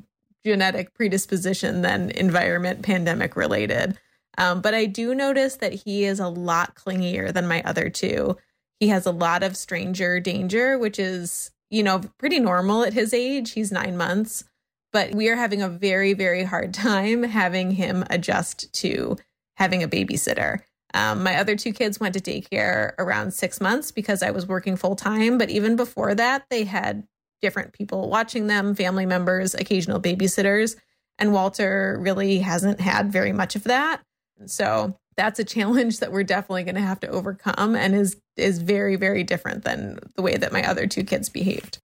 genetic 0.44 0.94
predisposition 0.94 1.82
than 1.82 2.10
environment 2.10 2.82
pandemic 2.82 3.36
related. 3.36 3.98
Um, 4.40 4.60
but 4.60 4.74
I 4.74 4.86
do 4.86 5.14
notice 5.14 5.56
that 5.56 5.72
he 5.72 6.04
is 6.04 6.18
a 6.18 6.28
lot 6.28 6.74
clingier 6.74 7.32
than 7.32 7.46
my 7.46 7.62
other 7.64 7.90
two. 7.90 8.36
He 8.78 8.88
has 8.88 9.06
a 9.06 9.12
lot 9.12 9.42
of 9.42 9.56
stranger 9.56 10.18
danger, 10.20 10.78
which 10.78 10.98
is, 10.98 11.50
you 11.70 11.82
know, 11.82 12.00
pretty 12.18 12.40
normal 12.40 12.82
at 12.82 12.94
his 12.94 13.12
age. 13.12 13.52
He's 13.52 13.70
nine 13.70 13.96
months 13.96 14.44
but 14.92 15.14
we 15.14 15.28
are 15.28 15.36
having 15.36 15.62
a 15.62 15.68
very, 15.68 16.12
very 16.12 16.44
hard 16.44 16.74
time 16.74 17.22
having 17.22 17.72
him 17.72 18.04
adjust 18.10 18.72
to 18.74 19.16
having 19.56 19.82
a 19.82 19.88
babysitter. 19.88 20.60
Um, 20.92 21.22
my 21.22 21.36
other 21.36 21.54
two 21.54 21.72
kids 21.72 22.00
went 22.00 22.14
to 22.14 22.20
daycare 22.20 22.94
around 22.98 23.32
six 23.32 23.60
months 23.60 23.92
because 23.92 24.22
I 24.22 24.32
was 24.32 24.48
working 24.48 24.74
full 24.76 24.96
time. 24.96 25.38
But 25.38 25.50
even 25.50 25.76
before 25.76 26.14
that, 26.16 26.46
they 26.50 26.64
had 26.64 27.06
different 27.40 27.72
people 27.72 28.10
watching 28.10 28.48
them, 28.48 28.74
family 28.74 29.06
members, 29.06 29.54
occasional 29.54 30.00
babysitters. 30.00 30.76
And 31.18 31.32
Walter 31.32 31.96
really 32.00 32.38
hasn't 32.38 32.80
had 32.80 33.12
very 33.12 33.32
much 33.32 33.54
of 33.54 33.64
that. 33.64 34.02
So 34.46 34.96
that's 35.16 35.38
a 35.38 35.44
challenge 35.44 35.98
that 36.00 36.12
we're 36.12 36.24
definitely 36.24 36.64
going 36.64 36.74
to 36.76 36.80
have 36.80 37.00
to 37.00 37.08
overcome 37.08 37.76
and 37.76 37.94
is 37.94 38.16
is 38.36 38.60
very 38.62 38.96
very 38.96 39.22
different 39.22 39.64
than 39.64 39.98
the 40.16 40.22
way 40.22 40.36
that 40.36 40.52
my 40.52 40.66
other 40.66 40.86
two 40.86 41.04
kids 41.04 41.28
behaved. 41.28 41.78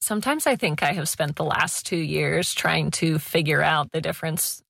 Sometimes 0.00 0.46
I 0.46 0.56
think 0.56 0.82
I 0.82 0.92
have 0.92 1.08
spent 1.08 1.36
the 1.36 1.44
last 1.44 1.86
two 1.86 1.96
years 1.96 2.54
trying 2.54 2.90
to 2.92 3.18
figure 3.18 3.62
out 3.62 3.90
the 3.92 4.00
difference 4.00 4.62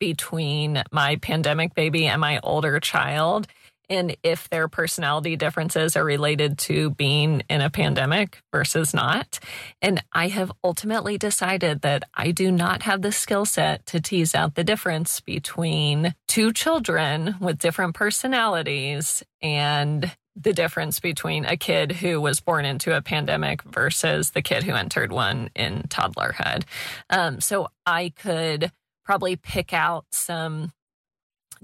between 0.00 0.82
my 0.90 1.16
pandemic 1.16 1.74
baby 1.74 2.06
and 2.06 2.20
my 2.20 2.40
older 2.42 2.80
child 2.80 3.46
and 3.88 4.16
if 4.22 4.48
their 4.48 4.68
personality 4.68 5.36
differences 5.36 5.96
are 5.96 6.04
related 6.04 6.58
to 6.58 6.90
being 6.90 7.42
in 7.48 7.60
a 7.60 7.70
pandemic 7.70 8.40
versus 8.52 8.94
not. 8.94 9.38
And 9.80 10.02
I 10.12 10.28
have 10.28 10.52
ultimately 10.64 11.18
decided 11.18 11.82
that 11.82 12.04
I 12.14 12.30
do 12.30 12.50
not 12.50 12.82
have 12.82 13.02
the 13.02 13.12
skill 13.12 13.44
set 13.44 13.86
to 13.86 14.00
tease 14.00 14.34
out 14.34 14.54
the 14.54 14.64
difference 14.64 15.20
between 15.20 16.14
two 16.28 16.52
children 16.52 17.36
with 17.40 17.58
different 17.58 17.94
personalities 17.94 19.22
and 19.40 20.10
the 20.34 20.52
difference 20.52 20.98
between 20.98 21.44
a 21.44 21.56
kid 21.56 21.92
who 21.92 22.20
was 22.20 22.40
born 22.40 22.64
into 22.64 22.96
a 22.96 23.02
pandemic 23.02 23.62
versus 23.62 24.30
the 24.30 24.42
kid 24.42 24.62
who 24.62 24.72
entered 24.72 25.12
one 25.12 25.50
in 25.54 25.82
toddlerhood. 25.88 26.64
Um, 27.10 27.40
so 27.40 27.68
I 27.84 28.12
could 28.16 28.72
probably 29.04 29.36
pick 29.36 29.72
out 29.72 30.06
some 30.10 30.72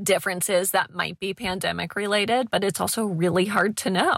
differences 0.02 0.70
that 0.72 0.94
might 0.94 1.18
be 1.18 1.34
pandemic 1.34 1.96
related, 1.96 2.50
but 2.50 2.64
it's 2.64 2.80
also 2.80 3.04
really 3.04 3.46
hard 3.46 3.76
to 3.78 3.90
know. 3.90 4.16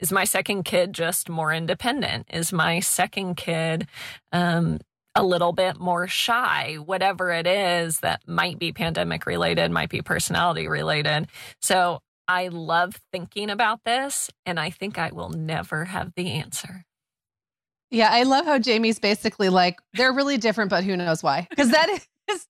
Is 0.00 0.10
my 0.10 0.24
second 0.24 0.64
kid 0.64 0.92
just 0.92 1.28
more 1.28 1.52
independent? 1.52 2.26
Is 2.32 2.52
my 2.52 2.80
second 2.80 3.36
kid 3.36 3.86
um, 4.32 4.80
a 5.14 5.22
little 5.22 5.52
bit 5.52 5.78
more 5.78 6.08
shy? 6.08 6.74
Whatever 6.74 7.30
it 7.30 7.46
is 7.46 8.00
that 8.00 8.26
might 8.26 8.58
be 8.58 8.72
pandemic 8.72 9.26
related, 9.26 9.70
might 9.70 9.90
be 9.90 10.02
personality 10.02 10.66
related. 10.66 11.28
So 11.60 12.00
I 12.26 12.48
love 12.48 13.00
thinking 13.12 13.50
about 13.50 13.84
this, 13.84 14.30
and 14.46 14.58
I 14.58 14.70
think 14.70 14.98
I 14.98 15.10
will 15.12 15.30
never 15.30 15.84
have 15.84 16.12
the 16.16 16.32
answer. 16.32 16.84
Yeah, 17.90 18.08
I 18.10 18.22
love 18.22 18.46
how 18.46 18.58
Jamie's 18.58 18.98
basically 18.98 19.50
like, 19.50 19.78
they're 19.92 20.14
really 20.14 20.38
different, 20.38 20.70
but 20.70 20.82
who 20.82 20.96
knows 20.96 21.22
why? 21.22 21.46
Because 21.50 21.72
that 21.72 21.90
is 21.90 22.06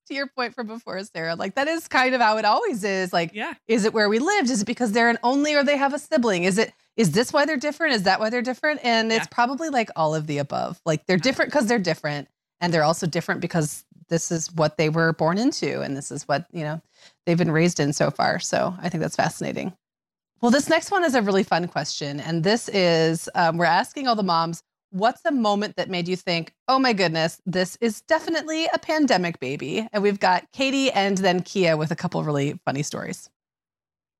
to 0.08 0.14
your 0.14 0.26
point 0.26 0.54
from 0.54 0.66
before, 0.66 1.02
Sarah. 1.04 1.34
Like, 1.34 1.54
that 1.54 1.68
is 1.68 1.88
kind 1.88 2.14
of 2.14 2.20
how 2.20 2.36
it 2.38 2.44
always 2.44 2.84
is. 2.84 3.12
Like, 3.12 3.30
yeah. 3.34 3.54
is 3.68 3.84
it 3.84 3.92
where 3.94 4.08
we 4.08 4.18
lived? 4.18 4.50
Is 4.50 4.62
it 4.62 4.66
because 4.66 4.92
they're 4.92 5.10
an 5.10 5.18
only 5.22 5.54
or 5.54 5.64
they 5.64 5.76
have 5.76 5.94
a 5.94 5.98
sibling? 5.98 6.44
Is 6.44 6.58
it, 6.58 6.72
is 6.96 7.12
this 7.12 7.32
why 7.32 7.44
they're 7.44 7.56
different? 7.56 7.94
Is 7.94 8.04
that 8.04 8.20
why 8.20 8.30
they're 8.30 8.42
different? 8.42 8.80
And 8.84 9.10
yeah. 9.10 9.18
it's 9.18 9.26
probably 9.28 9.68
like 9.68 9.90
all 9.96 10.14
of 10.14 10.26
the 10.26 10.38
above. 10.38 10.80
Like, 10.84 11.06
they're 11.06 11.16
different 11.16 11.50
because 11.50 11.66
they're 11.66 11.78
different. 11.78 12.28
And 12.60 12.72
they're 12.72 12.84
also 12.84 13.06
different 13.06 13.40
because 13.40 13.84
this 14.08 14.30
is 14.30 14.52
what 14.52 14.76
they 14.76 14.88
were 14.88 15.12
born 15.12 15.38
into. 15.38 15.80
And 15.80 15.96
this 15.96 16.12
is 16.12 16.28
what, 16.28 16.46
you 16.52 16.62
know, 16.62 16.80
they've 17.26 17.38
been 17.38 17.50
raised 17.50 17.80
in 17.80 17.92
so 17.92 18.10
far. 18.10 18.38
So 18.38 18.74
I 18.80 18.88
think 18.88 19.00
that's 19.00 19.16
fascinating. 19.16 19.72
Well, 20.40 20.50
this 20.50 20.68
next 20.68 20.90
one 20.90 21.04
is 21.04 21.14
a 21.14 21.22
really 21.22 21.44
fun 21.44 21.68
question. 21.68 22.20
And 22.20 22.42
this 22.42 22.68
is 22.68 23.28
um, 23.34 23.58
we're 23.58 23.64
asking 23.64 24.08
all 24.08 24.16
the 24.16 24.22
moms, 24.22 24.62
what's 24.92 25.24
a 25.24 25.32
moment 25.32 25.76
that 25.76 25.88
made 25.88 26.06
you 26.06 26.16
think, 26.16 26.52
oh 26.68 26.78
my 26.78 26.92
goodness, 26.92 27.40
this 27.46 27.76
is 27.80 28.02
definitely 28.02 28.66
a 28.72 28.78
pandemic 28.78 29.40
baby? 29.40 29.86
And 29.92 30.02
we've 30.02 30.20
got 30.20 30.50
Katie 30.52 30.90
and 30.90 31.16
then 31.18 31.42
Kia 31.42 31.76
with 31.76 31.90
a 31.90 31.96
couple 31.96 32.22
really 32.22 32.60
funny 32.64 32.82
stories. 32.82 33.28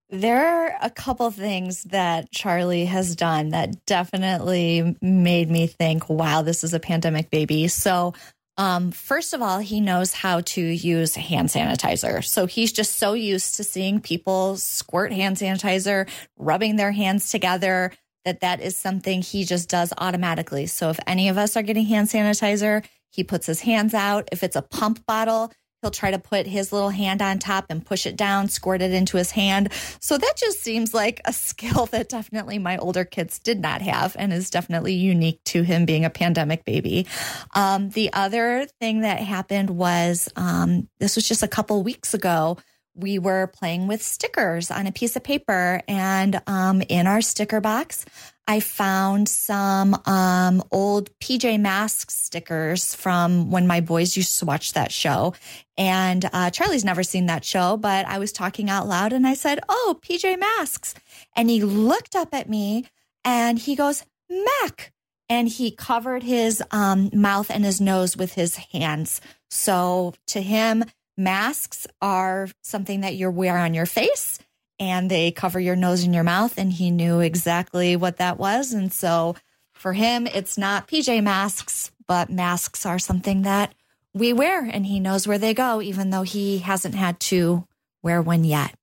There 0.09 0.47
are 0.47 0.77
a 0.83 0.91
couple 0.91 1.31
things 1.31 1.85
that 1.85 2.31
Charlie 2.31 2.87
has 2.87 3.17
done 3.17 3.51
that 3.51 3.87
definitely 3.87 4.97
made 5.01 5.51
me 5.51 5.67
think, 5.67 6.09
wow, 6.09 6.43
this 6.43 6.65
is 6.65 6.75
a 6.75 6.81
pandemic 6.81 7.31
baby. 7.31 7.69
So 7.69 8.13
um, 8.59 8.91
first 8.91 9.33
of 9.33 9.41
all, 9.41 9.59
he 9.59 9.81
knows 9.81 10.13
how 10.13 10.41
to 10.41 10.61
use 10.61 11.15
hand 11.15 11.49
sanitizer. 11.49 12.23
So 12.23 12.45
he's 12.47 12.73
just 12.73 12.97
so 12.97 13.15
used 13.15 13.55
to 13.55 13.65
seeing 13.65 14.01
people 14.01 14.57
squirt 14.57 15.13
hand 15.13 15.37
sanitizer, 15.37 16.09
rubbing 16.37 16.77
their 16.77 16.93
hands 16.93 17.31
together, 17.31 17.93
that 18.25 18.41
that 18.41 18.61
is 18.61 18.77
something 18.77 19.23
he 19.23 19.45
just 19.45 19.69
does 19.69 19.93
automatically. 19.99 20.67
So 20.67 20.91
if 20.91 21.01
any 21.07 21.29
of 21.29 21.39
us 21.39 21.57
are 21.57 21.63
getting 21.63 21.87
hand 21.87 22.09
sanitizer, 22.09 22.85
He 23.11 23.25
puts 23.25 23.47
his 23.47 23.61
hands 23.61 23.93
out. 23.93 24.29
If 24.33 24.43
it's 24.43 24.57
a 24.57 24.63
pump 24.63 25.05
bottle, 25.07 25.53
he'll 25.83 25.91
try 25.91 26.13
to 26.13 26.19
put 26.19 26.47
his 26.47 26.73
little 26.73 26.91
hand 26.91 27.21
on 27.21 27.39
top 27.39 27.67
and 27.69 27.85
push 27.85 28.07
it 28.07 28.17
down, 28.17 28.49
squirt 28.49 28.81
it 28.81 28.93
into 28.93 29.17
his 29.17 29.33
hand. 29.33 29.71
So 30.01 30.17
that 30.17 30.35
just 30.37 30.63
seems 30.63 30.95
like 30.95 31.21
a 31.25 31.33
skill 31.33 31.87
that 31.87 32.09
definitely 32.09 32.59
my 32.59 32.79
older 32.79 33.05
kids 33.05 33.39
did 33.39 33.61
not 33.61 33.83
have 33.83 34.17
and 34.19 34.33
is 34.33 34.49
definitely 34.49 34.95
unique 34.95 35.43
to 35.47 35.63
him 35.63 35.85
being 35.85 36.05
a 36.05 36.11
pandemic 36.11 36.65
baby. 36.65 37.07
Um, 37.55 37.91
the 37.91 38.13
other 38.13 38.67
thing 38.81 39.01
that 39.01 39.19
happened 39.21 39.71
was 39.71 40.29
um, 40.37 40.89
this 41.01 41.17
was 41.17 41.29
just 41.29 41.43
a 41.43 41.49
couple 41.49 41.83
weeks 41.83 42.15
ago 42.15 42.59
we 42.95 43.19
were 43.19 43.47
playing 43.47 43.87
with 43.87 44.03
stickers 44.03 44.71
on 44.71 44.87
a 44.87 44.93
piece 44.93 45.17
of 45.17 45.25
paper. 45.25 45.83
And 45.89 46.41
um, 46.47 46.83
in 46.83 47.07
our 47.07 47.21
sticker 47.23 47.61
box, 47.61 48.05
I 48.47 48.61
found 48.61 49.29
some 49.29 50.01
um, 50.05 50.63
old 50.71 51.11
PJ 51.21 51.61
Masks 51.61 52.15
stickers 52.15 52.95
from 52.95 53.51
when 53.51 53.67
my 53.67 53.81
boys 53.81 54.17
used 54.17 54.39
to 54.41 54.45
watch 54.45 54.73
that 54.73 54.93
show. 54.93 55.35
And 55.79 56.29
uh, 56.33 56.51
Charlie's 56.51 56.85
never 56.85 57.03
seen 57.03 57.27
that 57.27 57.45
show, 57.45 57.77
but 57.77 58.07
I 58.07 58.19
was 58.19 58.33
talking 58.33 58.69
out 58.69 58.87
loud 58.87 59.13
and 59.13 59.27
I 59.27 59.35
said, 59.35 59.61
Oh, 59.69 59.99
PJ 60.03 60.39
Masks. 60.39 60.95
And 61.37 61.49
he 61.49 61.63
looked 61.63 62.15
up 62.17 62.35
at 62.35 62.49
me 62.49 62.87
and 63.25 63.59
he 63.59 63.77
goes, 63.77 64.05
Mac. 64.29 64.93
And 65.29 65.49
he 65.49 65.71
covered 65.71 66.23
his 66.23 66.63
um, 66.73 67.11
mouth 67.15 67.51
and 67.51 67.65
his 67.65 67.81
nose 67.81 68.17
with 68.17 68.35
his 68.35 68.57
hands. 68.57 69.23
So 69.49 70.13
to 70.27 70.43
him, 70.43 70.85
masks 71.17 71.87
are 72.01 72.49
something 72.63 73.01
that 73.01 73.15
you 73.15 73.31
wear 73.31 73.59
on 73.59 73.75
your 73.75 73.87
face 73.87 74.39
and 74.79 75.11
they 75.11 75.31
cover 75.31 75.61
your 75.61 75.77
nose 75.77 76.03
and 76.03 76.15
your 76.15 76.25
mouth. 76.25 76.59
And 76.59 76.73
he 76.73 76.91
knew 76.91 77.21
exactly 77.21 77.97
what 77.97 78.17
that 78.17 78.39
was. 78.39 78.73
And 78.73 78.93
so 78.93 79.37
for 79.73 79.93
him, 79.93 80.27
it's 80.27 80.59
not 80.59 80.89
PJ 80.89 81.23
masks, 81.23 81.91
but 82.07 82.31
masks 82.31 82.87
are 82.87 82.99
something 82.99 83.43
that 83.43 83.75
we 84.15 84.33
wear 84.33 84.65
and 84.65 84.85
he 84.85 85.01
knows 85.01 85.27
where 85.27 85.39
they 85.39 85.55
go, 85.55 85.81
even 85.81 86.11
though 86.11 86.23
he 86.23 86.59
hasn't 86.59 86.95
had 86.95 87.21
to 87.21 87.67
wear 88.03 88.21
one 88.21 88.45
yet. 88.45 88.75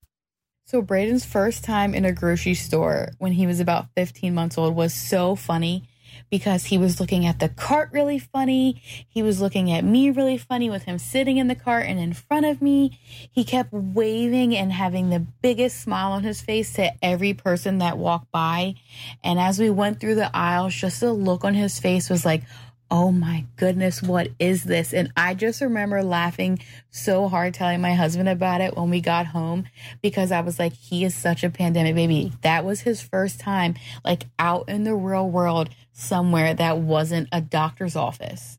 So, 0.66 0.84
Braden's 0.84 1.26
first 1.26 1.64
time 1.64 1.96
in 1.96 2.06
a 2.06 2.12
grocery 2.12 2.54
store 2.54 3.10
when 3.18 3.32
he 3.32 3.48
was 3.48 3.60
about 3.60 3.88
15 3.96 4.36
months 4.36 4.56
old 4.56 4.76
was 4.76 4.94
so 4.94 5.36
funny 5.36 5.89
because 6.30 6.66
he 6.66 6.78
was 6.78 7.00
looking 7.00 7.26
at 7.26 7.40
the 7.40 7.50
cart 7.50 7.90
really 7.92 8.20
funny. 8.20 8.82
He 9.08 9.22
was 9.22 9.42
looking 9.42 9.72
at 9.72 9.84
me 9.84 10.10
really 10.10 10.38
funny 10.38 10.70
with 10.70 10.84
him 10.84 10.98
sitting 11.00 11.38
in 11.38 11.48
the 11.48 11.56
cart 11.56 11.86
and 11.86 12.00
in 12.00 12.14
front 12.14 12.46
of 12.46 12.62
me. 12.62 13.00
He 13.32 13.44
kept 13.44 13.72
waving 13.72 14.56
and 14.56 14.72
having 14.72 15.10
the 15.10 15.20
biggest 15.20 15.82
smile 15.82 16.12
on 16.12 16.24
his 16.24 16.42
face 16.42 16.74
to 16.74 16.92
every 17.04 17.34
person 17.34 17.80
that 17.80 17.98
walked 17.98 18.32
by. 18.32 18.76
And 19.24 19.40
as 19.40 19.60
we 19.60 19.70
went 19.70 20.00
through 20.00 20.16
the 20.16 20.36
aisles, 20.36 20.76
just 20.76 21.00
the 21.00 21.14
look 21.14 21.44
on 21.44 21.54
his 21.54 21.80
face 21.80 22.10
was 22.10 22.26
like, 22.26 22.44
oh 22.92 23.12
my 23.12 23.46
goodness, 23.56 24.02
what 24.02 24.30
is 24.40 24.64
this? 24.64 24.94
And 24.94 25.12
I 25.16 25.34
just 25.36 25.62
remember 25.62 26.04
laughing 26.04 26.60
so 26.90 27.28
hard 27.28 27.54
telling 27.54 27.82
my 27.82 27.94
husband 27.94 28.30
about 28.30 28.62
it 28.62 28.76
when 28.76 28.90
we 28.90 29.02
got 29.02 29.28
home 29.28 29.66
because 30.02 30.32
I 30.32 30.42
was 30.42 30.58
like, 30.60 30.74
he 30.74 31.06
is 31.06 31.14
such 31.14 31.44
a 31.44 31.50
pandemic 31.50 31.96
baby. 31.96 32.34
That 32.42 32.66
was 32.66 32.82
his 32.82 33.02
first 33.02 33.40
time, 33.40 33.76
like 34.04 34.26
out 34.40 34.70
in 34.70 34.84
the 34.84 34.96
real 34.96 35.30
world 35.30 35.70
somewhere 35.92 36.54
that 36.54 36.80
wasn't 36.80 37.30
a 37.32 37.42
doctor's 37.42 37.96
office. 37.96 38.58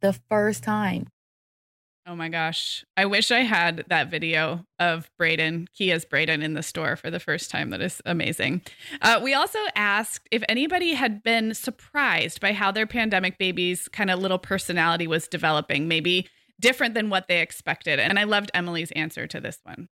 The 0.00 0.12
first 0.28 0.62
time. 0.62 1.08
Oh 2.04 2.16
my 2.16 2.28
gosh. 2.28 2.84
I 2.96 3.06
wish 3.06 3.30
I 3.30 3.40
had 3.40 3.84
that 3.88 4.10
video 4.10 4.64
of 4.80 5.08
Braden, 5.18 5.68
Kia's 5.76 6.04
Braden 6.04 6.42
in 6.42 6.54
the 6.54 6.62
store 6.62 6.96
for 6.96 7.10
the 7.10 7.20
first 7.20 7.48
time. 7.48 7.70
That 7.70 7.80
is 7.80 8.02
amazing. 8.04 8.62
Uh, 9.00 9.20
we 9.22 9.34
also 9.34 9.58
asked 9.76 10.28
if 10.32 10.42
anybody 10.48 10.94
had 10.94 11.22
been 11.22 11.54
surprised 11.54 12.40
by 12.40 12.52
how 12.52 12.72
their 12.72 12.88
pandemic 12.88 13.38
baby's 13.38 13.86
kind 13.88 14.10
of 14.10 14.18
little 14.18 14.38
personality 14.38 15.06
was 15.06 15.28
developing, 15.28 15.86
maybe 15.86 16.28
different 16.60 16.94
than 16.94 17.08
what 17.08 17.28
they 17.28 17.40
expected. 17.40 18.00
And 18.00 18.18
I 18.18 18.24
loved 18.24 18.50
Emily's 18.52 18.90
answer 18.92 19.28
to 19.28 19.40
this 19.40 19.60
one. 19.62 19.88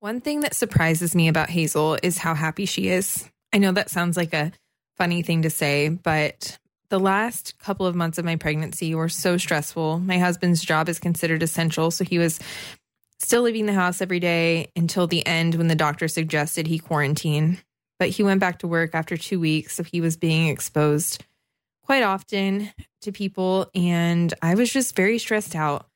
One 0.00 0.20
thing 0.20 0.40
that 0.40 0.54
surprises 0.54 1.14
me 1.14 1.28
about 1.28 1.48
Hazel 1.48 1.96
is 2.02 2.18
how 2.18 2.34
happy 2.34 2.66
she 2.66 2.88
is. 2.88 3.28
I 3.54 3.58
know 3.58 3.72
that 3.72 3.88
sounds 3.88 4.18
like 4.18 4.34
a 4.34 4.52
funny 4.98 5.22
thing 5.22 5.42
to 5.42 5.50
say, 5.50 5.88
but 5.88 6.58
the 6.88 7.00
last 7.00 7.58
couple 7.58 7.86
of 7.86 7.94
months 7.94 8.18
of 8.18 8.24
my 8.24 8.36
pregnancy 8.36 8.94
were 8.94 9.08
so 9.08 9.36
stressful. 9.36 9.98
My 9.98 10.18
husband's 10.18 10.62
job 10.62 10.88
is 10.88 10.98
considered 10.98 11.42
essential, 11.42 11.90
so 11.90 12.04
he 12.04 12.18
was 12.18 12.38
still 13.18 13.42
leaving 13.42 13.66
the 13.66 13.72
house 13.72 14.00
every 14.00 14.20
day 14.20 14.70
until 14.76 15.06
the 15.06 15.26
end 15.26 15.54
when 15.54 15.68
the 15.68 15.74
doctor 15.74 16.08
suggested 16.08 16.66
he 16.66 16.78
quarantine. 16.78 17.58
But 17.98 18.10
he 18.10 18.22
went 18.22 18.40
back 18.40 18.58
to 18.58 18.68
work 18.68 18.94
after 18.94 19.16
two 19.16 19.40
weeks, 19.40 19.74
so 19.74 19.82
he 19.82 20.00
was 20.00 20.16
being 20.16 20.48
exposed 20.48 21.24
quite 21.82 22.02
often 22.02 22.70
to 23.02 23.12
people, 23.12 23.70
and 23.74 24.32
I 24.42 24.54
was 24.54 24.72
just 24.72 24.96
very 24.96 25.18
stressed 25.18 25.54
out. 25.54 25.86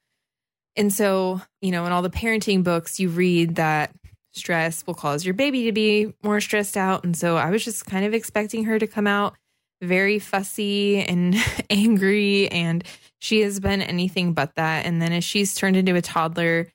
And 0.77 0.93
so, 0.93 1.43
you 1.61 1.73
know, 1.73 1.85
in 1.85 1.93
all 1.93 2.03
the 2.03 2.11
parenting 2.11 2.63
books, 2.63 3.01
you 3.01 3.09
read 3.09 3.57
that 3.57 3.93
stress 4.33 4.87
will 4.87 4.95
cause 4.95 5.25
your 5.25 5.35
baby 5.35 5.65
to 5.65 5.73
be 5.73 6.15
more 6.23 6.41
stressed 6.41 6.77
out. 6.77 7.05
And 7.05 7.17
so 7.17 7.37
I 7.37 7.51
was 7.51 7.65
just 7.65 7.87
kind 7.87 8.07
of 8.07 8.15
expecting 8.15 8.65
her 8.65 8.79
to 8.79 8.87
come 8.87 9.07
out 9.07 9.35
very 9.83 10.19
fussy 10.19 11.03
and 11.03 11.37
angry 11.71 12.49
and 12.49 12.85
she 13.19 13.41
has 13.41 13.61
been 13.61 13.83
anything 13.83 14.33
but 14.33 14.55
that. 14.55 14.87
And 14.87 15.01
then 15.01 15.13
as 15.13 15.25
she's 15.25 15.55
turned 15.55 15.77
into 15.77 15.95
a 15.95 16.03
toddler 16.03 16.73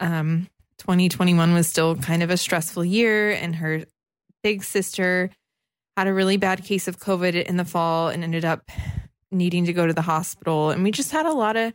um 0.00 0.48
2021 0.78 1.54
was 1.54 1.68
still 1.68 1.94
kind 1.94 2.22
of 2.22 2.30
a 2.30 2.36
stressful 2.36 2.84
year 2.84 3.30
and 3.30 3.54
her 3.56 3.84
big 4.42 4.64
sister 4.64 5.30
had 5.96 6.08
a 6.08 6.12
really 6.12 6.36
bad 6.36 6.64
case 6.64 6.88
of 6.88 6.98
covid 6.98 7.40
in 7.44 7.56
the 7.56 7.64
fall 7.64 8.08
and 8.08 8.24
ended 8.24 8.44
up 8.44 8.68
needing 9.32 9.64
to 9.64 9.72
go 9.72 9.86
to 9.86 9.92
the 9.92 10.02
hospital. 10.02 10.70
And 10.70 10.84
we 10.84 10.90
just 10.90 11.10
had 11.10 11.26
a 11.26 11.32
lot 11.32 11.56
of 11.56 11.72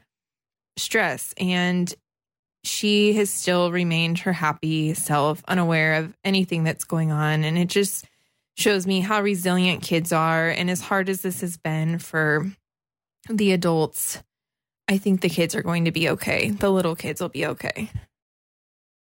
stress 0.78 1.34
and 1.38 1.93
she 2.63 3.13
has 3.13 3.30
still 3.30 3.71
remained 3.71 4.19
her 4.19 4.34
happy 4.34 4.93
self 4.93 5.43
unaware 5.47 5.95
of 5.95 6.15
anything 6.23 6.63
that's 6.63 6.84
going 6.84 7.11
on. 7.11 7.43
And 7.43 7.57
it 7.57 7.67
just 7.67 8.05
shows 8.57 8.87
me 8.87 9.01
how 9.01 9.21
resilient 9.21 9.83
kids 9.83 10.11
are. 10.11 10.49
And 10.49 10.69
as 10.69 10.81
hard 10.81 11.09
as 11.09 11.21
this 11.21 11.41
has 11.41 11.57
been 11.57 11.99
for 11.99 12.51
the 13.29 13.51
adults, 13.51 14.21
I 14.87 14.97
think 14.97 15.21
the 15.21 15.29
kids 15.29 15.55
are 15.55 15.61
going 15.61 15.85
to 15.85 15.91
be 15.91 16.09
okay. 16.09 16.49
The 16.49 16.71
little 16.71 16.95
kids 16.95 17.21
will 17.21 17.29
be 17.29 17.45
okay. 17.45 17.91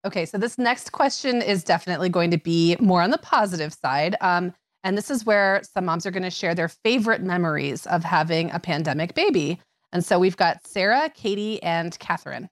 Okay, 0.06 0.26
so 0.26 0.38
this 0.38 0.58
next 0.58 0.92
question 0.92 1.42
is 1.42 1.64
definitely 1.64 2.10
going 2.10 2.32
to 2.32 2.38
be 2.38 2.76
more 2.80 3.02
on 3.02 3.12
the 3.12 3.18
positive 3.18 3.74
side. 3.74 4.16
Um, 4.22 4.54
and 4.84 4.98
this 4.98 5.10
is 5.10 5.26
where 5.26 5.62
some 5.64 5.86
moms 5.86 6.06
are 6.06 6.12
going 6.12 6.24
to 6.24 6.30
share 6.30 6.56
their 6.56 6.70
favorite 6.70 7.22
memories 7.22 7.86
of 7.88 8.04
having 8.04 8.52
a 8.52 8.60
pandemic 8.60 9.14
baby. 9.16 9.60
And 9.92 10.04
so 10.04 10.20
we've 10.20 10.38
got 10.38 10.66
Sarah, 10.66 11.10
Katie, 11.14 11.62
and 11.64 11.98
Catherine. 12.00 12.50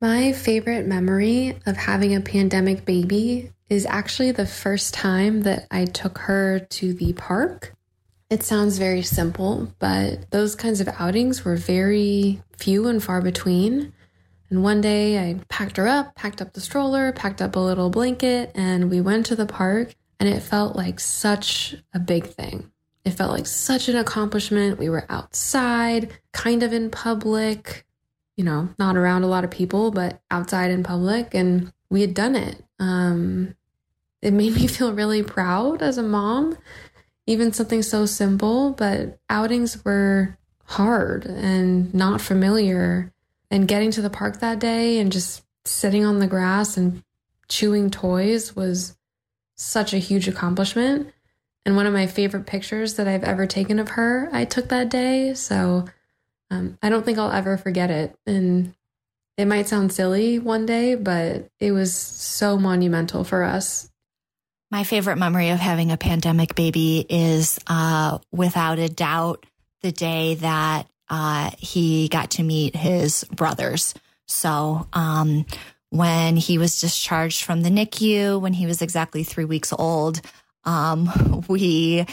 My 0.00 0.32
favorite 0.32 0.86
memory 0.86 1.56
of 1.66 1.76
having 1.76 2.14
a 2.14 2.20
pandemic 2.20 2.84
baby 2.84 3.52
is 3.72 3.86
actually 3.86 4.32
the 4.32 4.46
first 4.46 4.92
time 4.92 5.42
that 5.42 5.66
I 5.70 5.86
took 5.86 6.18
her 6.18 6.58
to 6.58 6.92
the 6.92 7.14
park. 7.14 7.74
It 8.28 8.42
sounds 8.42 8.76
very 8.76 9.00
simple, 9.00 9.72
but 9.78 10.30
those 10.30 10.54
kinds 10.54 10.82
of 10.82 10.88
outings 10.98 11.42
were 11.42 11.56
very 11.56 12.42
few 12.58 12.86
and 12.86 13.02
far 13.02 13.22
between. 13.22 13.94
And 14.50 14.62
one 14.62 14.82
day 14.82 15.18
I 15.18 15.40
packed 15.48 15.78
her 15.78 15.88
up, 15.88 16.14
packed 16.14 16.42
up 16.42 16.52
the 16.52 16.60
stroller, 16.60 17.12
packed 17.12 17.40
up 17.40 17.56
a 17.56 17.60
little 17.60 17.88
blanket, 17.88 18.52
and 18.54 18.90
we 18.90 19.00
went 19.00 19.24
to 19.26 19.36
the 19.36 19.46
park. 19.46 19.94
And 20.20 20.28
it 20.28 20.40
felt 20.40 20.76
like 20.76 21.00
such 21.00 21.74
a 21.94 21.98
big 21.98 22.26
thing. 22.26 22.70
It 23.06 23.12
felt 23.12 23.32
like 23.32 23.46
such 23.46 23.88
an 23.88 23.96
accomplishment. 23.96 24.78
We 24.78 24.90
were 24.90 25.06
outside, 25.08 26.12
kind 26.32 26.62
of 26.62 26.74
in 26.74 26.90
public 26.90 27.86
you 28.36 28.44
know, 28.44 28.68
not 28.78 28.96
around 28.96 29.24
a 29.24 29.28
lot 29.28 29.44
of 29.44 29.50
people, 29.50 29.90
but 29.90 30.20
outside 30.30 30.70
in 30.70 30.82
public. 30.82 31.34
And 31.34 31.72
we 31.90 32.00
had 32.00 32.14
done 32.14 32.34
it. 32.34 32.62
Um, 32.78 33.54
it 34.22 34.32
made 34.32 34.54
me 34.54 34.66
feel 34.68 34.92
really 34.92 35.22
proud 35.22 35.82
as 35.82 35.98
a 35.98 36.02
mom, 36.02 36.56
even 37.26 37.52
something 37.52 37.82
so 37.82 38.06
simple, 38.06 38.72
but 38.72 39.18
outings 39.28 39.84
were 39.84 40.38
hard 40.64 41.26
and 41.26 41.92
not 41.92 42.20
familiar. 42.20 43.12
And 43.50 43.68
getting 43.68 43.90
to 43.90 44.02
the 44.02 44.08
park 44.08 44.40
that 44.40 44.58
day 44.58 44.98
and 44.98 45.12
just 45.12 45.42
sitting 45.66 46.06
on 46.06 46.20
the 46.20 46.26
grass 46.26 46.78
and 46.78 47.02
chewing 47.48 47.90
toys 47.90 48.56
was 48.56 48.96
such 49.56 49.92
a 49.92 49.98
huge 49.98 50.26
accomplishment. 50.26 51.12
And 51.66 51.76
one 51.76 51.86
of 51.86 51.92
my 51.92 52.06
favorite 52.06 52.46
pictures 52.46 52.94
that 52.94 53.06
I've 53.06 53.24
ever 53.24 53.46
taken 53.46 53.78
of 53.78 53.90
her, 53.90 54.30
I 54.32 54.46
took 54.46 54.70
that 54.70 54.88
day. 54.88 55.34
So 55.34 55.84
um, 56.50 56.78
I 56.82 56.88
don't 56.88 57.04
think 57.04 57.18
I'll 57.18 57.30
ever 57.30 57.56
forget 57.56 57.90
it. 57.90 58.16
And 58.26 58.74
it 59.36 59.44
might 59.46 59.68
sound 59.68 59.92
silly 59.92 60.38
one 60.38 60.66
day, 60.66 60.94
but 60.94 61.48
it 61.60 61.72
was 61.72 61.94
so 61.94 62.58
monumental 62.58 63.22
for 63.22 63.42
us. 63.44 63.91
My 64.72 64.84
favorite 64.84 65.16
memory 65.16 65.50
of 65.50 65.60
having 65.60 65.92
a 65.92 65.98
pandemic 65.98 66.54
baby 66.54 67.04
is 67.06 67.60
uh, 67.66 68.20
without 68.32 68.78
a 68.78 68.88
doubt 68.88 69.44
the 69.82 69.92
day 69.92 70.36
that 70.36 70.86
uh, 71.10 71.50
he 71.58 72.08
got 72.08 72.30
to 72.32 72.42
meet 72.42 72.74
his 72.74 73.22
brothers. 73.24 73.92
So, 74.26 74.88
um, 74.94 75.44
when 75.90 76.38
he 76.38 76.56
was 76.56 76.80
discharged 76.80 77.44
from 77.44 77.60
the 77.60 77.68
NICU, 77.68 78.40
when 78.40 78.54
he 78.54 78.64
was 78.64 78.80
exactly 78.80 79.24
three 79.24 79.44
weeks 79.44 79.74
old, 79.78 80.22
um, 80.64 81.44
we 81.48 82.06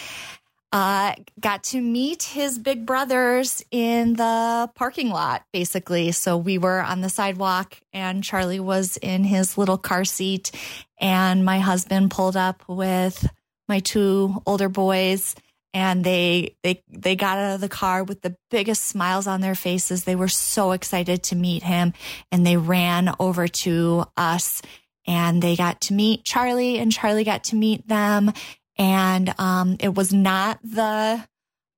uh, 0.74 1.16
got 1.40 1.64
to 1.64 1.82
meet 1.82 2.24
his 2.24 2.60
big 2.60 2.86
brothers 2.86 3.64
in 3.72 4.14
the 4.14 4.70
parking 4.76 5.10
lot, 5.10 5.44
basically. 5.54 6.12
So 6.12 6.36
we 6.36 6.58
were 6.58 6.82
on 6.82 7.00
the 7.00 7.10
sidewalk, 7.10 7.80
and 7.94 8.24
Charlie 8.24 8.60
was 8.60 8.98
in 8.98 9.24
his 9.24 9.58
little 9.58 9.78
car 9.78 10.04
seat, 10.04 10.52
and 11.00 11.46
my 11.46 11.60
husband 11.60 12.12
pulled 12.12 12.38
up 12.38 12.64
with 12.68 13.28
my 13.68 13.80
two 13.80 14.42
older 14.46 14.70
boys 14.70 15.36
and 15.74 16.04
they 16.04 16.56
they 16.64 16.82
they 16.90 17.16
got 17.16 17.38
out 17.38 17.56
of 17.56 17.62
the 17.62 17.70
car 17.70 18.04
with 18.04 18.22
the 18.22 18.36
biggest 18.50 18.84
smiles 18.86 19.28
on 19.28 19.42
their 19.42 19.56
faces. 19.56 20.04
They 20.04 20.16
were 20.16 20.28
so 20.28 20.72
excited 20.72 21.24
to 21.24 21.36
meet 21.36 21.64
him 21.64 21.94
and 22.32 22.46
they 22.46 22.58
ran 22.58 23.14
over 23.20 23.48
to 23.48 24.06
us 24.18 24.62
and 25.08 25.42
they 25.42 25.56
got 25.56 25.82
to 25.82 25.94
meet 25.94 26.24
charlie 26.24 26.80
and 26.80 26.92
charlie 26.92 27.24
got 27.24 27.46
to 27.46 27.56
meet 27.56 27.88
them. 27.88 28.34
And 28.78 29.34
um, 29.38 29.78
it 29.80 29.94
was 29.94 30.14
not 30.14 30.60
the 30.64 31.26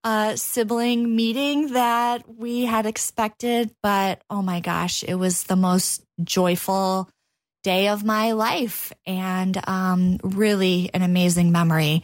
uh, 0.03 0.35
sibling 0.35 1.15
meeting 1.15 1.73
that 1.73 2.23
we 2.27 2.65
had 2.65 2.85
expected 2.87 3.71
but 3.83 4.23
oh 4.31 4.41
my 4.41 4.59
gosh 4.59 5.03
it 5.03 5.13
was 5.13 5.43
the 5.43 5.55
most 5.55 6.03
joyful 6.23 7.07
day 7.63 7.87
of 7.87 8.03
my 8.03 8.31
life 8.31 8.91
and 9.05 9.59
um, 9.67 10.17
really 10.23 10.89
an 10.93 11.01
amazing 11.01 11.51
memory 11.51 12.03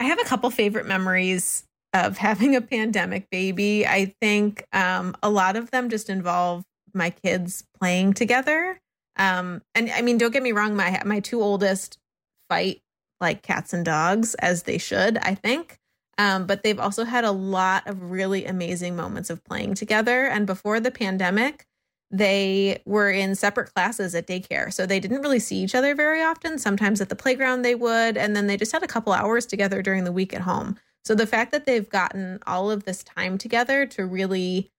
I 0.00 0.04
have 0.04 0.20
a 0.20 0.24
couple 0.24 0.50
favorite 0.50 0.86
memories 0.86 1.64
of 1.92 2.18
having 2.18 2.56
a 2.56 2.60
pandemic 2.60 3.30
baby. 3.30 3.86
I 3.86 4.12
think 4.20 4.66
um, 4.72 5.16
a 5.22 5.30
lot 5.30 5.56
of 5.56 5.70
them 5.70 5.88
just 5.88 6.10
involve 6.10 6.64
my 6.92 7.10
kids 7.10 7.64
playing 7.78 8.14
together. 8.14 8.80
Um, 9.16 9.62
and 9.74 9.90
I 9.90 10.02
mean, 10.02 10.18
don't 10.18 10.32
get 10.32 10.42
me 10.42 10.52
wrong, 10.52 10.74
my 10.74 11.00
my 11.04 11.20
two 11.20 11.40
oldest 11.40 11.98
fight 12.48 12.80
like 13.20 13.42
cats 13.42 13.72
and 13.72 13.84
dogs 13.84 14.34
as 14.34 14.64
they 14.64 14.78
should, 14.78 15.18
I 15.18 15.34
think. 15.36 15.78
Um, 16.18 16.46
but 16.46 16.62
they've 16.62 16.78
also 16.78 17.04
had 17.04 17.24
a 17.24 17.32
lot 17.32 17.86
of 17.86 18.10
really 18.10 18.44
amazing 18.44 18.96
moments 18.96 19.30
of 19.30 19.44
playing 19.44 19.74
together. 19.74 20.26
And 20.26 20.46
before 20.46 20.80
the 20.80 20.90
pandemic, 20.90 21.64
they 22.10 22.80
were 22.86 23.10
in 23.10 23.34
separate 23.34 23.72
classes 23.74 24.14
at 24.14 24.26
daycare. 24.26 24.72
So 24.72 24.86
they 24.86 25.00
didn't 25.00 25.22
really 25.22 25.38
see 25.38 25.56
each 25.56 25.74
other 25.74 25.94
very 25.94 26.22
often. 26.22 26.58
Sometimes 26.58 27.00
at 27.00 27.08
the 27.08 27.16
playground 27.16 27.62
they 27.62 27.74
would, 27.74 28.16
and 28.16 28.36
then 28.36 28.46
they 28.46 28.56
just 28.56 28.72
had 28.72 28.82
a 28.82 28.88
couple 28.88 29.12
hours 29.12 29.46
together 29.46 29.82
during 29.82 30.04
the 30.04 30.12
week 30.12 30.32
at 30.32 30.42
home. 30.42 30.76
So 31.04 31.14
the 31.14 31.26
fact 31.26 31.52
that 31.52 31.66
they've 31.66 31.88
gotten 31.88 32.38
all 32.46 32.70
of 32.70 32.84
this 32.84 33.02
time 33.02 33.36
together 33.36 33.84
to 33.86 34.06
really 34.06 34.70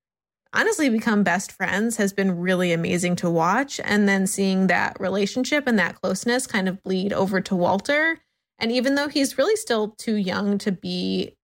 honestly 0.54 0.90
become 0.90 1.24
best 1.24 1.52
friends 1.52 1.98
has 1.98 2.14
been 2.14 2.40
really 2.40 2.72
amazing 2.72 3.16
to 3.18 3.30
watch. 3.30 3.80
And 3.84 4.08
then 4.08 4.26
seeing 4.26 4.68
that 4.68 4.98
relationship 5.00 5.68
and 5.68 5.78
that 5.78 6.02
closeness 6.02 6.48
kind 6.48 6.70
of 6.70 6.82
bleed 6.84 7.14
over 7.14 7.42
to 7.42 7.56
Walter. 7.56 8.20
And 8.58 8.72
even 8.72 8.96
though 8.96 9.10
he's 9.10 9.38
really 9.38 9.58
still 9.58 9.90
too 9.90 10.16
young 10.16 10.58
to 10.60 10.72
be, 10.72 11.36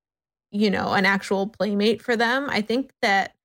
you 0.51 0.71
know, 0.71 0.93
an 0.93 1.05
actual 1.05 1.47
playmate 1.47 2.01
for 2.01 2.15
them, 2.15 2.49
I 2.49 2.61
think 2.61 2.91
that 3.01 3.35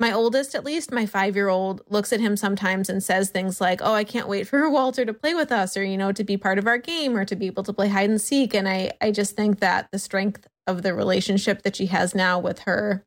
my 0.00 0.12
oldest, 0.12 0.54
at 0.54 0.64
least, 0.64 0.92
my 0.92 1.06
five 1.06 1.34
year 1.34 1.48
old, 1.48 1.82
looks 1.88 2.12
at 2.12 2.20
him 2.20 2.36
sometimes 2.36 2.88
and 2.88 3.02
says 3.02 3.30
things 3.30 3.60
like, 3.60 3.80
Oh, 3.82 3.94
I 3.94 4.04
can't 4.04 4.28
wait 4.28 4.46
for 4.46 4.68
Walter 4.70 5.04
to 5.04 5.12
play 5.12 5.34
with 5.34 5.52
us 5.52 5.76
or, 5.76 5.84
you 5.84 5.96
know, 5.96 6.12
to 6.12 6.24
be 6.24 6.36
part 6.36 6.58
of 6.58 6.66
our 6.66 6.78
game 6.78 7.16
or 7.16 7.24
to 7.24 7.36
be 7.36 7.46
able 7.46 7.64
to 7.64 7.72
play 7.72 7.88
hide 7.88 8.10
and 8.10 8.20
seek. 8.20 8.54
And 8.54 8.68
I, 8.68 8.92
I 9.00 9.10
just 9.10 9.36
think 9.36 9.60
that 9.60 9.88
the 9.92 9.98
strength 9.98 10.46
of 10.66 10.82
the 10.82 10.94
relationship 10.94 11.62
that 11.62 11.76
she 11.76 11.86
has 11.86 12.14
now 12.14 12.38
with 12.38 12.60
her 12.60 13.04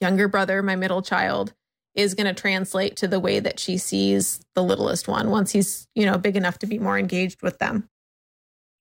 younger 0.00 0.28
brother, 0.28 0.62
my 0.62 0.76
middle 0.76 1.02
child, 1.02 1.54
is 1.94 2.14
going 2.14 2.32
to 2.32 2.40
translate 2.40 2.96
to 2.96 3.08
the 3.08 3.20
way 3.20 3.40
that 3.40 3.60
she 3.60 3.76
sees 3.76 4.40
the 4.54 4.62
littlest 4.62 5.08
one 5.08 5.30
once 5.30 5.52
he's, 5.52 5.88
you 5.94 6.06
know, 6.06 6.18
big 6.18 6.36
enough 6.36 6.58
to 6.58 6.66
be 6.66 6.78
more 6.78 6.98
engaged 6.98 7.42
with 7.42 7.58
them. 7.58 7.88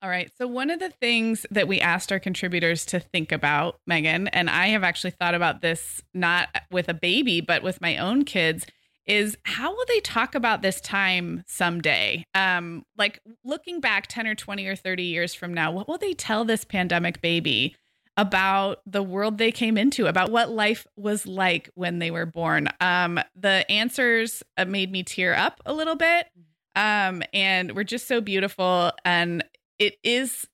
All 0.02 0.10
right. 0.10 0.32
So, 0.38 0.48
one 0.48 0.70
of 0.70 0.80
the 0.80 0.90
things 0.90 1.46
that 1.52 1.68
we 1.68 1.82
asked 1.82 2.12
our 2.12 2.20
contributors 2.20 2.86
to 2.88 3.02
think 3.02 3.34
about, 3.34 3.80
Meagan, 3.86 4.30
and 4.30 4.50
I 4.50 4.68
have 4.68 4.84
actually 4.84 5.12
thought 5.12 5.36
about 5.36 5.62
this 5.62 6.02
not 6.14 6.48
with 6.72 6.88
a 6.88 6.94
baby, 6.94 7.42
but 7.42 7.64
with 7.64 7.82
my 7.82 7.98
own 7.98 8.24
kids, 8.24 8.66
is 9.06 9.38
how 9.44 9.72
will 9.76 9.86
they 9.90 10.00
talk 10.00 10.36
about 10.36 10.62
this 10.62 10.80
time 10.80 11.44
someday? 11.48 12.24
Um, 12.34 12.86
like 12.98 13.20
looking 13.44 13.82
back 13.82 14.08
10 14.08 14.26
or 14.28 14.36
20 14.36 14.68
or 14.68 14.76
30 14.76 15.04
years 15.04 15.34
from 15.34 15.54
now, 15.54 15.72
what 15.72 15.90
will 15.90 15.98
they 15.98 16.14
tell 16.14 16.46
this 16.46 16.64
pandemic 16.64 17.22
baby 17.22 17.76
about 18.16 18.82
the 18.86 19.04
world 19.04 19.38
they 19.38 19.52
came 19.52 19.78
into, 19.78 20.06
about 20.06 20.32
what 20.32 20.50
life 20.50 20.88
was 20.96 21.26
like 21.28 21.70
when 21.74 22.00
they 22.00 22.12
were 22.12 22.26
born? 22.26 22.70
Um, 22.80 23.20
the 23.36 23.70
answers 23.70 24.44
uh, 24.58 24.64
made 24.64 24.94
me 24.94 25.04
tear 25.04 25.36
up 25.36 25.60
a 25.66 25.74
little 25.74 25.96
bit 25.96 26.28
um, 26.76 27.24
and 27.34 27.76
we're 27.76 27.84
just 27.84 28.08
so 28.08 28.22
beautiful. 28.22 28.92
And 29.04 29.44
it 29.80 29.96
is 30.04 30.48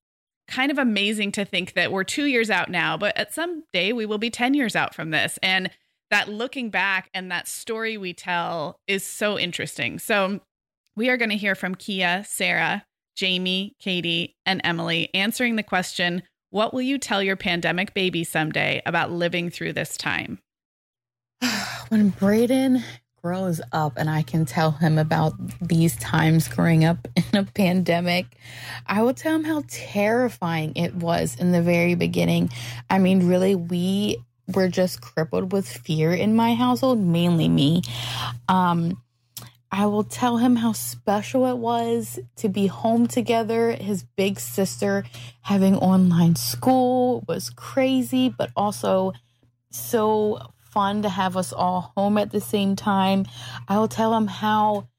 kind 0.48 0.72
of 0.72 0.78
amazing 0.78 1.32
to 1.34 1.46
think 1.46 1.74
that 1.74 1.92
we're 1.92 2.04
two 2.04 2.26
years 2.26 2.50
out 2.50 2.70
now, 2.70 2.98
but 2.98 3.18
at 3.18 3.34
some 3.34 3.64
day 3.74 3.94
we 3.94 4.06
will 4.06 4.18
be 4.18 4.30
10 4.30 4.54
years 4.54 4.76
out 4.76 4.94
from 4.94 5.10
this. 5.10 5.40
And 5.42 5.70
that 6.12 6.30
looking 6.30 6.70
back 6.70 7.10
and 7.14 7.32
that 7.32 7.48
story 7.48 7.98
we 7.98 8.14
tell 8.14 8.80
is 8.88 9.04
so 9.04 9.40
interesting. 9.40 9.98
So 10.00 10.40
we 10.96 11.10
are 11.10 11.18
going 11.18 11.32
to 11.32 11.38
hear 11.38 11.56
from 11.56 11.76
Kia, 11.76 12.24
Sarah, 12.28 12.86
Jamie, 13.16 13.76
Katie, 13.80 14.36
and 14.46 14.62
Emily 14.64 15.10
answering 15.14 15.56
the 15.56 15.64
question 15.64 16.24
What 16.52 16.74
will 16.74 16.82
you 16.82 16.98
tell 16.98 17.24
your 17.24 17.36
pandemic 17.36 17.94
baby 17.94 18.24
someday 18.24 18.82
about 18.86 19.12
living 19.12 19.50
through 19.50 19.74
this 19.74 19.98
time? 19.98 20.40
when 21.90 22.10
Braden 22.10 22.84
grows 23.26 23.60
up 23.72 23.94
and 23.98 24.08
I 24.08 24.22
can 24.22 24.46
tell 24.46 24.70
him 24.70 25.00
about 25.00 25.34
these 25.60 25.96
times 25.96 26.48
growing 26.48 26.86
up 26.86 27.08
in 27.16 27.40
a 27.40 27.44
pandemic, 27.44 28.28
I 28.86 29.02
will 29.02 29.16
tell 29.16 29.34
him 29.34 29.44
how 29.44 29.64
terrifying 29.68 30.76
it 30.76 30.94
was 30.94 31.36
in 31.40 31.52
the 31.52 31.64
very 31.64 31.96
beginning. 31.96 32.52
I 32.88 33.00
mean, 33.00 33.28
really, 33.28 33.56
we 33.56 34.18
were 34.54 34.68
just 34.68 35.02
crippled 35.02 35.54
with 35.54 35.68
fear 35.68 36.14
in 36.14 36.36
my 36.36 36.54
household, 36.54 37.00
mainly 37.00 37.50
me. 37.50 37.82
Um, 38.48 39.02
I 39.72 39.88
will 39.88 40.04
tell 40.04 40.38
him 40.38 40.56
how 40.58 40.74
special 40.74 41.48
it 41.48 41.58
was 41.58 42.20
to 42.36 42.48
be 42.48 42.68
home 42.68 43.08
together. 43.08 43.72
His 43.72 44.04
big 44.04 44.40
sister 44.40 45.04
having 45.42 45.76
online 45.78 46.36
school 46.36 47.24
was 47.28 47.50
crazy, 47.50 48.30
but 48.30 48.52
also 48.56 49.14
so 49.72 50.52
fun 50.76 51.02
to 51.04 51.10
have 51.10 51.38
us 51.38 51.54
all 51.54 51.94
home 51.96 52.20
at 52.20 52.32
the 52.32 52.42
same 52.42 52.76
time. 52.76 53.26
I 53.68 53.80
will 53.80 53.88
tell 53.88 54.14
him 54.14 54.28
how 54.28 54.90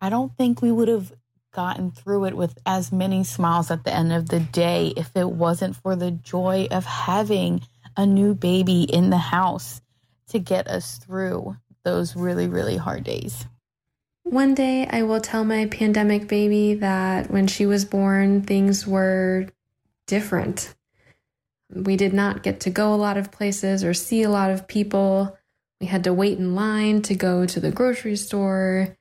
I 0.00 0.08
don't 0.08 0.34
think 0.36 0.62
we 0.62 0.72
would 0.72 0.88
have 0.88 1.12
gotten 1.52 1.90
through 1.90 2.26
it 2.26 2.36
with 2.36 2.56
as 2.64 2.92
many 2.92 3.24
smiles 3.24 3.70
at 3.70 3.84
the 3.84 3.92
end 3.92 4.12
of 4.12 4.28
the 4.28 4.40
day 4.40 4.92
if 4.96 5.10
it 5.16 5.28
wasn't 5.28 5.76
for 5.76 5.96
the 5.96 6.12
joy 6.12 6.68
of 6.70 6.84
having 6.84 7.62
a 7.96 8.06
new 8.06 8.34
baby 8.34 8.84
in 8.84 9.10
the 9.10 9.18
house 9.18 9.80
to 10.28 10.38
get 10.38 10.68
us 10.68 10.98
through 10.98 11.56
those 11.82 12.16
really, 12.16 12.48
really 12.48 12.76
hard 12.76 13.04
days. 13.04 13.46
One 14.22 14.54
day 14.54 14.86
I 14.86 15.02
will 15.02 15.20
tell 15.20 15.44
my 15.44 15.66
pandemic 15.66 16.28
baby 16.28 16.74
that 16.74 17.30
when 17.30 17.46
she 17.46 17.66
was 17.66 17.84
born, 17.84 18.42
things 18.42 18.86
were 18.86 19.48
different. 20.06 20.74
We 21.74 21.96
did 21.96 22.12
not 22.12 22.42
get 22.42 22.60
to 22.60 22.70
go 22.70 22.94
a 22.94 22.96
lot 22.96 23.16
of 23.16 23.32
places 23.32 23.84
or 23.84 23.94
see 23.94 24.22
a 24.22 24.30
lot 24.30 24.50
of 24.50 24.68
people. 24.68 25.36
We 25.80 25.86
had 25.86 26.04
to 26.04 26.14
wait 26.14 26.38
in 26.38 26.54
line 26.54 27.02
to 27.02 27.14
go 27.14 27.46
to 27.46 27.60
the 27.60 27.70
grocery 27.70 28.16
store. 28.16 28.96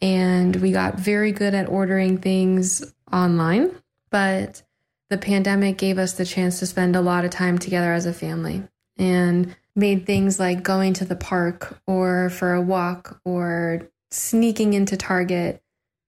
And 0.00 0.56
we 0.56 0.72
got 0.72 0.98
very 0.98 1.32
good 1.32 1.54
at 1.54 1.68
ordering 1.68 2.18
things 2.18 2.94
online. 3.12 3.74
But 4.10 4.62
the 5.10 5.18
pandemic 5.18 5.78
gave 5.78 5.98
us 5.98 6.14
the 6.14 6.24
chance 6.24 6.58
to 6.58 6.66
spend 6.66 6.96
a 6.96 7.00
lot 7.00 7.24
of 7.24 7.30
time 7.30 7.58
together 7.58 7.92
as 7.92 8.06
a 8.06 8.12
family 8.12 8.62
and 8.96 9.54
made 9.76 10.06
things 10.06 10.38
like 10.38 10.62
going 10.62 10.94
to 10.94 11.04
the 11.04 11.16
park 11.16 11.78
or 11.86 12.30
for 12.30 12.54
a 12.54 12.62
walk 12.62 13.20
or 13.24 13.88
sneaking 14.10 14.74
into 14.74 14.96
Target 14.96 15.62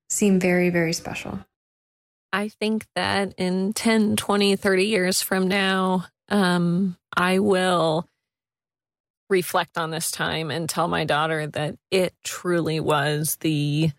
seem 0.09 0.39
very, 0.39 0.71
very 0.71 0.93
special. 0.93 1.41
I 2.37 2.49
think 2.49 2.85
that 2.95 3.33
in 3.39 3.73
10, 3.73 4.17
20, 4.17 4.57
30 4.57 4.85
years 4.85 5.23
from 5.23 5.49
now, 5.49 6.05
um, 6.29 6.99
I 7.17 7.39
will 7.39 8.07
reflect 9.31 9.79
on 9.79 9.91
this 9.91 10.11
time 10.11 10.51
and 10.51 10.69
tell 10.69 10.87
my 10.87 11.07
daughter 11.07 11.47
that 11.47 11.77
it 11.91 12.13
truly 12.23 12.79
was 12.79 13.39
the 13.41 13.91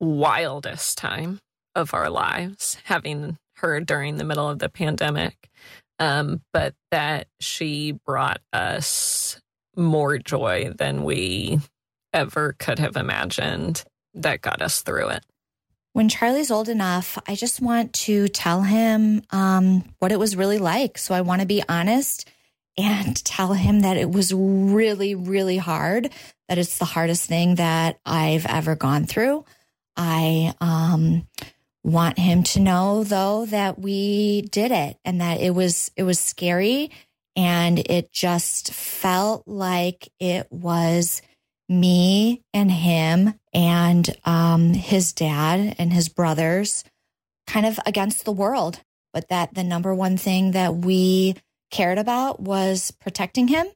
wildest 0.00 0.96
time 0.96 1.38
of 1.74 1.92
our 1.92 2.08
lives, 2.08 2.78
having 2.84 3.36
her 3.56 3.78
during 3.80 4.16
the 4.16 4.24
middle 4.24 4.48
of 4.48 4.58
the 4.58 4.70
pandemic. 4.70 5.50
Um, 5.98 6.40
but 6.54 6.74
that 6.92 7.26
she 7.40 7.92
brought 7.92 8.40
us 8.54 9.38
more 9.76 10.16
joy 10.16 10.72
than 10.74 11.04
we 11.04 11.58
ever 12.14 12.56
could 12.58 12.78
have 12.78 12.96
imagined 12.96 13.84
that 14.14 14.40
got 14.40 14.62
us 14.62 14.80
through 14.80 15.08
it 15.08 15.26
when 15.96 16.10
Charlie's 16.10 16.50
old 16.50 16.68
enough, 16.68 17.16
I 17.26 17.34
just 17.34 17.62
want 17.62 17.94
to 17.94 18.28
tell 18.28 18.60
him 18.60 19.22
um, 19.30 19.82
what 19.98 20.12
it 20.12 20.18
was 20.18 20.36
really 20.36 20.58
like. 20.58 20.98
So 20.98 21.14
I 21.14 21.22
want 21.22 21.40
to 21.40 21.46
be 21.46 21.62
honest 21.70 22.28
and 22.76 23.16
tell 23.24 23.54
him 23.54 23.80
that 23.80 23.96
it 23.96 24.10
was 24.10 24.30
really, 24.34 25.14
really 25.14 25.56
hard, 25.56 26.10
that 26.50 26.58
it's 26.58 26.76
the 26.76 26.84
hardest 26.84 27.24
thing 27.24 27.54
that 27.54 27.98
I've 28.04 28.44
ever 28.44 28.76
gone 28.76 29.06
through. 29.06 29.46
I 29.96 30.52
um, 30.60 31.26
want 31.82 32.18
him 32.18 32.42
to 32.42 32.60
know 32.60 33.02
though 33.02 33.46
that 33.46 33.78
we 33.78 34.42
did 34.42 34.72
it 34.72 34.98
and 35.02 35.22
that 35.22 35.40
it 35.40 35.54
was 35.54 35.90
it 35.96 36.02
was 36.02 36.20
scary 36.20 36.90
and 37.36 37.78
it 37.78 38.12
just 38.12 38.74
felt 38.74 39.48
like 39.48 40.12
it 40.20 40.46
was 40.50 41.22
me 41.70 42.42
and 42.52 42.70
him 42.70 43.40
and 43.56 44.14
um, 44.24 44.74
his 44.74 45.12
dad 45.12 45.74
and 45.78 45.92
his 45.92 46.08
brothers 46.08 46.84
kind 47.48 47.66
of 47.66 47.80
against 47.86 48.24
the 48.24 48.32
world 48.32 48.80
but 49.12 49.30
that 49.30 49.54
the 49.54 49.64
number 49.64 49.94
one 49.94 50.18
thing 50.18 50.50
that 50.50 50.76
we 50.76 51.34
cared 51.70 51.96
about 51.96 52.38
was 52.38 52.90
protecting 52.90 53.48
him 53.48 53.66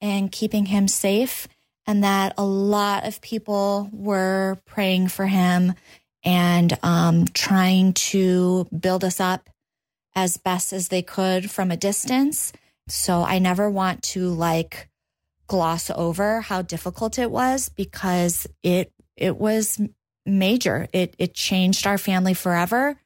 and 0.00 0.30
keeping 0.30 0.66
him 0.66 0.86
safe 0.86 1.48
and 1.88 2.04
that 2.04 2.34
a 2.38 2.44
lot 2.44 3.04
of 3.04 3.20
people 3.20 3.88
were 3.92 4.58
praying 4.64 5.08
for 5.08 5.26
him 5.26 5.74
and 6.24 6.78
um, 6.84 7.24
trying 7.34 7.94
to 7.94 8.66
build 8.78 9.02
us 9.02 9.18
up 9.18 9.50
as 10.14 10.36
best 10.36 10.72
as 10.72 10.86
they 10.86 11.02
could 11.02 11.50
from 11.50 11.72
a 11.72 11.76
distance. 11.76 12.52
So 12.88 13.22
I 13.22 13.40
never 13.40 13.68
want 13.68 14.02
to 14.04 14.28
like 14.28 14.88
gloss 15.48 15.90
over 15.90 16.40
how 16.42 16.62
difficult 16.62 17.18
it 17.18 17.30
was 17.30 17.68
because 17.68 18.46
it 18.62 18.92
it 19.16 19.36
was 19.36 19.80
major. 20.24 20.88
It 20.92 21.14
it 21.18 21.34
changed 21.34 21.86
our 21.86 21.98
family 21.98 22.34
forever. 22.34 22.98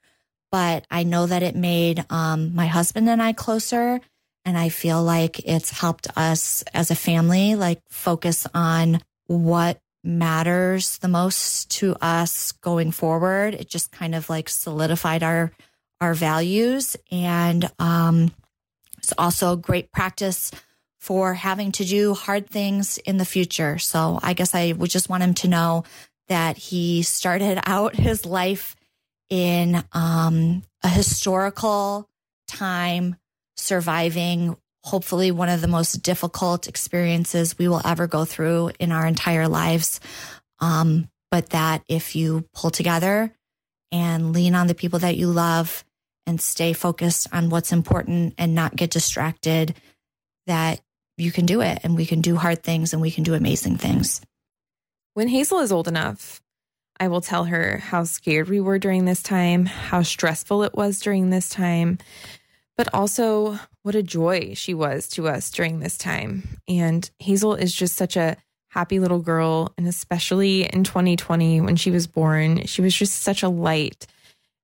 But 0.52 0.84
I 0.90 1.04
know 1.04 1.26
that 1.26 1.44
it 1.44 1.54
made 1.54 2.04
um, 2.10 2.54
my 2.54 2.66
husband 2.66 3.08
and 3.08 3.22
I 3.22 3.32
closer, 3.32 4.00
and 4.44 4.58
I 4.58 4.68
feel 4.68 5.02
like 5.02 5.38
it's 5.46 5.70
helped 5.70 6.08
us 6.16 6.64
as 6.74 6.90
a 6.90 6.96
family 6.96 7.54
like 7.54 7.80
focus 7.90 8.46
on 8.52 9.00
what 9.26 9.80
matters 10.02 10.98
the 10.98 11.08
most 11.08 11.70
to 11.70 11.94
us 12.00 12.52
going 12.52 12.90
forward. 12.90 13.54
It 13.54 13.68
just 13.68 13.92
kind 13.92 14.14
of 14.14 14.28
like 14.28 14.48
solidified 14.48 15.22
our 15.22 15.52
our 16.00 16.14
values 16.14 16.96
and 17.10 17.70
um 17.78 18.32
it's 18.96 19.12
also 19.18 19.52
a 19.52 19.56
great 19.56 19.92
practice 19.92 20.50
for 21.00 21.32
having 21.34 21.72
to 21.72 21.84
do 21.84 22.14
hard 22.14 22.48
things 22.48 22.98
in 22.98 23.16
the 23.16 23.24
future. 23.24 23.78
So 23.78 24.20
I 24.22 24.34
guess 24.34 24.54
I 24.54 24.72
would 24.72 24.90
just 24.90 25.08
want 25.08 25.22
him 25.22 25.34
to 25.34 25.48
know 25.48 25.84
that 26.28 26.56
he 26.56 27.02
started 27.02 27.60
out 27.66 27.96
his 27.96 28.26
life 28.26 28.76
in 29.30 29.82
um, 29.92 30.62
a 30.82 30.88
historical 30.88 32.08
time, 32.48 33.16
surviving 33.56 34.56
hopefully 34.82 35.30
one 35.30 35.48
of 35.48 35.60
the 35.60 35.68
most 35.68 36.02
difficult 36.02 36.66
experiences 36.66 37.58
we 37.58 37.68
will 37.68 37.82
ever 37.84 38.06
go 38.06 38.24
through 38.24 38.70
in 38.78 38.92
our 38.92 39.06
entire 39.06 39.48
lives. 39.48 40.00
Um, 40.58 41.08
but 41.30 41.50
that 41.50 41.82
if 41.88 42.16
you 42.16 42.48
pull 42.54 42.70
together 42.70 43.32
and 43.92 44.32
lean 44.32 44.54
on 44.54 44.66
the 44.66 44.74
people 44.74 44.98
that 45.00 45.16
you 45.16 45.28
love 45.28 45.84
and 46.26 46.40
stay 46.40 46.72
focused 46.72 47.26
on 47.32 47.50
what's 47.50 47.72
important 47.72 48.34
and 48.38 48.54
not 48.54 48.76
get 48.76 48.90
distracted, 48.90 49.74
that 50.46 50.80
you 51.20 51.32
can 51.32 51.46
do 51.46 51.60
it 51.60 51.80
and 51.82 51.96
we 51.96 52.06
can 52.06 52.20
do 52.20 52.36
hard 52.36 52.62
things 52.62 52.92
and 52.92 53.02
we 53.02 53.10
can 53.10 53.24
do 53.24 53.34
amazing 53.34 53.76
things. 53.76 54.20
When 55.14 55.28
Hazel 55.28 55.60
is 55.60 55.72
old 55.72 55.88
enough, 55.88 56.40
I 56.98 57.08
will 57.08 57.20
tell 57.20 57.44
her 57.44 57.78
how 57.78 58.04
scared 58.04 58.48
we 58.48 58.60
were 58.60 58.78
during 58.78 59.04
this 59.04 59.22
time, 59.22 59.66
how 59.66 60.02
stressful 60.02 60.62
it 60.64 60.74
was 60.74 61.00
during 61.00 61.30
this 61.30 61.48
time, 61.48 61.98
but 62.76 62.92
also 62.94 63.58
what 63.82 63.94
a 63.94 64.02
joy 64.02 64.54
she 64.54 64.74
was 64.74 65.08
to 65.08 65.28
us 65.28 65.50
during 65.50 65.80
this 65.80 65.96
time. 65.96 66.60
And 66.68 67.10
Hazel 67.18 67.54
is 67.54 67.74
just 67.74 67.96
such 67.96 68.16
a 68.16 68.36
happy 68.68 69.00
little 69.00 69.20
girl. 69.20 69.72
And 69.76 69.86
especially 69.86 70.64
in 70.64 70.84
2020, 70.84 71.60
when 71.60 71.76
she 71.76 71.90
was 71.90 72.06
born, 72.06 72.66
she 72.66 72.82
was 72.82 72.94
just 72.94 73.22
such 73.22 73.42
a 73.42 73.48
light 73.48 74.06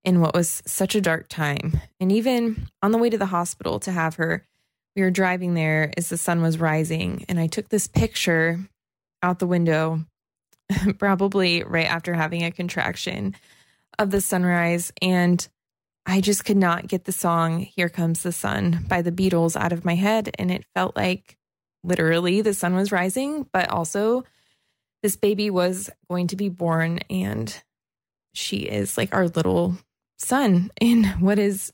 in 0.04 0.20
what 0.20 0.34
was 0.34 0.62
such 0.66 0.94
a 0.94 1.00
dark 1.00 1.28
time. 1.28 1.80
And 1.98 2.12
even 2.12 2.68
on 2.82 2.92
the 2.92 2.98
way 2.98 3.10
to 3.10 3.18
the 3.18 3.26
hospital 3.26 3.80
to 3.80 3.92
have 3.92 4.14
her, 4.16 4.46
we 4.96 5.02
were 5.02 5.10
driving 5.10 5.54
there 5.54 5.92
as 5.96 6.08
the 6.08 6.16
sun 6.16 6.40
was 6.40 6.58
rising. 6.58 7.26
And 7.28 7.38
I 7.38 7.46
took 7.46 7.68
this 7.68 7.86
picture 7.86 8.58
out 9.22 9.38
the 9.38 9.46
window, 9.46 10.04
probably 10.98 11.62
right 11.62 11.86
after 11.86 12.14
having 12.14 12.42
a 12.42 12.50
contraction 12.50 13.36
of 13.98 14.10
the 14.10 14.22
sunrise. 14.22 14.92
And 15.02 15.46
I 16.06 16.20
just 16.20 16.44
could 16.44 16.56
not 16.56 16.88
get 16.88 17.04
the 17.04 17.12
song 17.12 17.60
Here 17.60 17.90
Comes 17.90 18.22
the 18.22 18.32
Sun 18.32 18.86
by 18.88 19.02
the 19.02 19.12
Beatles 19.12 19.54
out 19.54 19.72
of 19.72 19.84
my 19.84 19.94
head. 19.94 20.30
And 20.38 20.50
it 20.50 20.64
felt 20.74 20.96
like 20.96 21.36
literally 21.84 22.40
the 22.40 22.54
sun 22.54 22.74
was 22.74 22.90
rising, 22.90 23.46
but 23.52 23.70
also 23.70 24.24
this 25.02 25.16
baby 25.16 25.50
was 25.50 25.90
going 26.08 26.28
to 26.28 26.36
be 26.36 26.48
born. 26.48 27.00
And 27.10 27.54
she 28.32 28.58
is 28.58 28.96
like 28.96 29.14
our 29.14 29.28
little 29.28 29.76
son 30.18 30.70
in 30.80 31.04
what 31.20 31.38
is 31.38 31.72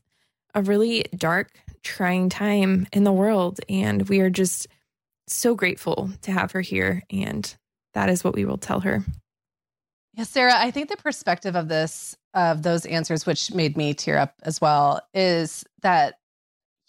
a 0.55 0.63
really 0.63 1.05
dark, 1.17 1.51
trying 1.83 2.29
time 2.29 2.87
in 2.93 3.05
the 3.05 3.13
world. 3.13 3.61
And 3.69 4.09
we 4.09 4.21
are 4.21 4.31
just 4.31 4.69
so 5.29 5.55
grateful 5.55 6.11
to 6.23 6.33
have 6.33 6.53
her 6.53 6.61
here. 6.61 7.03
And 7.11 7.55
that 7.95 8.09
is 8.09 8.25
what 8.25 8.35
we 8.35 8.45
will 8.45 8.59
tell 8.59 8.81
her. 8.81 9.05
Yeah, 10.15 10.25
Sarah, 10.25 10.55
I 10.57 10.71
think 10.71 10.91
the 10.91 10.97
perspective 10.97 11.57
of 11.57 11.69
this, 11.69 12.17
of 12.35 12.63
those 12.63 12.85
answers, 12.85 13.25
which 13.25 13.53
made 13.55 13.77
me 13.77 13.95
tear 13.95 14.19
up 14.19 14.35
as 14.43 14.61
well, 14.61 15.01
is 15.15 15.65
that, 15.81 16.19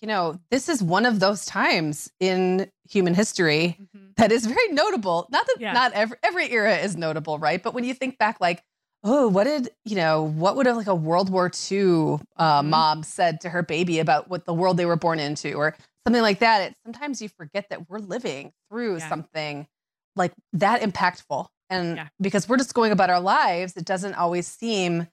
you 0.02 0.08
know, 0.08 0.40
this 0.52 0.68
is 0.68 0.84
one 0.84 1.06
of 1.06 1.22
those 1.22 1.46
times 1.46 2.12
in 2.20 2.70
human 2.90 3.14
history 3.14 3.78
mm-hmm. 3.80 4.08
that 4.18 4.34
is 4.34 4.46
very 4.46 4.68
notable. 4.70 5.28
Not 5.32 5.48
that 5.48 5.58
yeah. 5.60 5.72
not 5.72 5.94
every, 5.94 6.18
every 6.22 6.52
era 6.52 6.76
is 6.78 6.98
notable, 6.98 7.40
right? 7.40 7.64
But 7.64 7.74
when 7.74 7.86
you 7.86 7.94
think 7.94 8.18
back, 8.18 8.42
like, 8.42 8.62
oh, 9.04 9.28
what 9.28 9.44
did, 9.44 9.70
you 9.86 9.96
know, 9.96 10.24
what 10.24 10.56
would 10.56 10.66
have 10.66 10.78
like 10.78 10.88
a 10.88 10.96
World 10.96 11.30
War 11.30 11.48
II 11.48 12.20
uh, 12.38 12.62
mm-hmm. 12.62 12.70
mom 12.70 13.04
said 13.04 13.42
to 13.42 13.50
her 13.50 13.62
baby 13.62 14.00
about 14.00 14.30
what 14.30 14.46
the 14.46 14.54
world 14.54 14.78
they 14.78 14.86
were 14.86 14.96
born 14.96 15.20
into 15.20 15.54
or 15.54 15.76
something 16.06 16.22
like 16.22 16.40
that? 16.40 16.72
It, 16.72 16.76
sometimes 16.86 17.22
you 17.22 17.30
forget 17.30 17.70
that 17.70 17.90
we're 17.90 18.00
living 18.00 18.54
through 18.70 18.98
yeah. 18.98 19.10
something 19.10 19.68
like 20.16 20.34
that 20.54 20.82
impactful 20.82 21.48
and 21.70 21.98
yeah. 21.98 22.08
because 22.22 22.48
we're 22.48 22.58
just 22.58 22.74
going 22.74 22.92
about 22.92 23.10
our 23.10 23.20
lives, 23.20 23.76
it 23.76 23.86
doesn't 23.86 24.14
always 24.14 24.48
seem 24.48 25.08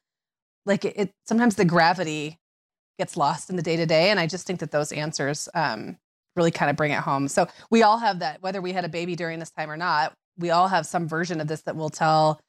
like 0.66 0.84
it, 0.84 0.94
it 0.96 1.10
sometimes 1.26 1.56
the 1.56 1.64
gravity 1.64 2.38
gets 2.98 3.16
lost 3.16 3.48
in 3.48 3.56
the 3.56 3.62
day 3.62 3.76
to 3.76 3.86
day. 3.86 4.10
And 4.10 4.20
I 4.20 4.26
just 4.26 4.46
think 4.46 4.60
that 4.60 4.70
those 4.70 4.92
answers 4.92 5.48
um, 5.54 5.96
really 6.36 6.50
kind 6.50 6.70
of 6.70 6.76
bring 6.76 6.92
it 6.92 7.00
home. 7.00 7.28
So 7.28 7.48
we 7.70 7.82
all 7.82 7.98
have 7.98 8.18
that, 8.18 8.42
whether 8.42 8.60
we 8.60 8.72
had 8.72 8.84
a 8.84 8.88
baby 8.88 9.16
during 9.16 9.38
this 9.38 9.50
time 9.50 9.70
or 9.70 9.76
not, 9.76 10.12
we 10.36 10.50
all 10.50 10.68
have 10.68 10.86
some 10.86 11.08
version 11.08 11.40
of 11.40 11.48
this 11.48 11.62
that 11.62 11.76
we'll 11.76 11.90
tell 11.90 12.40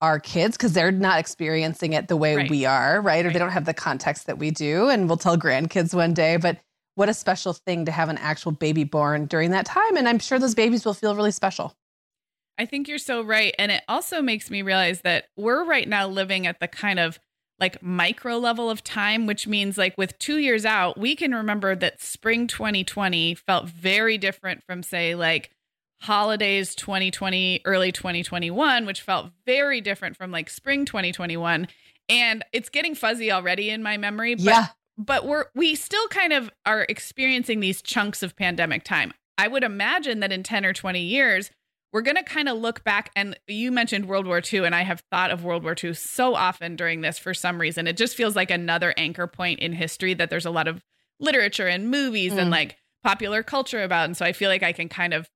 our 0.00 0.20
kids 0.20 0.56
because 0.56 0.72
they're 0.72 0.92
not 0.92 1.18
experiencing 1.18 1.92
it 1.92 2.08
the 2.08 2.16
way 2.16 2.36
right. 2.36 2.50
we 2.50 2.64
are, 2.64 3.00
right? 3.00 3.24
Or 3.24 3.28
right. 3.28 3.32
they 3.32 3.38
don't 3.38 3.50
have 3.50 3.64
the 3.64 3.74
context 3.74 4.26
that 4.26 4.38
we 4.38 4.50
do. 4.50 4.88
And 4.88 5.08
we'll 5.08 5.16
tell 5.16 5.36
grandkids 5.36 5.94
one 5.94 6.14
day. 6.14 6.36
But 6.36 6.58
what 6.94 7.08
a 7.08 7.14
special 7.14 7.52
thing 7.52 7.84
to 7.86 7.92
have 7.92 8.08
an 8.08 8.18
actual 8.18 8.52
baby 8.52 8.84
born 8.84 9.26
during 9.26 9.50
that 9.50 9.66
time. 9.66 9.96
And 9.96 10.08
I'm 10.08 10.18
sure 10.18 10.38
those 10.38 10.54
babies 10.54 10.84
will 10.84 10.94
feel 10.94 11.14
really 11.14 11.30
special. 11.30 11.74
I 12.58 12.66
think 12.66 12.88
you're 12.88 12.98
so 12.98 13.22
right. 13.22 13.54
And 13.58 13.70
it 13.70 13.82
also 13.88 14.22
makes 14.22 14.50
me 14.50 14.62
realize 14.62 15.02
that 15.02 15.26
we're 15.36 15.64
right 15.64 15.88
now 15.88 16.08
living 16.08 16.46
at 16.46 16.58
the 16.60 16.68
kind 16.68 16.98
of 16.98 17.18
like 17.58 17.82
micro 17.82 18.38
level 18.38 18.70
of 18.70 18.84
time, 18.84 19.26
which 19.26 19.46
means 19.46 19.78
like 19.78 19.96
with 19.96 20.18
two 20.18 20.38
years 20.38 20.64
out, 20.64 20.98
we 20.98 21.16
can 21.16 21.34
remember 21.34 21.74
that 21.74 22.02
spring 22.02 22.46
2020 22.46 23.34
felt 23.34 23.68
very 23.68 24.18
different 24.18 24.62
from, 24.64 24.82
say, 24.82 25.14
like 25.14 25.50
holidays 26.06 26.76
2020, 26.76 27.62
early 27.64 27.90
2021, 27.90 28.86
which 28.86 29.02
felt 29.02 29.32
very 29.44 29.80
different 29.80 30.16
from 30.16 30.30
like 30.30 30.48
spring 30.48 30.84
2021. 30.84 31.66
And 32.08 32.44
it's 32.52 32.68
getting 32.68 32.94
fuzzy 32.94 33.32
already 33.32 33.70
in 33.70 33.82
my 33.82 33.96
memory. 33.96 34.36
But, 34.36 34.44
yeah. 34.44 34.66
But 34.96 35.26
we're, 35.26 35.46
we 35.54 35.74
still 35.74 36.06
kind 36.08 36.32
of 36.32 36.48
are 36.64 36.86
experiencing 36.88 37.58
these 37.58 37.82
chunks 37.82 38.22
of 38.22 38.36
pandemic 38.36 38.84
time. 38.84 39.12
I 39.36 39.48
would 39.48 39.64
imagine 39.64 40.20
that 40.20 40.30
in 40.30 40.44
10 40.44 40.64
or 40.64 40.72
20 40.72 41.00
years, 41.00 41.50
we're 41.92 42.02
going 42.02 42.16
to 42.16 42.22
kind 42.22 42.48
of 42.48 42.56
look 42.56 42.84
back 42.84 43.10
and 43.16 43.36
you 43.48 43.72
mentioned 43.72 44.06
World 44.06 44.26
War 44.26 44.40
II 44.40 44.64
and 44.64 44.74
I 44.74 44.82
have 44.82 45.02
thought 45.10 45.32
of 45.32 45.44
World 45.44 45.64
War 45.64 45.74
II 45.82 45.92
so 45.94 46.36
often 46.36 46.76
during 46.76 47.00
this 47.00 47.18
for 47.18 47.34
some 47.34 47.60
reason. 47.60 47.88
It 47.88 47.96
just 47.96 48.16
feels 48.16 48.36
like 48.36 48.52
another 48.52 48.94
anchor 48.96 49.26
point 49.26 49.58
in 49.58 49.72
history 49.72 50.14
that 50.14 50.30
there's 50.30 50.46
a 50.46 50.50
lot 50.50 50.68
of 50.68 50.84
literature 51.18 51.66
and 51.66 51.90
movies 51.90 52.32
mm. 52.32 52.38
and 52.38 52.50
like 52.50 52.76
popular 53.02 53.42
culture 53.42 53.82
about. 53.82 54.04
And 54.04 54.16
so 54.16 54.24
I 54.24 54.32
feel 54.32 54.50
like 54.50 54.62
I 54.62 54.72
can 54.72 54.88
kind 54.88 55.12
of 55.12 55.28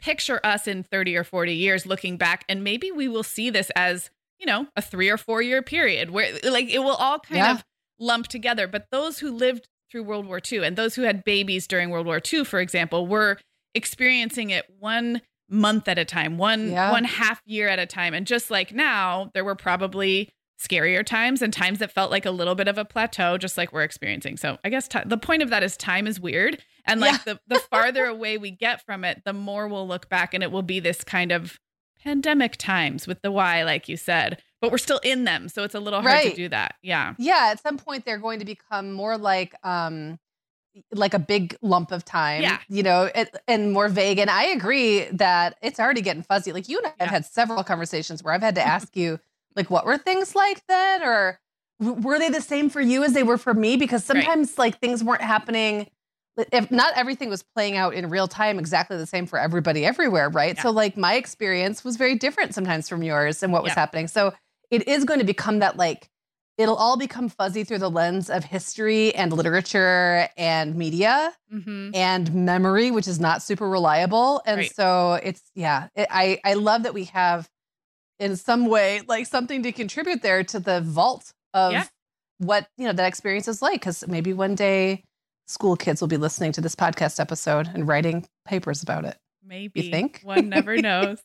picture 0.00 0.40
us 0.44 0.66
in 0.66 0.82
30 0.82 1.16
or 1.16 1.24
40 1.24 1.52
years 1.54 1.86
looking 1.86 2.16
back 2.16 2.44
and 2.48 2.62
maybe 2.62 2.90
we 2.90 3.08
will 3.08 3.22
see 3.22 3.50
this 3.50 3.70
as, 3.74 4.10
you 4.38 4.46
know, 4.46 4.66
a 4.76 4.82
3 4.82 5.08
or 5.08 5.16
4 5.16 5.42
year 5.42 5.62
period 5.62 6.10
where 6.10 6.32
like 6.44 6.68
it 6.68 6.80
will 6.80 6.94
all 6.96 7.18
kind 7.18 7.38
yeah. 7.38 7.52
of 7.54 7.64
lump 7.98 8.28
together. 8.28 8.66
But 8.66 8.86
those 8.90 9.18
who 9.18 9.30
lived 9.30 9.68
through 9.90 10.04
World 10.04 10.26
War 10.26 10.40
II 10.50 10.64
and 10.64 10.76
those 10.76 10.94
who 10.94 11.02
had 11.02 11.24
babies 11.24 11.66
during 11.66 11.90
World 11.90 12.06
War 12.06 12.20
II, 12.20 12.44
for 12.44 12.60
example, 12.60 13.06
were 13.06 13.38
experiencing 13.74 14.50
it 14.50 14.64
one 14.78 15.22
month 15.48 15.88
at 15.88 15.98
a 15.98 16.04
time, 16.04 16.38
one 16.38 16.70
yeah. 16.70 16.90
one 16.90 17.04
half 17.04 17.40
year 17.46 17.68
at 17.68 17.78
a 17.78 17.86
time. 17.86 18.14
And 18.14 18.26
just 18.26 18.50
like 18.50 18.74
now, 18.74 19.30
there 19.34 19.44
were 19.44 19.54
probably 19.54 20.30
scarier 20.60 21.04
times 21.04 21.42
and 21.42 21.52
times 21.52 21.78
that 21.80 21.90
felt 21.92 22.10
like 22.10 22.24
a 22.26 22.30
little 22.30 22.54
bit 22.54 22.68
of 22.68 22.78
a 22.78 22.84
plateau, 22.84 23.36
just 23.38 23.56
like 23.58 23.72
we're 23.72 23.82
experiencing. 23.82 24.36
So 24.36 24.58
I 24.64 24.70
guess 24.70 24.88
t- 24.88 24.98
the 25.04 25.18
point 25.18 25.42
of 25.42 25.50
that 25.50 25.62
is 25.62 25.76
time 25.76 26.06
is 26.06 26.18
weird, 26.18 26.62
and 26.86 27.00
like 27.00 27.12
yeah. 27.26 27.34
the 27.34 27.40
the 27.56 27.60
farther 27.70 28.06
away 28.06 28.38
we 28.38 28.50
get 28.50 28.84
from 28.84 29.04
it, 29.04 29.22
the 29.24 29.32
more 29.32 29.68
we'll 29.68 29.86
look 29.86 30.08
back, 30.08 30.32
and 30.34 30.42
it 30.42 30.50
will 30.50 30.62
be 30.62 30.80
this 30.80 31.04
kind 31.04 31.30
of 31.32 31.58
pandemic 32.02 32.56
times 32.56 33.06
with 33.06 33.20
the 33.22 33.30
Y, 33.32 33.64
like 33.64 33.88
you 33.88 33.96
said, 33.96 34.40
but 34.60 34.70
we're 34.70 34.78
still 34.78 35.00
in 35.02 35.24
them. 35.24 35.48
So 35.48 35.64
it's 35.64 35.74
a 35.74 35.80
little 35.80 36.00
hard 36.02 36.12
Right. 36.14 36.30
to 36.30 36.36
do 36.36 36.48
that. 36.50 36.76
Yeah. 36.82 37.14
Yeah, 37.18 37.48
at 37.50 37.60
some 37.60 37.78
point 37.78 38.04
they're 38.04 38.18
going 38.18 38.38
to 38.38 38.44
become 38.44 38.92
more 38.92 39.18
like 39.18 39.54
um 39.64 40.18
like 40.92 41.14
a 41.14 41.18
big 41.18 41.56
lump 41.62 41.90
of 41.90 42.04
time, 42.04 42.42
Yeah. 42.42 42.58
you 42.68 42.82
know, 42.82 43.10
it, 43.14 43.34
and 43.48 43.72
more 43.72 43.88
vague. 43.88 44.18
And 44.18 44.28
I 44.30 44.44
agree 44.44 45.04
that 45.12 45.56
it's 45.62 45.80
already 45.80 46.02
getting 46.02 46.22
fuzzy. 46.22 46.52
Like 46.52 46.68
you 46.68 46.76
and 46.78 46.86
I 46.86 46.90
have 46.90 47.06
Yeah. 47.08 47.10
had 47.12 47.24
several 47.24 47.64
conversations 47.64 48.22
where 48.22 48.34
I've 48.34 48.42
had 48.42 48.54
to 48.56 48.62
ask 48.62 48.94
you, 48.96 49.18
like, 49.56 49.70
what 49.70 49.86
were 49.86 49.98
things 49.98 50.34
like 50.34 50.62
then, 50.68 51.02
or 51.02 51.40
were 51.80 52.18
they 52.18 52.28
the 52.30 52.40
same 52.40 52.70
for 52.70 52.80
you 52.80 53.02
as 53.02 53.12
they 53.12 53.22
were 53.22 53.38
for 53.38 53.54
me? 53.54 53.76
Because 53.76 54.02
Right. 54.08 54.22
sometimes 54.24 54.58
like 54.58 54.78
things 54.78 55.02
weren't 55.02 55.22
happening. 55.22 55.88
If 56.52 56.70
not 56.70 56.92
everything 56.96 57.30
was 57.30 57.42
playing 57.42 57.76
out 57.78 57.94
in 57.94 58.10
real 58.10 58.28
time 58.28 58.58
exactly 58.58 58.98
the 58.98 59.06
same 59.06 59.26
for 59.26 59.38
everybody 59.38 59.86
everywhere, 59.86 60.28
right? 60.28 60.54
Yeah. 60.56 60.62
So 60.62 60.70
like 60.70 60.96
my 60.96 61.14
experience 61.14 61.82
was 61.82 61.96
very 61.96 62.14
different 62.14 62.54
sometimes 62.54 62.88
from 62.88 63.02
yours 63.02 63.42
and 63.42 63.52
what 63.52 63.62
was 63.62 63.70
Yeah. 63.70 63.80
happening. 63.80 64.06
So 64.06 64.34
it 64.70 64.86
is 64.86 65.04
going 65.04 65.20
to 65.20 65.24
become 65.26 65.60
that 65.60 65.76
like 65.78 66.10
it'll 66.58 66.76
all 66.76 66.96
become 66.98 67.28
fuzzy 67.28 67.64
through 67.64 67.78
the 67.78 67.90
lens 67.90 68.28
of 68.30 68.44
history 68.44 69.14
and 69.14 69.32
literature 69.32 70.28
and 70.36 70.74
media 70.74 71.32
hmm 71.50 71.90
and 71.94 72.34
memory 72.34 72.90
which 72.90 73.06
is 73.06 73.20
not 73.20 73.42
super 73.42 73.68
reliable 73.68 74.42
and 74.44 74.58
Right. 74.58 74.74
so 74.74 75.14
it's 75.22 75.42
yeah 75.54 75.88
it, 75.94 76.08
i 76.10 76.40
i 76.44 76.54
love 76.54 76.82
that 76.82 76.94
we 76.94 77.04
have 77.04 77.48
in 78.18 78.36
some 78.36 78.66
way 78.66 79.00
like 79.08 79.26
something 79.26 79.62
to 79.62 79.72
contribute 79.72 80.22
there 80.22 80.42
to 80.44 80.58
the 80.60 80.80
vault 80.80 81.32
of 81.54 81.72
Yeah. 81.72 81.84
what 82.38 82.66
you 82.78 82.86
know 82.86 82.92
that 82.92 83.06
experience 83.06 83.48
is 83.48 83.60
like 83.62 83.80
because 83.80 84.06
maybe 84.08 84.32
one 84.32 84.54
day 84.54 85.02
school 85.48 85.76
kids 85.76 86.00
will 86.00 86.08
be 86.08 86.16
listening 86.16 86.52
to 86.52 86.60
this 86.60 86.74
podcast 86.74 87.20
episode 87.20 87.68
and 87.72 87.86
writing 87.86 88.26
papers 88.46 88.82
about 88.82 89.04
it 89.04 89.16
Maybe. 89.48 89.82
You 89.82 89.90
think? 89.92 90.22
One 90.24 90.48
never 90.48 90.76
knows. 90.82 91.18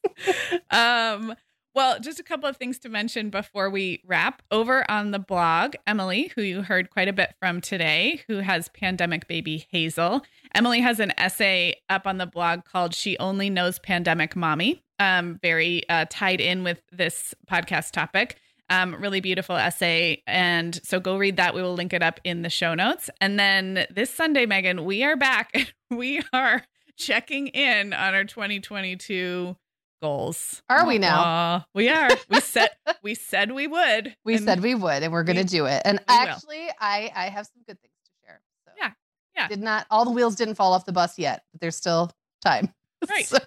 um, 0.69 1.33
well, 1.73 1.99
just 1.99 2.19
a 2.19 2.23
couple 2.23 2.47
of 2.49 2.57
things 2.57 2.77
to 2.79 2.89
mention 2.89 3.29
before 3.29 3.69
we 3.69 4.03
wrap. 4.05 4.41
Over 4.51 4.89
on 4.91 5.11
the 5.11 5.19
blog, 5.19 5.75
Emily, 5.87 6.31
who 6.35 6.41
you 6.41 6.61
heard 6.61 6.89
quite 6.89 7.07
a 7.07 7.13
bit 7.13 7.33
from 7.39 7.61
today, 7.61 8.21
who 8.27 8.37
has 8.39 8.67
pandemic 8.69 9.27
baby 9.27 9.65
Hazel. 9.71 10.21
Emily 10.53 10.81
has 10.81 10.99
an 10.99 11.13
essay 11.17 11.75
up 11.89 12.05
on 12.05 12.17
the 12.17 12.25
blog 12.27 12.65
called 12.65 12.93
She 12.93 13.17
Only 13.17 13.49
Knows 13.49 13.79
Pandemic 13.79 14.35
Mommy, 14.35 14.83
um, 15.01 15.39
very 15.41 15.87
uh, 15.89 16.05
tied 16.09 16.39
in 16.39 16.63
with 16.63 16.81
this 16.91 17.33
podcast 17.51 17.91
topic. 17.91 18.37
Um, 18.69 18.95
really 18.95 19.19
beautiful 19.19 19.57
essay. 19.57 20.23
And 20.27 20.79
so 20.85 21.01
go 21.01 21.17
read 21.17 21.35
that. 21.37 21.53
We 21.53 21.61
will 21.61 21.73
link 21.73 21.91
it 21.91 22.01
up 22.01 22.21
in 22.23 22.41
the 22.43 22.49
show 22.49 22.73
notes. 22.73 23.09
And 23.19 23.37
then 23.37 23.85
this 23.93 24.09
Sunday, 24.13 24.45
Meagan, 24.45 24.85
we 24.85 25.03
are 25.03 25.17
back. 25.17 25.51
we 25.89 26.21
are 26.31 26.63
checking 26.95 27.47
in 27.47 27.91
on 27.91 28.13
our 28.13 28.23
2022 28.23 29.57
goals. 30.01 30.61
Are 30.69 30.85
we 30.87 30.97
now? 30.99 31.21
Aw, 31.21 31.65
we 31.75 31.89
are. 31.89 32.09
We 32.29 32.39
said 32.39 32.69
we 33.03 33.13
said 33.15 33.51
we 33.51 33.67
would. 33.67 34.15
we 34.23 34.37
said 34.37 34.61
we 34.61 34.75
would 34.75 35.03
and 35.03 35.11
we're 35.11 35.23
going 35.23 35.35
to 35.37 35.43
do 35.43 35.65
it 35.65 35.81
and 35.85 35.99
will. 35.99 36.15
actually 36.15 36.69
i 36.79 37.11
i 37.15 37.25
have 37.25 37.45
some 37.47 37.63
good 37.67 37.79
things 37.81 37.93
to 38.05 38.11
share 38.25 38.41
so 38.65 38.71
Yeah, 38.77 38.91
yeah. 39.35 39.47
did 39.47 39.61
not 39.61 39.85
all 39.91 40.05
the 40.05 40.11
wheels 40.11 40.35
didn't 40.35 40.55
fall 40.55 40.73
off 40.73 40.85
the 40.85 40.91
bus 40.91 41.17
yet 41.19 41.43
but 41.51 41.61
there's 41.61 41.75
still 41.75 42.11
time 42.43 42.73
Right. 43.09 43.25
So- 43.25 43.37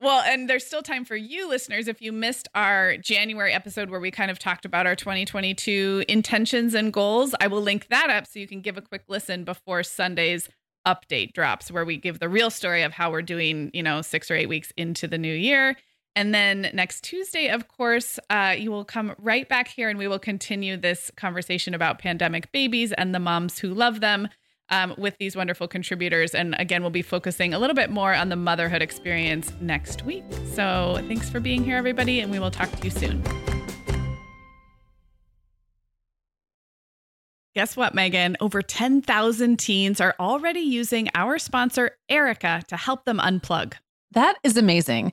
Well, 0.00 0.22
and 0.22 0.48
there's 0.48 0.64
still 0.66 0.82
time 0.82 1.04
for 1.04 1.16
you 1.16 1.48
listeners 1.48 1.86
if 1.88 2.00
you 2.00 2.10
missed 2.12 2.48
our 2.54 2.96
January 2.96 3.52
episode 3.52 3.90
where 3.90 4.00
we 4.00 4.10
kind 4.10 4.30
of 4.30 4.38
talked 4.38 4.64
about 4.64 4.86
our 4.86 4.96
2022 4.96 6.04
intentions 6.08 6.74
and 6.74 6.92
goals. 6.92 7.34
I 7.40 7.48
will 7.48 7.60
link 7.60 7.88
that 7.88 8.08
up 8.08 8.26
so 8.26 8.38
you 8.38 8.46
can 8.46 8.60
give 8.62 8.78
a 8.78 8.82
quick 8.82 9.02
listen 9.08 9.44
before 9.44 9.82
Sunday's 9.82 10.48
update 10.86 11.32
drops 11.34 11.70
where 11.70 11.84
we 11.84 11.98
give 11.98 12.18
the 12.18 12.28
real 12.28 12.48
story 12.50 12.82
of 12.82 12.92
how 12.92 13.10
we're 13.10 13.20
doing, 13.20 13.70
you 13.74 13.82
know, 13.82 14.00
6 14.00 14.30
or 14.30 14.34
8 14.36 14.48
weeks 14.48 14.72
into 14.76 15.06
the 15.06 15.18
new 15.18 15.34
year. 15.34 15.76
And 16.16 16.34
then 16.34 16.70
next 16.72 17.04
Tuesday, 17.04 17.48
of 17.48 17.68
course, 17.68 18.18
uh, 18.30 18.54
you 18.58 18.70
will 18.70 18.84
come 18.84 19.14
right 19.18 19.48
back 19.48 19.68
here 19.68 19.88
and 19.90 19.98
we 19.98 20.08
will 20.08 20.18
continue 20.18 20.76
this 20.76 21.10
conversation 21.16 21.74
about 21.74 21.98
pandemic 21.98 22.50
babies 22.52 22.92
and 22.92 23.14
the 23.14 23.20
moms 23.20 23.58
who 23.58 23.74
love 23.74 24.00
them 24.00 24.28
um, 24.70 24.94
with 24.96 25.16
these 25.18 25.36
wonderful 25.36 25.68
contributors. 25.68 26.34
And 26.34 26.54
again, 26.58 26.82
we'll 26.82 26.90
be 26.90 27.02
focusing 27.02 27.54
a 27.54 27.58
little 27.58 27.74
bit 27.74 27.90
more 27.90 28.14
on 28.14 28.28
the 28.28 28.36
motherhood 28.36 28.82
experience 28.82 29.52
next 29.60 30.04
week. 30.04 30.24
So 30.54 31.02
thanks 31.08 31.28
for 31.28 31.40
being 31.40 31.64
here, 31.64 31.76
everybody, 31.76 32.20
and 32.20 32.30
we 32.30 32.38
will 32.38 32.50
talk 32.50 32.70
to 32.70 32.84
you 32.84 32.90
soon. 32.90 33.22
Guess 37.54 37.76
what, 37.76 37.94
Meagan? 37.94 38.36
Over 38.40 38.62
10,000 38.62 39.58
teens 39.58 40.00
are 40.00 40.14
already 40.20 40.60
using 40.60 41.08
our 41.16 41.36
sponsor, 41.36 41.96
Erika, 42.08 42.62
to 42.68 42.76
help 42.76 43.04
them 43.04 43.18
unplug. 43.18 43.74
That 44.12 44.36
is 44.44 44.56
amazing. 44.56 45.12